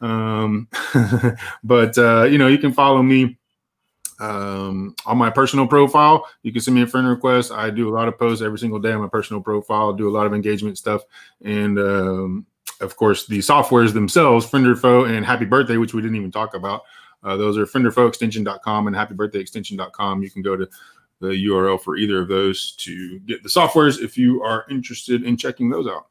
Um, 0.00 0.68
but 1.64 1.96
uh, 1.96 2.24
you 2.24 2.38
know, 2.38 2.48
you 2.48 2.58
can 2.58 2.72
follow 2.72 3.02
me 3.02 3.38
um, 4.20 4.94
on 5.06 5.18
my 5.18 5.30
personal 5.30 5.66
profile. 5.66 6.26
You 6.42 6.52
can 6.52 6.60
send 6.60 6.74
me 6.74 6.82
a 6.82 6.86
friend 6.86 7.08
request. 7.08 7.52
I 7.52 7.70
do 7.70 7.88
a 7.88 7.94
lot 7.94 8.08
of 8.08 8.18
posts 8.18 8.42
every 8.42 8.58
single 8.58 8.78
day 8.78 8.92
on 8.92 9.00
my 9.00 9.08
personal 9.08 9.42
profile. 9.42 9.92
do 9.92 10.08
a 10.08 10.12
lot 10.16 10.26
of 10.26 10.34
engagement 10.34 10.78
stuff, 10.78 11.02
and 11.42 11.78
um, 11.78 12.46
of 12.80 12.96
course, 12.96 13.26
the 13.26 13.38
softwares 13.38 13.92
themselves, 13.92 14.46
Friend 14.46 14.66
or 14.66 14.76
Foe 14.76 15.04
and 15.04 15.24
Happy 15.24 15.46
Birthday, 15.46 15.78
which 15.78 15.94
we 15.94 16.02
didn't 16.02 16.16
even 16.16 16.32
talk 16.32 16.54
about. 16.54 16.82
Uh, 17.26 17.36
those 17.36 17.58
are 17.58 17.66
friendorfoeextension.com 17.66 18.86
and 18.86 18.94
happybirthday.extension.com. 18.94 20.22
You 20.22 20.30
can 20.30 20.42
go 20.42 20.56
to 20.56 20.68
the 21.20 21.28
URL 21.48 21.80
for 21.80 21.96
either 21.96 22.20
of 22.20 22.28
those 22.28 22.72
to 22.76 23.18
get 23.20 23.42
the 23.42 23.48
softwares 23.48 24.00
if 24.00 24.16
you 24.16 24.42
are 24.42 24.64
interested 24.70 25.24
in 25.24 25.36
checking 25.36 25.68
those 25.68 25.88
out. 25.88 26.06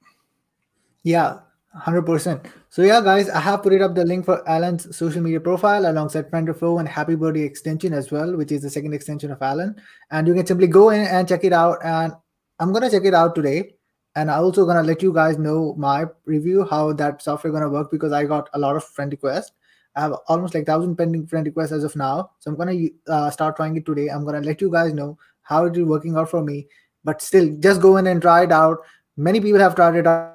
Yeah, 1.04 1.39
100%. 1.80 2.47
So, 2.69 2.82
yeah, 2.82 2.99
guys, 2.99 3.30
I 3.30 3.39
have 3.39 3.63
put 3.63 3.80
up 3.82 3.95
the 3.95 4.04
link 4.04 4.25
for 4.25 4.47
Alan's 4.49 4.93
social 4.95 5.21
media 5.21 5.39
profile 5.39 5.89
alongside 5.89 6.30
Friend 6.30 6.49
or 6.49 6.54
Foe 6.54 6.80
and 6.80 6.88
Happy 6.88 7.15
Birthday 7.15 7.43
extension 7.43 7.93
as 7.93 8.12
well, 8.12 8.36
which 8.36 8.51
is 8.51 8.63
the 8.63 8.69
second 8.69 8.93
extension 8.93 9.32
of 9.32 9.41
Alan. 9.41 9.75
And 10.12 10.28
you 10.28 10.34
can 10.34 10.45
simply 10.45 10.67
go 10.67 10.89
in 10.89 11.01
and 11.01 11.28
check 11.30 11.45
it 11.45 11.54
out. 11.54 11.78
And 11.82 12.12
I'm 12.60 12.73
going 12.73 12.84
to 12.84 12.89
check 12.89 13.06
it 13.06 13.13
out 13.13 13.36
today. 13.36 13.75
And 14.17 14.30
I'm 14.30 14.43
also 14.43 14.65
going 14.65 14.78
to 14.78 14.84
let 14.84 15.01
you 15.01 15.13
guys 15.13 15.38
know 15.38 15.75
my 15.78 16.06
review, 16.25 16.65
how 16.69 16.91
that 16.93 17.21
software 17.21 17.51
going 17.51 17.63
to 17.63 17.69
work 17.69 17.89
because 17.89 18.12
I 18.12 18.25
got 18.25 18.49
a 18.54 18.60
lot 18.60 18.75
of 18.75 18.84
friend 18.84 19.12
requests. 19.12 19.51
I 19.96 20.02
have 20.02 20.14
almost 20.28 20.54
like 20.54 20.66
thousand 20.66 20.98
pending 20.98 21.28
friend 21.28 21.46
requests 21.46 21.72
as 21.72 21.84
of 21.84 21.96
now. 21.96 22.32
So 22.40 22.52
I'm 22.52 22.58
gonna 22.58 22.76
uh, 23.08 23.30
start 23.30 23.56
trying 23.56 23.78
it 23.78 23.86
today. 23.86 24.10
I'm 24.10 24.26
gonna 24.26 24.42
let 24.42 24.62
you 24.62 24.70
guys 24.70 24.94
know 24.94 25.18
how 25.42 25.66
it 25.66 25.78
is 25.78 25.84
working 25.84 26.18
out 26.18 26.30
for 26.30 26.44
me. 26.44 26.68
But 27.04 27.22
still, 27.22 27.56
just 27.60 27.82
go 27.82 27.98
in 27.98 28.08
and 28.08 28.22
try 28.22 28.44
it 28.44 28.52
out. 28.52 28.80
Many 29.16 29.40
people 29.40 29.60
have 29.60 29.76
tried 29.76 29.96
it 29.96 30.08
out. 30.08 30.34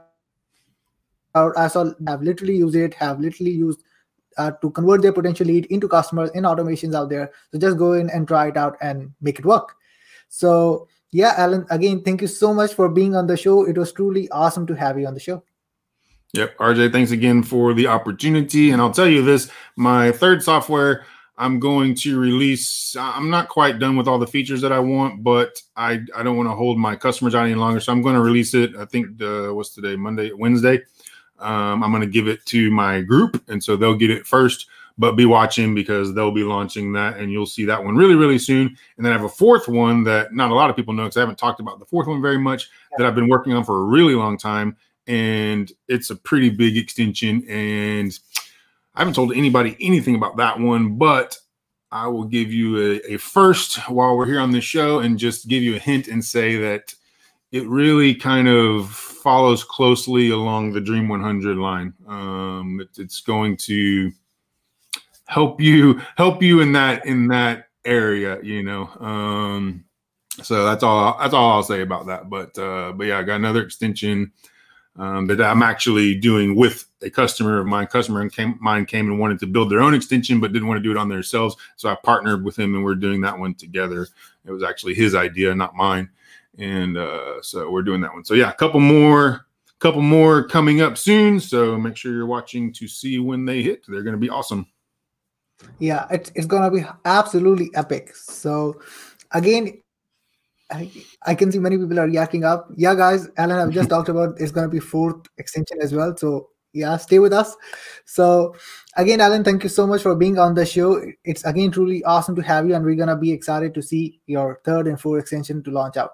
I 1.35 1.68
saw 1.68 1.92
have 2.07 2.23
literally 2.23 2.57
used 2.57 2.75
it, 2.77 2.94
have 2.94 3.20
literally 3.20 3.53
used 3.53 3.83
uh, 4.38 4.53
to 4.62 4.70
convert 4.70 5.03
their 5.03 5.12
potential 5.12 5.46
lead 5.46 5.66
into 5.66 5.88
customers 5.88 6.31
in 6.31 6.44
automations 6.44 6.94
out 6.94 7.11
there. 7.11 7.31
So 7.53 7.59
just 7.59 7.77
go 7.77 7.92
in 7.94 8.09
and 8.11 8.27
try 8.27 8.49
it 8.49 8.57
out 8.57 8.77
and 8.81 9.12
make 9.20 9.38
it 9.38 9.44
work. 9.44 9.77
So 10.29 10.88
yeah, 11.12 11.35
Alan, 11.37 11.66
again, 11.70 12.03
thank 12.03 12.20
you 12.20 12.29
so 12.29 12.55
much 12.55 12.75
for 12.75 12.88
being 12.88 13.16
on 13.16 13.27
the 13.27 13.37
show. 13.37 13.66
It 13.66 13.77
was 13.77 13.92
truly 13.92 14.29
awesome 14.31 14.66
to 14.68 14.75
have 14.75 14.99
you 14.99 15.07
on 15.07 15.14
the 15.14 15.20
show. 15.20 15.42
Yep. 16.32 16.58
RJ, 16.58 16.92
thanks 16.92 17.10
again 17.10 17.42
for 17.42 17.74
the 17.74 17.88
opportunity. 17.88 18.70
And 18.70 18.80
I'll 18.80 18.92
tell 18.92 19.08
you 19.08 19.22
this 19.22 19.50
my 19.76 20.12
third 20.12 20.42
software, 20.42 21.04
I'm 21.36 21.58
going 21.58 21.94
to 21.96 22.20
release. 22.20 22.94
I'm 22.98 23.30
not 23.30 23.48
quite 23.48 23.78
done 23.78 23.96
with 23.96 24.06
all 24.06 24.18
the 24.18 24.26
features 24.26 24.60
that 24.60 24.72
I 24.72 24.78
want, 24.78 25.24
but 25.24 25.60
I, 25.74 26.00
I 26.14 26.22
don't 26.22 26.36
want 26.36 26.48
to 26.48 26.54
hold 26.54 26.78
my 26.78 26.94
customers 26.94 27.34
out 27.34 27.46
any 27.46 27.54
longer. 27.54 27.80
So 27.80 27.92
I'm 27.92 28.02
going 28.02 28.14
to 28.14 28.20
release 28.20 28.54
it. 28.54 28.76
I 28.76 28.84
think 28.84 29.18
the, 29.18 29.50
what's 29.52 29.74
today? 29.74 29.96
Monday, 29.96 30.32
Wednesday. 30.32 30.82
Um, 31.38 31.82
I'm 31.82 31.90
going 31.90 32.02
to 32.02 32.06
give 32.06 32.28
it 32.28 32.44
to 32.46 32.70
my 32.70 33.00
group. 33.00 33.42
And 33.48 33.64
so 33.64 33.74
they'll 33.74 33.96
get 33.96 34.10
it 34.10 34.26
first, 34.26 34.66
but 34.98 35.16
be 35.16 35.24
watching 35.24 35.74
because 35.74 36.14
they'll 36.14 36.30
be 36.30 36.44
launching 36.44 36.92
that 36.92 37.16
and 37.16 37.32
you'll 37.32 37.46
see 37.46 37.64
that 37.64 37.82
one 37.82 37.96
really, 37.96 38.14
really 38.14 38.38
soon. 38.38 38.76
And 38.98 39.06
then 39.06 39.12
I 39.12 39.16
have 39.16 39.24
a 39.24 39.28
fourth 39.30 39.66
one 39.66 40.04
that 40.04 40.34
not 40.34 40.50
a 40.50 40.54
lot 40.54 40.68
of 40.68 40.76
people 40.76 40.92
know 40.92 41.04
because 41.04 41.16
I 41.16 41.20
haven't 41.20 41.38
talked 41.38 41.60
about 41.60 41.78
the 41.78 41.86
fourth 41.86 42.06
one 42.06 42.20
very 42.20 42.38
much 42.38 42.68
that 42.98 43.06
I've 43.06 43.14
been 43.14 43.28
working 43.28 43.54
on 43.54 43.64
for 43.64 43.80
a 43.80 43.84
really 43.84 44.14
long 44.14 44.36
time 44.36 44.76
and 45.11 45.73
it's 45.88 46.11
a 46.11 46.16
pretty 46.16 46.51
big 46.51 46.77
extension. 46.77 47.44
And 47.49 48.16
I 48.94 49.01
haven't 49.01 49.14
told 49.14 49.33
anybody 49.33 49.77
anything 49.81 50.14
about 50.14 50.37
that 50.37 50.61
one, 50.61 50.96
but 50.99 51.37
I 51.90 52.07
will 52.07 52.25
give 52.25 52.53
you 52.53 53.01
a, 53.05 53.14
a 53.14 53.16
first 53.16 53.77
while 53.90 54.16
we're 54.16 54.27
here 54.27 54.38
on 54.38 54.53
the 54.53 54.61
show 54.61 55.01
and 55.01 55.18
just 55.18 55.49
give 55.49 55.64
you 55.64 55.75
a 55.75 55.81
hint 55.81 56.07
and 56.07 56.25
say 56.25 56.57
that 56.59 56.94
it 57.51 57.66
really 57.66 58.14
kind 58.14 58.46
of 58.46 58.88
follows 58.88 59.64
closely 59.64 60.31
along 60.31 60.73
the 60.73 60.81
Dream 60.81 61.09
100 61.09 61.57
line. 61.57 61.92
Um, 62.07 62.81
it, 62.81 62.96
it's 62.96 63.20
going 63.20 63.57
to 63.57 64.12
help 65.27 65.61
you 65.61 66.01
help 66.16 66.40
you 66.40 66.61
in 66.61 66.70
that 66.73 67.05
in 67.05 67.27
that 67.29 67.66
area, 67.85 68.40
you 68.42 68.62
know. 68.62 68.87
Um, 69.01 69.85
so 70.40 70.64
that's 70.64 70.85
all 70.85 71.18
that's 71.18 71.35
all 71.35 71.51
I'll 71.51 71.62
say 71.64 71.81
about 71.81 72.07
that. 72.07 72.31
But 72.31 72.57
uh, 72.57 72.92
but 72.92 73.09
yeah, 73.09 73.18
I 73.18 73.25
got 73.25 73.37
another 73.37 73.62
extension 73.62 74.31
um, 74.96 75.26
that 75.26 75.40
I'm 75.40 75.62
actually 75.62 76.14
doing 76.14 76.55
with 76.57 76.87
a 77.03 77.11
customer 77.11 77.59
of 77.59 77.66
mine. 77.66 77.87
Customer 77.87 78.29
came, 78.29 78.59
mine 78.61 78.87
came 78.87 79.09
and 79.09 79.18
wanted 79.18 79.38
to 79.40 79.46
build 79.46 79.71
their 79.71 79.81
own 79.81 79.94
extension, 79.94 80.40
but 80.40 80.52
didn't 80.52 80.69
want 80.69 80.79
to 80.79 80.83
do 80.83 80.90
it 80.90 80.96
on 80.96 81.08
themselves. 81.08 81.56
So 81.77 81.88
I 81.88 81.96
partnered 82.02 82.44
with 82.44 82.58
him, 82.58 82.75
and 82.75 82.85
we're 82.85 82.94
doing 82.94 83.21
that 83.23 83.38
one 83.38 83.54
together. 83.54 84.08
It 84.44 84.50
was 84.52 84.62
actually 84.62 84.94
his 84.94 85.14
idea, 85.14 85.54
not 85.54 85.75
mine, 85.75 86.10
and 86.58 86.96
uh, 86.96 87.42
so 87.42 87.71
we're 87.71 87.83
doing 87.83 88.00
that 88.02 88.12
one. 88.12 88.25
So 88.25 88.35
yeah, 88.35 88.50
a 88.50 88.54
couple 88.54 88.81
more, 88.81 89.46
couple 89.79 90.02
more 90.02 90.46
coming 90.46 90.81
up 90.81 90.98
soon. 90.98 91.40
So 91.40 91.79
make 91.79 91.96
sure 91.96 92.12
you're 92.12 92.27
watching 92.27 92.73
to 92.75 92.88
see 92.88 93.19
when 93.19 93.44
they 93.44 93.62
hit. 93.62 93.85
They're 93.87 94.02
going 94.02 94.14
to 94.14 94.21
be 94.21 94.31
awesome. 94.31 94.67
Yeah, 95.79 96.06
it's 96.10 96.31
it's 96.35 96.46
to 96.46 96.71
be 96.71 96.85
absolutely 97.04 97.71
epic. 97.75 98.14
So 98.14 98.81
again, 99.33 99.81
I, 100.71 100.90
I 101.27 101.35
can 101.35 101.50
see 101.50 101.58
many 101.58 101.77
people 101.77 101.98
are 101.98 102.08
yakking 102.08 102.44
up. 102.44 102.68
Yeah, 102.77 102.94
guys, 102.94 103.29
Alan, 103.37 103.58
I've 103.58 103.75
just 103.75 103.90
talked 103.90 104.08
about 104.08 104.40
it's 104.40 104.52
going 104.52 104.68
to 104.68 104.73
be 104.73 104.81
fourth 104.81 105.27
extension 105.38 105.79
as 105.83 105.92
well. 105.92 106.16
So 106.16 106.50
yeah, 106.73 106.96
stay 106.96 107.18
with 107.18 107.33
us. 107.33 107.56
So 108.04 108.54
again, 108.96 109.21
Alan, 109.21 109.42
thank 109.42 109.62
you 109.62 109.68
so 109.68 109.87
much 109.87 110.02
for 110.02 110.14
being 110.14 110.38
on 110.38 110.54
the 110.54 110.64
show. 110.64 111.02
It's 111.25 111.44
again 111.44 111.71
truly 111.71 112.04
awesome 112.04 112.37
to 112.37 112.42
have 112.42 112.68
you, 112.68 112.75
and 112.75 112.85
we're 112.85 112.94
gonna 112.94 113.16
be 113.16 113.33
excited 113.33 113.75
to 113.75 113.83
see 113.83 114.21
your 114.27 114.60
third 114.64 114.87
and 114.87 115.00
fourth 115.00 115.23
extension 115.23 115.62
to 115.64 115.71
launch 115.71 115.96
out. 115.96 116.12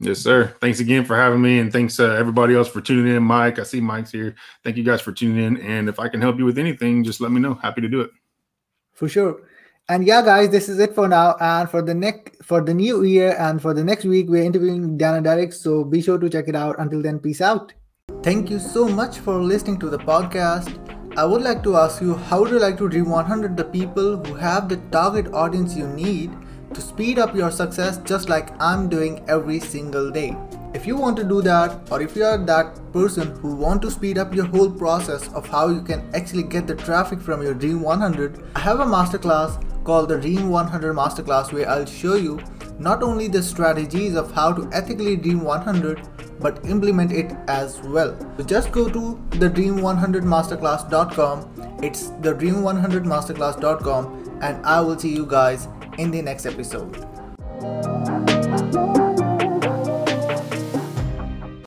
Yes, 0.00 0.18
sir. 0.18 0.52
Thanks 0.60 0.80
again 0.80 1.04
for 1.04 1.16
having 1.16 1.40
me, 1.40 1.60
and 1.60 1.72
thanks 1.72 2.00
uh, 2.00 2.10
everybody 2.14 2.56
else 2.56 2.68
for 2.68 2.80
tuning 2.80 3.14
in. 3.14 3.22
Mike, 3.22 3.60
I 3.60 3.62
see 3.62 3.80
Mike's 3.80 4.10
here. 4.10 4.34
Thank 4.64 4.76
you 4.76 4.82
guys 4.82 5.00
for 5.00 5.12
tuning 5.12 5.44
in. 5.44 5.56
And 5.58 5.88
if 5.88 6.00
I 6.00 6.08
can 6.08 6.20
help 6.20 6.38
you 6.38 6.44
with 6.44 6.58
anything, 6.58 7.04
just 7.04 7.20
let 7.20 7.30
me 7.30 7.40
know. 7.40 7.54
Happy 7.54 7.80
to 7.80 7.88
do 7.88 8.00
it. 8.00 8.10
For 8.92 9.08
sure. 9.08 9.42
And 9.88 10.06
yeah, 10.06 10.22
guys, 10.22 10.50
this 10.50 10.68
is 10.68 10.78
it 10.78 10.94
for 10.94 11.08
now. 11.08 11.36
And 11.40 11.68
for 11.68 11.82
the 11.82 11.94
next 11.94 12.44
for 12.44 12.60
the 12.62 12.72
new 12.72 13.02
year 13.02 13.34
and 13.38 13.60
for 13.60 13.74
the 13.74 13.84
next 13.84 14.04
week, 14.04 14.28
we're 14.28 14.44
interviewing 14.44 14.96
Dana 14.96 15.20
Derrick. 15.20 15.52
So 15.52 15.84
be 15.84 16.00
sure 16.00 16.18
to 16.18 16.28
check 16.30 16.48
it 16.48 16.54
out. 16.54 16.76
Until 16.78 17.02
then, 17.02 17.18
peace 17.18 17.40
out. 17.40 17.72
Thank 18.22 18.50
you 18.50 18.58
so 18.58 18.88
much 18.88 19.18
for 19.18 19.40
listening 19.40 19.78
to 19.80 19.90
the 19.90 19.98
podcast. 19.98 20.78
I 21.16 21.24
would 21.24 21.42
like 21.42 21.62
to 21.64 21.76
ask 21.76 22.00
you 22.00 22.14
how 22.14 22.40
would 22.40 22.50
you 22.50 22.58
like 22.58 22.78
to 22.78 22.88
dream 22.88 23.10
100 23.10 23.56
the 23.56 23.64
people 23.64 24.16
who 24.24 24.34
have 24.34 24.68
the 24.68 24.78
target 24.90 25.32
audience 25.34 25.76
you 25.76 25.86
need 25.88 26.30
to 26.72 26.80
speed 26.80 27.18
up 27.18 27.34
your 27.34 27.50
success 27.50 27.98
just 27.98 28.28
like 28.28 28.50
I'm 28.60 28.88
doing 28.88 29.24
every 29.28 29.60
single 29.60 30.10
day. 30.10 30.36
If 30.74 30.86
you 30.86 30.96
want 30.96 31.18
to 31.18 31.24
do 31.24 31.42
that 31.42 31.90
or 31.90 32.00
if 32.00 32.16
you 32.16 32.24
are 32.24 32.38
that 32.38 32.80
person 32.92 33.36
who 33.36 33.54
want 33.54 33.82
to 33.82 33.90
speed 33.90 34.16
up 34.16 34.34
your 34.34 34.46
whole 34.46 34.70
process 34.70 35.30
of 35.34 35.46
how 35.46 35.68
you 35.68 35.82
can 35.82 36.08
actually 36.14 36.44
get 36.44 36.66
the 36.66 36.74
traffic 36.74 37.20
from 37.20 37.42
your 37.42 37.52
Dream 37.52 37.82
100, 37.82 38.42
I 38.56 38.60
have 38.60 38.80
a 38.80 38.84
masterclass 38.84 39.62
called 39.84 40.08
the 40.08 40.18
Dream 40.18 40.48
100 40.48 40.96
Masterclass 40.96 41.52
where 41.52 41.68
I'll 41.68 41.84
show 41.84 42.14
you 42.14 42.40
not 42.78 43.02
only 43.02 43.28
the 43.28 43.42
strategies 43.42 44.14
of 44.14 44.32
how 44.32 44.54
to 44.54 44.66
ethically 44.72 45.16
Dream 45.16 45.42
100 45.42 46.08
but 46.40 46.64
implement 46.64 47.12
it 47.12 47.36
as 47.48 47.78
well. 47.82 48.16
So 48.38 48.44
just 48.44 48.72
go 48.72 48.88
to 48.88 49.20
the 49.30 49.50
dream100masterclass.com. 49.50 51.80
It's 51.82 52.06
the 52.22 52.32
dream100masterclass.com 52.32 54.38
and 54.42 54.66
I 54.66 54.80
will 54.80 54.98
see 54.98 55.14
you 55.14 55.26
guys 55.26 55.68
in 55.98 56.10
the 56.10 56.22
next 56.22 56.46
episode. 56.46 56.96